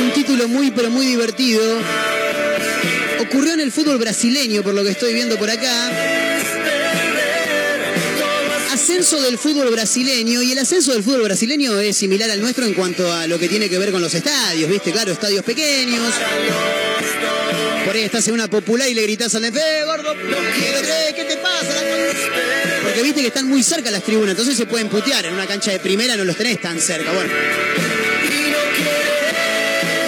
Un 0.00 0.12
título 0.12 0.48
muy 0.48 0.70
pero 0.70 0.90
muy 0.90 1.06
divertido. 1.06 1.62
Ocurrió 3.20 3.52
en 3.54 3.60
el 3.60 3.72
fútbol 3.72 3.98
brasileño, 3.98 4.62
por 4.62 4.72
lo 4.74 4.84
que 4.84 4.90
estoy 4.90 5.12
viendo 5.12 5.36
por 5.36 5.50
acá. 5.50 5.90
ascenso 8.72 9.20
del 9.22 9.38
fútbol 9.38 9.70
brasileño, 9.70 10.42
y 10.42 10.52
el 10.52 10.58
ascenso 10.58 10.92
del 10.92 11.02
fútbol 11.02 11.22
brasileño 11.22 11.78
es 11.80 11.96
similar 11.96 12.30
al 12.30 12.40
nuestro 12.40 12.64
en 12.66 12.74
cuanto 12.74 13.10
a 13.12 13.26
lo 13.26 13.38
que 13.38 13.48
tiene 13.48 13.68
que 13.68 13.78
ver 13.78 13.92
con 13.92 14.02
los 14.02 14.14
estadios, 14.14 14.68
¿viste? 14.70 14.92
Claro, 14.92 15.12
estadios 15.12 15.44
pequeños. 15.44 16.12
Por 17.86 17.94
ahí 17.94 18.02
estás 18.02 18.26
en 18.28 18.34
una 18.34 18.48
popular 18.48 18.88
y 18.88 18.94
le 18.94 19.02
gritas 19.02 19.34
al 19.34 19.42
de 19.42 19.48
"Eh, 19.48 19.84
gordo, 19.84 20.14
¿qué 21.14 21.24
te 21.24 21.36
pasa? 21.36 21.74
Porque 22.94 23.08
viste 23.08 23.22
que 23.22 23.26
están 23.26 23.48
muy 23.48 23.64
cerca 23.64 23.90
las 23.90 24.04
tribunas, 24.04 24.30
entonces 24.30 24.56
se 24.56 24.66
pueden 24.66 24.88
putear. 24.88 25.26
En 25.26 25.34
una 25.34 25.48
cancha 25.48 25.72
de 25.72 25.80
primera 25.80 26.16
no 26.16 26.24
los 26.24 26.36
tenés 26.36 26.60
tan 26.60 26.80
cerca. 26.80 27.10
Bueno. 27.10 27.32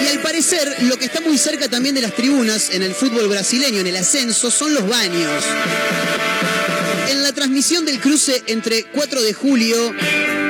Y 0.05 0.07
al 0.07 0.21
parecer, 0.21 0.73
lo 0.83 0.97
que 0.97 1.03
está 1.03 1.19
muy 1.19 1.37
cerca 1.37 1.67
también 1.67 1.95
de 1.95 2.01
las 2.01 2.15
tribunas 2.15 2.69
en 2.69 2.83
el 2.83 2.93
fútbol 2.93 3.27
brasileño, 3.27 3.81
en 3.81 3.87
el 3.87 3.97
ascenso, 3.97 4.49
son 4.49 4.73
los 4.73 4.87
baños. 4.87 5.43
En 7.09 7.23
la 7.23 7.33
transmisión 7.33 7.83
del 7.83 7.99
cruce 7.99 8.41
entre 8.47 8.85
4 8.85 9.21
de 9.21 9.33
julio 9.33 9.93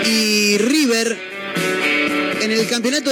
y 0.05 0.59
River, 0.59 1.19
en 2.39 2.51
el 2.51 2.67
campeonato 2.67 3.11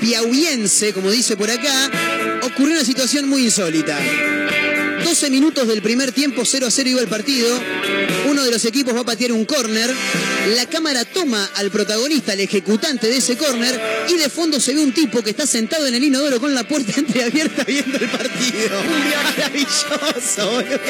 piauiense, 0.00 0.94
como 0.94 1.10
dice 1.10 1.36
por 1.36 1.50
acá, 1.50 1.90
ocurrió 2.42 2.76
una 2.76 2.84
situación 2.84 3.28
muy 3.28 3.44
insólita. 3.44 3.98
12 5.04 5.28
minutos 5.28 5.68
del 5.68 5.82
primer 5.82 6.12
tiempo, 6.12 6.46
0 6.46 6.66
a 6.66 6.70
0 6.70 6.88
iba 6.88 7.00
el 7.02 7.08
partido. 7.08 7.60
Uno 8.34 8.42
de 8.42 8.50
los 8.50 8.64
equipos 8.64 8.92
va 8.96 9.02
a 9.02 9.04
patear 9.04 9.30
un 9.30 9.44
córner. 9.44 9.88
La 10.56 10.66
cámara 10.66 11.04
toma 11.04 11.52
al 11.54 11.70
protagonista, 11.70 12.32
al 12.32 12.40
ejecutante 12.40 13.06
de 13.06 13.18
ese 13.18 13.36
córner, 13.36 13.80
y 14.08 14.14
de 14.14 14.28
fondo 14.28 14.58
se 14.58 14.74
ve 14.74 14.82
un 14.82 14.92
tipo 14.92 15.22
que 15.22 15.30
está 15.30 15.46
sentado 15.46 15.86
en 15.86 15.94
el 15.94 16.02
inodoro 16.02 16.40
con 16.40 16.52
la 16.52 16.66
puerta 16.66 16.94
entreabierta 16.96 17.62
viendo 17.62 17.96
el 17.96 18.08
partido. 18.08 18.82
Maravilloso, 19.22 20.50
boludo. 20.50 20.80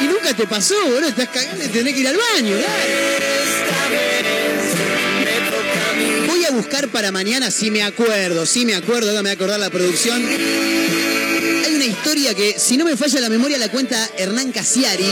Y 0.00 0.04
nunca 0.04 0.32
te 0.36 0.46
pasó, 0.46 0.76
boludo. 0.84 1.08
Estás 1.08 1.28
cagando 1.28 1.64
y 1.64 1.68
tenés 1.68 1.94
que 1.94 2.00
ir 2.02 2.06
al 2.06 2.16
baño. 2.16 2.56
Voy 6.28 6.44
a 6.44 6.50
buscar 6.52 6.86
para 6.86 7.10
mañana, 7.10 7.50
si 7.50 7.72
me 7.72 7.82
acuerdo, 7.82 8.46
si 8.46 8.64
me 8.64 8.76
acuerdo, 8.76 9.12
me 9.12 9.22
voy 9.22 9.30
a 9.30 9.32
acordar 9.32 9.58
la 9.58 9.70
producción. 9.70 10.22
Historia 11.98 12.34
que, 12.34 12.58
si 12.58 12.76
no 12.76 12.84
me 12.84 12.96
falla 12.96 13.20
la 13.20 13.28
memoria, 13.28 13.58
la 13.58 13.68
cuenta 13.68 14.08
Hernán 14.16 14.52
Casiari. 14.52 15.06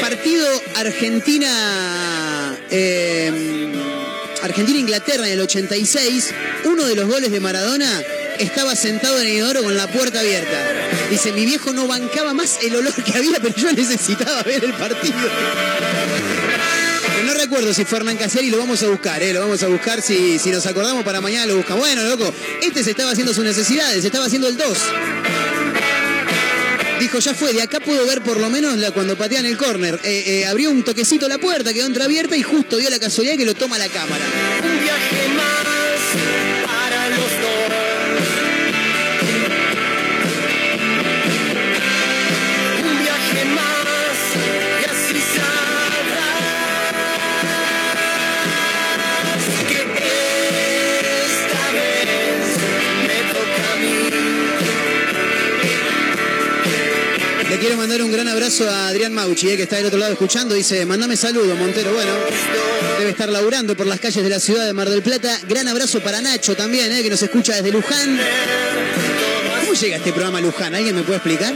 Partido 0.00 0.46
Argentina. 0.76 2.56
eh, 2.70 3.72
Argentina-Inglaterra 4.42 5.26
en 5.26 5.32
el 5.34 5.40
86. 5.40 6.34
Uno 6.64 6.84
de 6.84 6.94
los 6.94 7.06
goles 7.08 7.30
de 7.30 7.40
Maradona 7.40 8.02
estaba 8.38 8.76
sentado 8.76 9.18
en 9.20 9.28
el 9.28 9.32
inodoro 9.34 9.62
con 9.62 9.76
la 9.76 9.86
puerta 9.86 10.20
abierta. 10.20 10.58
Dice, 11.10 11.32
mi 11.32 11.46
viejo 11.46 11.72
no 11.72 11.86
bancaba 11.86 12.34
más 12.34 12.58
el 12.62 12.76
olor 12.76 12.92
que 13.02 13.16
había, 13.16 13.38
pero 13.40 13.54
yo 13.56 13.72
necesitaba 13.72 14.42
ver 14.42 14.64
el 14.64 14.74
partido. 14.74 15.16
Recuerdo 17.44 17.74
si 17.74 17.84
fue 17.84 17.98
Hernán 17.98 18.16
Casiari, 18.16 18.48
lo 18.48 18.56
vamos 18.56 18.82
a 18.82 18.86
buscar, 18.88 19.22
¿eh? 19.22 19.34
lo 19.34 19.40
vamos 19.40 19.62
a 19.62 19.66
buscar, 19.66 20.00
si, 20.00 20.38
si 20.38 20.48
nos 20.50 20.64
acordamos 20.64 21.04
para 21.04 21.20
mañana 21.20 21.44
lo 21.44 21.56
buscamos. 21.56 21.80
Bueno, 21.84 22.02
loco, 22.04 22.32
este 22.62 22.82
se 22.82 22.92
estaba 22.92 23.10
haciendo 23.10 23.34
sus 23.34 23.44
necesidades, 23.44 24.00
se 24.00 24.06
estaba 24.06 24.24
haciendo 24.24 24.48
el 24.48 24.56
2. 24.56 24.78
Dijo, 27.00 27.18
ya 27.18 27.34
fue, 27.34 27.52
de 27.52 27.60
acá 27.60 27.80
puedo 27.80 28.06
ver 28.06 28.22
por 28.22 28.40
lo 28.40 28.48
menos 28.48 28.78
la- 28.78 28.92
cuando 28.92 29.14
patean 29.18 29.44
el 29.44 29.58
córner. 29.58 30.00
Eh, 30.04 30.24
eh, 30.40 30.46
abrió 30.46 30.70
un 30.70 30.84
toquecito 30.84 31.28
la 31.28 31.36
puerta, 31.36 31.74
quedó 31.74 31.84
entreabierta 31.86 32.34
y 32.34 32.42
justo 32.42 32.78
dio 32.78 32.88
la 32.88 32.98
casualidad 32.98 33.36
que 33.36 33.44
lo 33.44 33.52
toma 33.54 33.76
la 33.76 33.88
cámara. 33.90 34.24
Un 34.64 34.82
viaje 34.82 35.28
más 35.36 36.53
mandar 57.86 58.02
un 58.02 58.12
gran 58.12 58.26
abrazo 58.28 58.66
a 58.66 58.88
Adrián 58.88 59.12
Mauchi, 59.12 59.50
eh, 59.50 59.56
que 59.58 59.64
está 59.64 59.76
del 59.76 59.84
otro 59.84 59.98
lado 59.98 60.12
escuchando. 60.12 60.54
Dice, 60.54 60.86
mandame 60.86 61.18
saludo, 61.18 61.54
Montero. 61.54 61.92
Bueno, 61.92 62.12
debe 62.98 63.10
estar 63.10 63.28
laburando 63.28 63.76
por 63.76 63.86
las 63.86 64.00
calles 64.00 64.24
de 64.24 64.30
la 64.30 64.40
ciudad 64.40 64.64
de 64.64 64.72
Mar 64.72 64.88
del 64.88 65.02
Plata. 65.02 65.38
Gran 65.46 65.68
abrazo 65.68 66.00
para 66.00 66.22
Nacho 66.22 66.56
también, 66.56 66.90
eh, 66.92 67.02
que 67.02 67.10
nos 67.10 67.20
escucha 67.20 67.56
desde 67.56 67.70
Luján. 67.70 68.18
¿Cómo 69.60 69.74
llega 69.74 69.96
este 69.96 70.12
programa 70.12 70.38
a 70.38 70.40
Luján? 70.40 70.74
¿Alguien 70.74 70.96
me 70.96 71.02
puede 71.02 71.18
explicar? 71.18 71.52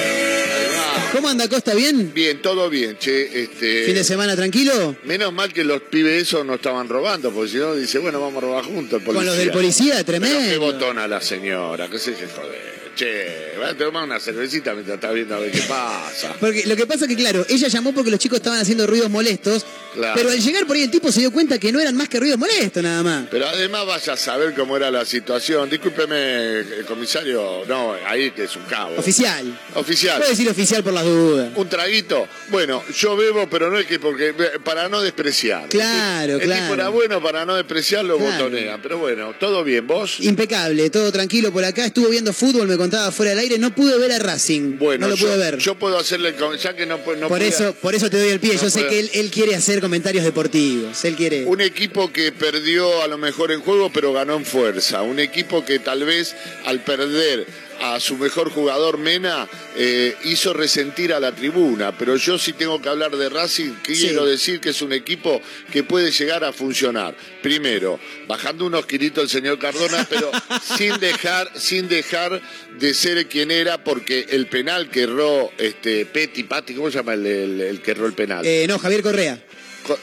¿Cómo 1.12 1.28
anda 1.28 1.48
Costa? 1.48 1.74
¿Bien? 1.74 2.12
Bien, 2.12 2.42
todo 2.42 2.68
bien, 2.68 2.98
che. 2.98 3.42
Este, 3.44 3.84
¿Fin 3.86 3.94
de 3.94 4.02
semana 4.05 4.34
tranquilo? 4.34 4.96
Menos 5.05 5.32
mal 5.32 5.52
que 5.52 5.62
los 5.62 5.82
pibes 5.82 6.22
esos 6.22 6.44
no 6.44 6.55
estaban 6.55 6.88
robando, 6.88 7.30
porque 7.32 7.52
si 7.52 7.57
no, 7.59 7.74
dice, 7.76 7.98
bueno, 7.98 8.20
vamos 8.20 8.42
a 8.42 8.46
robar 8.46 8.64
juntos. 8.64 9.00
el 9.00 9.07
Con 9.07 9.24
los 9.24 9.36
del 9.36 9.52
policía, 9.52 10.02
Pero 10.05 10.20
qué 10.20 10.28
tremendo. 10.28 10.61
botona 10.61 11.07
la 11.07 11.20
señora, 11.20 11.88
que 11.88 11.98
se 11.98 12.12
deje 12.12 12.26
joder. 12.26 12.74
Che, 12.96 13.57
va 13.61 13.70
a 13.70 13.74
tomar 13.76 14.05
una 14.05 14.20
cervecita 14.20 14.72
mientras 14.72 14.96
está 14.96 15.11
viendo 15.11 15.34
a 15.34 15.38
ver 15.40 15.50
qué 15.50 15.62
pasa. 15.62 16.34
Porque 16.38 16.64
lo 16.66 16.76
que 16.76 16.86
pasa 16.86 17.07
que, 17.09 17.16
claro, 17.16 17.44
ella 17.48 17.66
llamó 17.68 17.92
porque 17.92 18.11
los 18.11 18.20
chicos 18.20 18.36
estaban 18.38 18.61
haciendo 18.61 18.86
ruidos 18.86 19.11
molestos, 19.11 19.66
Claro. 19.95 20.14
pero 20.16 20.30
al 20.30 20.40
llegar 20.40 20.66
por 20.66 20.76
ahí 20.76 20.82
el 20.82 20.90
tipo 20.90 21.11
se 21.12 21.20
dio 21.20 21.30
cuenta 21.30 21.59
que 21.59 21.70
no 21.72 21.80
eran 21.80 21.97
más 21.97 22.09
que 22.09 22.18
ruidos 22.20 22.38
molestos 22.38 22.82
nada 22.82 23.03
más. 23.03 23.26
Pero 23.30 23.47
además 23.47 23.86
vaya 23.86 24.12
a 24.12 24.16
saber 24.16 24.53
cómo 24.55 24.76
era 24.76 24.90
la 24.90 25.05
situación. 25.05 25.70
Discúlpeme, 25.70 26.59
el 26.61 26.84
comisario, 26.86 27.62
no, 27.68 27.95
ahí 28.07 28.30
que 28.32 28.45
es 28.45 28.57
un 28.57 28.64
cabo. 28.64 28.97
Oficial. 28.99 29.59
Oficial. 29.74 30.18
Puedo 30.18 30.30
decir 30.30 30.49
oficial 30.49 30.82
por 30.82 30.92
las 30.92 31.05
dudas. 31.05 31.53
Un 31.55 31.68
traguito. 31.68 32.26
Bueno, 32.51 32.82
yo 32.97 33.16
bebo, 33.16 33.49
pero 33.49 33.70
no 33.70 33.78
es 33.78 33.86
que 33.86 33.99
porque 33.99 34.32
para 34.64 34.88
no 34.88 35.01
despreciar. 35.01 35.68
Claro, 35.68 36.34
el 36.34 36.40
claro. 36.42 36.62
tipo 36.62 36.74
era 36.74 36.88
bueno 36.88 37.22
para 37.22 37.45
no 37.45 37.55
despreciarlo, 37.55 38.18
Claro. 38.18 38.45
botonean. 38.45 38.80
Pero 38.82 38.99
bueno, 38.99 39.34
todo 39.38 39.62
bien. 39.64 39.86
¿Vos? 39.86 40.16
Impecable, 40.20 40.90
todo 40.90 41.12
tranquilo 41.12 41.53
por 41.53 41.64
acá. 41.64 41.86
Estuvo 41.86 42.09
viendo 42.09 42.32
fútbol, 42.32 42.66
me 42.68 42.76
contaba 42.76 43.11
fuera 43.12 43.30
del 43.30 43.40
aire. 43.40 43.59
No 43.59 43.74
pude 43.74 43.97
ver 43.99 44.12
a 44.12 44.18
Racing. 44.18 44.78
Bueno, 44.78 45.07
no 45.07 45.11
lo 45.11 45.16
yo, 45.16 45.26
pude 45.26 45.36
ver. 45.38 45.59
yo 45.59 45.74
puedo 45.78 45.99
hacerle, 45.99 46.34
ya 46.61 46.74
que 46.74 46.86
no, 46.86 46.97
no 46.99 47.28
por, 47.28 47.38
pude- 47.38 47.49
eso, 47.49 47.74
por 47.74 47.95
eso 47.95 48.11
te 48.11 48.18
doy 48.18 48.28
el 48.30 48.40
pie. 48.40 48.55
no 48.55 48.62
Yo 48.62 48.70
sé 48.70 48.86
que 48.86 49.01
él, 49.01 49.11
él 49.14 49.30
quiere 49.30 49.55
hacer 49.55 49.80
comentarios 49.85 50.24
deportivos. 50.24 51.05
Él 51.05 51.14
quiere. 51.14 51.45
Un 51.45 51.61
equipo 51.61 52.11
que 52.12 52.32
perdió 52.32 53.03
a 53.03 53.07
lo 53.09 53.18
mejor 53.18 53.53
en 53.53 53.61
juego, 53.61 53.91
pero 53.93 54.12
ganó 54.12 54.35
en 54.37 54.45
fuerza. 54.47 55.03
Un 55.03 55.18
equipo 55.20 55.64
que 55.64 55.78
tal 55.78 56.05
vez 56.05 56.35
al 56.64 56.80
perder 56.82 57.47
a 57.80 57.99
su 57.99 58.16
mejor 58.16 58.51
jugador 58.51 58.99
Mena 58.99 59.49
eh, 59.76 60.14
hizo 60.24 60.53
resentir 60.55 61.12
a 61.12 61.18
la 61.20 61.35
tribuna. 61.35 61.97
Pero 61.99 62.16
yo 62.16 62.39
sí 62.39 62.53
tengo 62.55 62.80
que 62.80 62.89
hablar 62.89 63.14
de 63.16 63.28
Racing. 63.28 63.72
Quiero 63.82 64.24
Sí. 64.24 64.30
decir 64.30 64.61
que 64.61 64.70
es 64.70 64.80
un 64.80 64.93
equipo 64.93 65.43
que 65.72 65.82
puede 65.82 66.11
llegar 66.12 66.45
a 66.45 66.53
funcionar. 66.53 67.14
Primero, 67.43 67.99
bajando 68.26 68.64
unos 68.64 68.87
kilitos 68.87 69.24
el 69.24 69.28
señor 69.30 69.59
Cardona, 69.59 70.07
pero 70.09 70.30
sin 70.78 70.99
dejar, 71.01 71.51
sin 71.57 71.89
dejar 71.89 72.41
de 72.78 72.95
ser 72.95 73.26
quien 73.26 73.51
era, 73.51 73.82
porque 73.85 74.26
el 74.30 74.47
penal 74.47 74.89
que 74.89 75.03
erró 75.03 75.51
este, 75.59 76.07
Petty, 76.07 76.45
Patti, 76.45 76.74
¿cómo 76.74 76.91
se 76.91 76.97
llama 76.99 77.14
el, 77.14 77.26
el- 77.26 77.61
el 77.61 77.80
que 77.82 77.91
erró 77.91 78.07
el 78.07 78.14
penal? 78.14 78.47
Eh, 78.47 78.66
no, 78.68 78.78
Javier 78.78 79.03
Correa. 79.03 79.39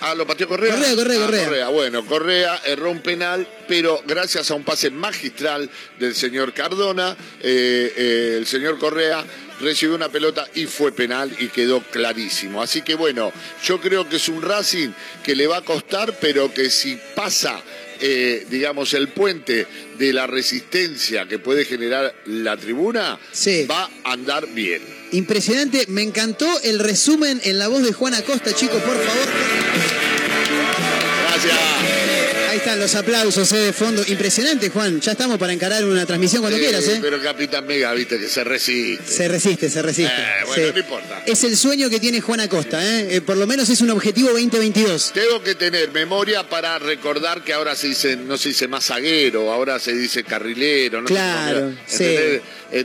Ah, 0.02 0.14
lo 0.16 0.26
pateó 0.28 0.48
Correa. 0.48 0.74
Correa, 0.76 0.96
Correa, 0.96 1.18
Ah, 1.18 1.46
Correa. 1.46 1.68
Bueno, 1.70 2.06
Correa 2.06 2.62
erró 2.66 2.92
un 2.92 3.02
penal, 3.02 3.48
pero 3.68 4.02
gracias 4.06 4.52
a 4.52 4.56
un 4.56 4.64
pase 4.64 4.90
magistral 4.92 5.70
del 6.00 6.16
señor 6.16 6.54
Cardona, 6.54 7.16
eh, 7.42 7.94
eh, 7.96 8.36
el 8.38 8.46
señor 8.48 8.78
Correa 8.80 9.26
recibió 9.60 9.96
una 9.96 10.10
pelota 10.10 10.48
y 10.56 10.66
fue 10.66 10.92
penal 10.92 11.32
y 11.40 11.48
quedó 11.50 11.82
clarísimo. 11.82 12.62
Así 12.62 12.82
que 12.82 12.96
bueno, 12.96 13.32
yo 13.64 13.80
creo 13.80 14.08
que 14.10 14.16
es 14.18 14.28
un 14.30 14.42
Racing 14.42 14.90
que 15.24 15.36
le 15.36 15.48
va 15.48 15.58
a 15.58 15.62
costar, 15.62 16.18
pero 16.20 16.52
que 16.54 16.70
si 16.70 17.00
pasa, 17.16 17.62
eh, 18.00 18.46
digamos, 18.50 18.94
el 18.96 19.10
puente 19.10 19.68
de 20.00 20.14
la 20.14 20.26
resistencia 20.26 21.28
que 21.28 21.38
puede 21.40 21.66
generar 21.66 22.14
la 22.26 22.58
tribuna, 22.58 23.20
Sí. 23.32 23.68
va 23.70 23.90
a 24.04 24.14
andar 24.14 24.48
bien. 24.48 25.01
Impresionante, 25.12 25.86
me 25.88 26.04
encantó 26.04 26.48
el 26.64 26.80
resumen 26.80 27.42
en 27.44 27.60
la 27.60 27.68
voz 27.68 27.84
de 27.84 27.92
Juan 27.92 28.14
Acosta, 28.14 28.54
chicos, 28.54 28.82
por 28.82 28.96
favor. 28.96 29.28
Gracias. 31.30 32.01
Ahí 32.52 32.58
están 32.58 32.82
los 32.82 32.94
aplausos 32.96 33.50
eh, 33.54 33.58
de 33.60 33.72
fondo. 33.72 34.04
Impresionante, 34.08 34.70
Juan. 34.70 35.00
Ya 35.00 35.14
estamos 35.14 35.38
para 35.38 35.54
encarar 35.54 35.86
una 35.86 36.06
transmisión 36.06 36.42
cuando 36.42 36.58
Sí, 36.58 36.66
quieras, 36.66 36.86
¿eh? 36.86 37.00
Pero 37.02 37.22
Capitán 37.24 37.66
Mega, 37.66 37.94
viste, 37.94 38.20
que 38.20 38.28
se 38.28 38.44
resiste. 38.44 39.10
Se 39.10 39.28
resiste, 39.30 39.70
se 39.70 39.82
resiste. 39.82 40.12
Eh, 40.12 40.44
bueno, 40.46 40.66
Sí. 40.68 40.72
no 40.74 40.80
importa. 40.80 41.24
Es 41.26 41.46
el 41.46 41.56
sueño 41.56 41.90
que 41.90 42.02
tiene 42.02 42.20
Juan 42.20 42.42
Acosta, 42.42 42.84
¿eh? 42.86 43.16
Eh, 43.16 43.22
Por 43.22 43.38
lo 43.38 43.48
menos 43.48 43.70
es 43.70 43.80
un 43.80 43.90
objetivo 43.92 44.32
2022. 44.32 45.12
Tengo 45.14 45.42
que 45.42 45.56
tener 45.56 45.92
memoria 45.94 46.50
para 46.50 46.78
recordar 46.78 47.42
que 47.42 47.54
ahora 47.54 47.74
se 47.74 47.88
dice, 47.88 48.18
no 48.18 48.38
se 48.38 48.50
dice 48.50 48.68
más 48.68 48.84
zaguero, 48.86 49.50
ahora 49.54 49.80
se 49.80 49.94
dice 49.94 50.26
carrilero. 50.26 51.00
No 51.00 51.08
Claro, 51.08 51.74
sí. 51.88 52.04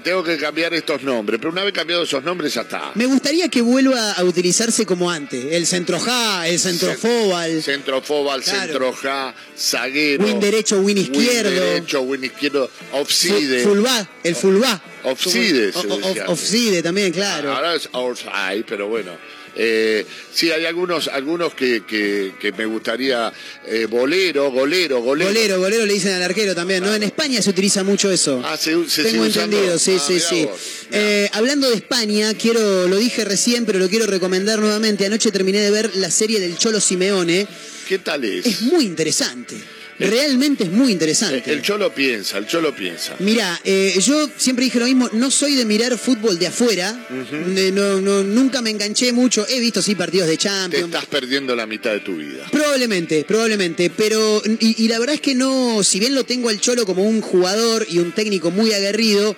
tengo 0.05 0.23
que 0.23 0.37
cambiar 0.37 0.75
estos 0.75 1.03
nombres, 1.03 1.41
pero 1.41 1.51
una 1.51 1.65
vez 1.65 1.73
cambiado 1.73 2.05
esos 2.05 2.23
nombres 2.23 2.55
ya 2.55 2.61
está. 2.61 2.93
Me 2.95 3.07
gustaría 3.07 3.49
que 3.49 3.63
vuelva 3.63 4.13
a 4.13 4.23
utilizarse 4.23 4.87
como 4.87 5.11
antes. 5.11 5.45
El 5.51 5.67
centrojá, 5.67 6.47
el 6.47 6.61
centrofobal, 6.61 7.61
Centrofobal, 7.65 8.43
Claro. 8.45 8.61
centroja, 8.61 9.35
zaguero. 9.59 10.25
win 10.25 10.41
derecho, 10.41 10.77
win 10.79 10.97
win 10.97 10.99
izquierdo, 10.99 11.51
derecho, 11.51 12.01
win 12.03 12.25
izquierdo, 12.25 12.71
offside. 12.93 13.63
fullback, 13.65 14.09
el 14.25 14.35
fullback. 14.37 14.83
Offside, 15.05 15.69
O- 15.75 15.81
se 15.83 15.87
decía 15.89 16.25
Offside 16.29 16.83
también, 16.83 17.13
claro. 17.13 17.53
Ahora 17.55 17.75
es 17.75 17.89
outside, 17.93 18.65
pero 18.69 18.89
bueno. 18.89 19.13
Eh, 19.59 20.05
sí, 20.35 20.51
hay 20.51 20.67
algunos, 20.67 21.09
algunos 21.09 21.55
que, 21.55 21.83
que, 21.87 22.35
que 22.39 22.53
me 22.53 22.67
gustaría. 22.67 23.33
eh, 23.67 23.87
bolero, 23.87 24.51
golero, 24.51 25.01
golero. 25.01 25.31
Golero, 25.31 25.59
golero 25.61 25.87
le 25.87 25.95
dicen 25.95 26.13
al 26.13 26.23
arquero 26.25 26.55
también, 26.55 26.83
¿no? 26.85 26.95
En 26.95 27.03
España 27.03 27.41
se 27.41 27.49
utiliza 27.51 27.83
mucho 27.83 28.11
eso. 28.11 28.43
Ah, 28.45 28.59
se, 28.59 28.73
se 28.91 29.05
Tengo 29.05 29.25
sigue 29.25 29.29
usando? 29.31 29.57
entendido, 29.57 29.79
sí, 29.79 29.97
Ah, 29.99 30.05
sí, 30.07 30.21
sí. 30.21 30.45
vos. 30.45 30.61
Eh, 30.93 31.31
hablando 31.33 31.71
de 31.71 31.77
España, 31.77 32.35
quiero, 32.35 32.87
lo 32.87 32.97
dije 32.97 33.25
recién, 33.25 33.65
pero 33.65 33.79
lo 33.79 33.89
quiero 33.89 34.07
recomendar 34.07 34.59
nuevamente. 34.59 35.07
Anoche 35.07 35.31
terminé 35.33 35.61
de 35.61 35.71
ver 35.71 35.97
la 35.97 36.11
serie 36.11 36.39
del 36.39 36.59
Cholo 36.59 36.79
Simeone. 36.81 37.47
¿Qué 37.87 37.99
tal 37.99 38.25
es? 38.25 38.45
Es 38.47 38.63
muy 38.63 38.85
interesante. 38.85 39.57
Realmente 39.99 40.65
es 40.65 40.71
muy 40.71 40.89
Eh, 40.91 40.93
interesante. 40.93 41.51
El 41.51 41.63
cholo 41.63 41.95
piensa, 41.95 42.37
el 42.37 42.47
cholo 42.47 42.75
piensa. 42.77 43.17
Mira, 43.21 43.59
eh, 43.65 43.95
yo 44.05 44.29
siempre 44.37 44.67
dije 44.67 44.79
lo 44.79 44.85
mismo, 44.85 45.09
no 45.15 45.31
soy 45.31 45.55
de 45.55 45.65
mirar 45.65 45.97
fútbol 45.97 46.39
de 46.39 46.49
afuera, 46.49 46.95
Eh, 47.11 47.71
no, 47.73 48.01
no, 48.03 48.23
nunca 48.23 48.61
me 48.61 48.69
enganché 48.71 49.13
mucho, 49.15 49.47
he 49.49 49.59
visto 49.59 49.81
sí 49.81 49.95
partidos 49.95 50.29
de 50.29 50.37
Te 50.37 50.43
Champions, 50.43 50.85
estás 50.87 51.07
perdiendo 51.07 51.57
la 51.57 51.67
mitad 51.67 51.93
de 51.93 52.01
tu 52.01 52.17
vida. 52.17 52.45
Probablemente, 52.53 53.25
probablemente, 53.27 53.89
pero 53.89 54.43
y, 54.61 54.85
y 54.85 54.89
la 54.89 54.99
verdad 54.99 55.15
es 55.15 55.23
que 55.23 55.35
no, 55.35 55.83
si 55.83 55.99
bien 55.99 56.15
lo 56.15 56.25
tengo 56.25 56.51
al 56.51 56.61
Cholo 56.61 56.85
como 56.85 57.03
un 57.05 57.23
jugador 57.23 57.87
y 57.89 57.99
un 57.99 58.13
técnico 58.13 58.51
muy 58.51 58.73
aguerrido, 58.75 59.35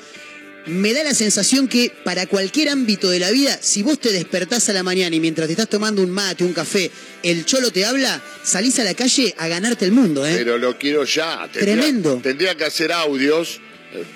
me 0.69 0.93
da 0.95 1.03
la 1.03 1.15
sensación 1.15 1.69
que 1.69 1.93
para 2.05 2.27
cualquier 2.27 2.69
ámbito 2.69 3.11
de 3.11 3.19
la 3.19 3.31
vida, 3.31 3.59
si 3.61 3.83
vos 3.83 3.99
te 4.01 4.13
despertás 4.13 4.69
a 4.69 4.73
la 4.73 4.83
mañana 4.83 5.15
y 5.17 5.21
mientras 5.21 5.47
te 5.47 5.53
estás 5.53 5.69
tomando 5.69 6.03
un 6.03 6.11
mate, 6.11 6.45
un 6.45 6.53
café, 6.53 6.91
el 7.23 7.45
Cholo 7.45 7.71
te 7.71 7.85
habla, 7.85 8.23
salís 8.45 8.79
a 8.79 8.85
la 8.85 8.95
calle 8.95 9.35
a 9.39 9.49
ganarte 9.49 9.85
el 9.85 9.93
mundo, 9.93 10.27
¿eh? 10.27 10.35
Pero 10.37 10.59
lo 10.59 10.79
quiero 10.79 11.05
ya. 11.05 11.49
Tendría- 11.53 11.77
Tremendo. 11.77 12.21
Tendría 12.23 12.55
que 12.57 12.65
hacer 12.65 12.93
audios, 12.93 13.61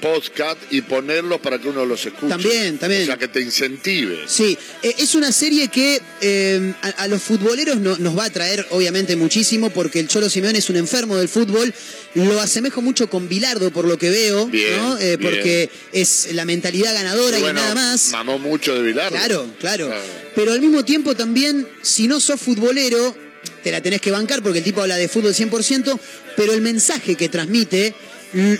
podcast 0.00 0.58
y 0.70 0.82
ponerlos 0.82 1.40
para 1.40 1.58
que 1.58 1.68
uno 1.68 1.84
los 1.86 2.04
escuche. 2.04 2.28
También, 2.28 2.78
también. 2.78 3.02
O 3.02 3.06
sea, 3.06 3.16
que 3.16 3.28
te 3.28 3.40
incentive. 3.40 4.24
Sí, 4.26 4.56
eh, 4.82 4.94
es 4.98 5.14
una 5.14 5.32
serie 5.32 5.68
que 5.68 6.00
eh, 6.20 6.74
a, 6.82 6.88
a 7.04 7.08
los 7.08 7.22
futboleros 7.22 7.78
no- 7.78 7.96
nos 7.98 8.16
va 8.16 8.24
a 8.26 8.30
traer 8.30 8.66
obviamente 8.70 9.16
muchísimo 9.16 9.70
porque 9.70 10.00
el 10.00 10.08
Cholo 10.08 10.28
Simeone 10.28 10.58
es 10.58 10.68
un 10.70 10.76
enfermo 10.76 11.16
del 11.16 11.28
fútbol. 11.28 11.72
Lo 12.14 12.40
asemejo 12.40 12.82
mucho 12.82 13.08
con 13.08 13.28
Bilardo 13.28 13.70
por 13.72 13.86
lo 13.86 13.96
que 13.98 14.10
veo, 14.10 14.46
Bien, 14.46 14.76
¿no? 14.76 14.98
Eh, 14.98 15.16
bien. 15.16 15.30
porque 15.30 15.70
es 15.92 16.28
la 16.34 16.44
mentalidad 16.44 16.92
ganadora 16.94 17.38
y 17.38 17.42
nada 17.42 17.74
más. 17.74 18.10
Mamó 18.10 18.38
mucho 18.38 18.74
de 18.74 18.82
Bilardo. 18.82 19.16
Claro, 19.16 19.46
claro. 19.58 19.90
Pero 20.34 20.52
al 20.52 20.60
mismo 20.60 20.84
tiempo 20.84 21.14
también, 21.14 21.66
si 21.82 22.06
no 22.08 22.20
sos 22.20 22.40
futbolero, 22.40 23.16
te 23.62 23.70
la 23.70 23.80
tenés 23.80 24.00
que 24.00 24.10
bancar 24.10 24.42
porque 24.42 24.58
el 24.58 24.64
tipo 24.64 24.82
habla 24.82 24.96
de 24.96 25.08
fútbol 25.08 25.32
100%, 25.34 25.98
pero 26.36 26.52
el 26.52 26.60
mensaje 26.60 27.14
que 27.14 27.28
transmite, 27.28 27.94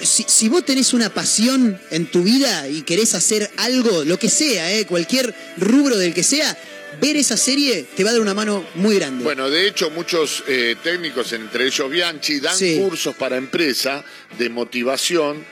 si, 0.02 0.24
si 0.26 0.48
vos 0.48 0.64
tenés 0.64 0.92
una 0.92 1.08
pasión 1.12 1.80
en 1.90 2.06
tu 2.06 2.22
vida 2.22 2.68
y 2.68 2.82
querés 2.82 3.14
hacer 3.14 3.50
algo, 3.56 4.04
lo 4.04 4.18
que 4.18 4.28
sea, 4.28 4.72
eh, 4.72 4.86
cualquier 4.86 5.34
rubro 5.58 5.96
del 5.96 6.12
que 6.14 6.22
sea, 6.22 6.56
ver 7.00 7.16
esa 7.16 7.36
serie 7.36 7.86
te 7.96 8.04
va 8.04 8.10
a 8.10 8.12
dar 8.12 8.22
una 8.22 8.34
mano 8.34 8.66
muy 8.74 8.96
grande. 8.96 9.24
Bueno, 9.24 9.48
de 9.48 9.66
hecho, 9.66 9.90
muchos 9.90 10.44
eh, 10.46 10.76
técnicos, 10.82 11.32
entre 11.32 11.66
ellos 11.66 11.90
Bianchi, 11.90 12.38
dan 12.40 12.56
Sí. 12.56 12.76
cursos 12.78 13.14
para 13.16 13.36
empresa 13.36 14.04
de 14.38 14.48
motivación 14.50 15.44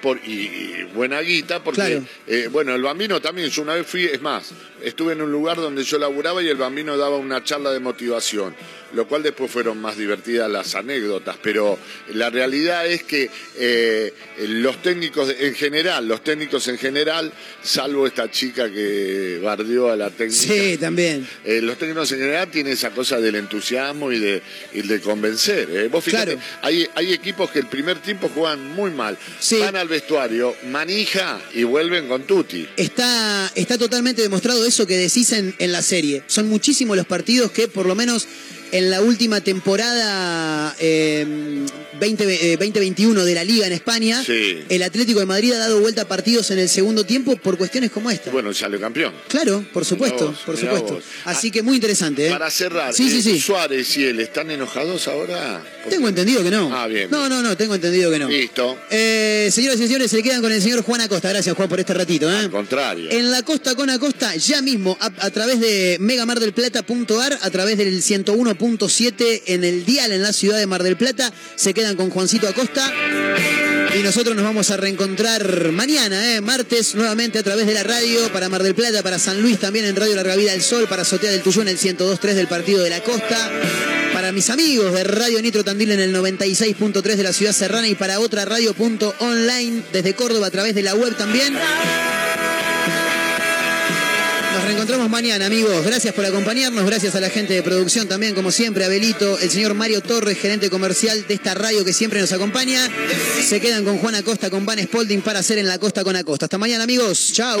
por, 0.00 0.18
y, 0.24 0.30
y 0.32 0.88
buena 0.94 1.20
guita, 1.20 1.64
porque, 1.64 1.80
Claro. 1.80 2.04
eh, 2.26 2.48
bueno, 2.52 2.74
el 2.74 2.82
bambino 2.82 3.20
también, 3.20 3.48
yo 3.50 3.62
una 3.62 3.74
vez 3.74 3.86
fui, 3.86 4.04
es 4.04 4.20
más, 4.20 4.50
estuve 4.84 5.12
en 5.14 5.22
un 5.22 5.32
lugar 5.32 5.56
donde 5.56 5.82
yo 5.84 5.98
laburaba 5.98 6.42
y 6.42 6.48
el 6.48 6.56
bambino 6.56 6.96
daba 6.96 7.16
una 7.16 7.42
charla 7.42 7.70
de 7.72 7.80
motivación, 7.80 8.54
lo 8.92 9.08
cual 9.08 9.22
después 9.22 9.50
fueron 9.50 9.80
más 9.80 9.96
divertidas 9.96 10.48
las 10.50 10.74
anécdotas, 10.74 11.36
pero 11.42 11.78
la 12.12 12.30
realidad 12.30 12.86
es 12.86 13.02
que 13.02 13.28
eh, 13.58 14.12
los 14.38 14.80
técnicos 14.82 15.34
en 15.38 15.54
general, 15.54 16.06
los 16.06 16.22
técnicos 16.22 16.68
en 16.68 16.78
general, 16.78 17.32
salvo 17.62 18.06
esta 18.06 18.30
chica 18.30 18.70
que 18.70 19.40
bardeó 19.42 19.90
a 19.90 19.96
la 19.96 20.10
técnica. 20.10 20.42
sí, 20.54 20.76
también. 20.78 21.26
Eh, 21.44 21.60
los 21.60 21.76
técnicos 21.78 22.10
en 22.12 22.18
general 22.20 22.50
tienen 22.50 22.72
esa 22.72 22.90
cosa 22.90 23.20
del 23.20 23.34
entusiasmo 23.34 24.10
y 24.12 24.18
de, 24.18 24.42
y 24.72 24.82
de 24.82 25.00
convencer. 25.00 25.68
¿eh? 25.70 25.88
Vos 25.88 26.02
fíjate, 26.04 26.32
Claro. 26.36 26.40
hay, 26.62 26.86
hay 26.94 27.12
equipos 27.12 27.50
que 27.50 27.58
el 27.58 27.66
primer 27.66 27.98
tiempo 28.00 28.30
juegan 28.34 28.70
muy 28.72 28.90
mal. 28.90 29.18
Sí. 29.38 29.58
Van 29.58 29.76
al 29.76 29.88
vestuario, 29.88 30.54
manija 30.70 31.40
y 31.52 31.64
vuelven 31.64 32.08
con 32.08 32.22
tutti. 32.22 32.66
Está, 32.76 33.50
está 33.54 33.76
totalmente 33.76 34.22
demostrado 34.22 34.64
eso 34.64 34.73
que 34.86 34.96
decís 34.96 35.32
en, 35.32 35.54
en 35.58 35.72
la 35.72 35.82
serie. 35.82 36.22
Son 36.26 36.48
muchísimos 36.48 36.96
los 36.96 37.06
partidos 37.06 37.52
que, 37.52 37.68
por 37.68 37.86
lo 37.86 37.94
menos 37.94 38.26
en 38.74 38.90
la 38.90 39.00
última 39.00 39.40
temporada 39.40 40.74
eh, 40.80 41.24
20, 42.00 42.24
eh, 42.52 42.56
2021 42.56 43.24
de 43.24 43.34
la 43.34 43.44
Liga 43.44 43.68
en 43.68 43.72
España, 43.72 44.20
Sí. 44.24 44.64
el 44.68 44.82
Atlético 44.82 45.20
de 45.20 45.26
Madrid 45.26 45.52
ha 45.52 45.58
dado 45.58 45.80
vuelta 45.80 46.02
a 46.02 46.08
partidos 46.08 46.50
en 46.50 46.58
el 46.58 46.68
segundo 46.68 47.04
tiempo 47.06 47.36
por 47.36 47.56
cuestiones 47.56 47.92
como 47.92 48.10
esta. 48.10 48.32
Bueno, 48.32 48.52
salió 48.52 48.80
campeón. 48.80 49.14
Claro, 49.28 49.64
por 49.72 49.84
supuesto, 49.84 50.26
vos, 50.28 50.38
por 50.44 50.56
supuesto. 50.56 50.94
vos. 50.94 51.04
Así 51.24 51.52
que 51.52 51.62
muy 51.62 51.76
interesante. 51.76 52.26
¿eh? 52.26 52.30
Para 52.30 52.50
cerrar, 52.50 52.92
Sí, 52.92 53.08
sí, 53.08 53.18
eh, 53.18 53.22
sí. 53.22 53.40
Suárez 53.40 53.96
y 53.96 54.06
él 54.06 54.18
están 54.18 54.50
enojados 54.50 55.06
ahora. 55.06 55.62
¿Por 55.84 55.92
Tengo 55.92 56.08
entendido 56.08 56.42
que 56.42 56.50
no. 56.50 56.74
Ah, 56.76 56.88
bien. 56.88 57.08
No, 57.12 57.28
no, 57.28 57.42
no, 57.42 57.56
tengo 57.56 57.76
entendido 57.76 58.10
que 58.10 58.18
no. 58.18 58.28
Listo. 58.28 58.76
Señoras 58.90 59.78
y 59.78 59.84
señores, 59.86 60.10
se 60.10 60.20
quedan 60.20 60.40
con 60.42 60.50
el 60.50 60.60
señor 60.60 60.82
Juan 60.82 61.00
Acosta. 61.00 61.28
Gracias, 61.28 61.54
Juan, 61.54 61.68
por 61.68 61.78
este 61.78 61.94
ratito. 61.94 62.28
Al 62.28 62.50
contrario. 62.50 63.08
En 63.12 63.30
la 63.30 63.42
costa 63.42 63.76
con 63.76 63.88
Acosta, 63.88 64.34
ya 64.34 64.60
mismo, 64.62 64.96
a, 65.00 65.06
a 65.06 65.30
través 65.30 65.60
de 65.60 65.96
megamardelplata.ar, 66.00 67.38
a 67.40 67.50
través 67.50 67.78
del 67.78 68.02
101.7 68.64 69.42
en 69.46 69.64
el 69.64 69.84
dial 69.84 70.12
en 70.12 70.22
la 70.22 70.32
ciudad 70.32 70.58
de 70.58 70.66
Mar 70.66 70.82
del 70.82 70.96
Plata, 70.96 71.32
se 71.54 71.74
quedan 71.74 71.96
con 71.96 72.10
Juancito 72.10 72.48
Acosta. 72.48 72.92
Y 73.98 74.02
nosotros 74.02 74.34
nos 74.34 74.44
vamos 74.44 74.70
a 74.70 74.76
reencontrar 74.76 75.70
mañana, 75.70 76.34
¿eh? 76.34 76.40
martes, 76.40 76.94
nuevamente 76.94 77.38
a 77.38 77.42
través 77.42 77.66
de 77.66 77.74
la 77.74 77.84
radio, 77.84 78.32
para 78.32 78.48
Mar 78.48 78.62
del 78.62 78.74
Plata, 78.74 79.02
para 79.02 79.18
San 79.18 79.40
Luis, 79.40 79.60
también 79.60 79.84
en 79.84 79.94
Radio 79.94 80.16
Larga 80.16 80.34
Vida 80.34 80.52
del 80.52 80.62
Sol, 80.62 80.88
para 80.88 81.04
Sotea 81.04 81.30
del 81.30 81.42
Tuyón, 81.42 81.68
el 81.68 81.78
102.3 81.78 82.34
del 82.34 82.48
Partido 82.48 82.82
de 82.82 82.90
la 82.90 83.02
Costa, 83.02 83.50
para 84.12 84.32
mis 84.32 84.50
amigos 84.50 84.92
de 84.92 85.04
Radio 85.04 85.40
Nitro 85.42 85.62
Tandil 85.62 85.92
en 85.92 86.00
el 86.00 86.14
96.3 86.14 87.02
de 87.02 87.22
la 87.22 87.32
ciudad 87.32 87.52
serrana 87.52 87.86
y 87.86 87.94
para 87.94 88.18
otra 88.18 88.44
radio.online 88.44 89.82
desde 89.92 90.14
Córdoba 90.14 90.48
a 90.48 90.50
través 90.50 90.74
de 90.74 90.82
la 90.82 90.94
web 90.94 91.16
también. 91.16 91.54
Nos 94.54 94.62
reencontramos 94.62 95.10
mañana, 95.10 95.46
amigos. 95.46 95.84
Gracias 95.84 96.14
por 96.14 96.24
acompañarnos. 96.24 96.86
Gracias 96.86 97.16
a 97.16 97.20
la 97.20 97.28
gente 97.28 97.54
de 97.54 97.62
producción 97.62 98.06
también, 98.06 98.36
como 98.36 98.52
siempre, 98.52 98.84
Abelito, 98.84 99.36
el 99.40 99.50
señor 99.50 99.74
Mario 99.74 100.00
Torres, 100.00 100.38
gerente 100.38 100.70
comercial 100.70 101.26
de 101.26 101.34
esta 101.34 101.54
radio 101.54 101.84
que 101.84 101.92
siempre 101.92 102.20
nos 102.20 102.32
acompaña. 102.32 102.88
Se 103.44 103.60
quedan 103.60 103.84
con 103.84 103.98
Juan 103.98 104.14
Acosta, 104.14 104.50
con 104.50 104.64
Van 104.64 104.78
Spalding 104.80 105.22
para 105.22 105.40
hacer 105.40 105.58
en 105.58 105.66
la 105.66 105.78
costa 105.78 106.04
con 106.04 106.14
Acosta. 106.14 106.46
Hasta 106.46 106.58
mañana, 106.58 106.84
amigos. 106.84 107.32
Chau. 107.32 107.60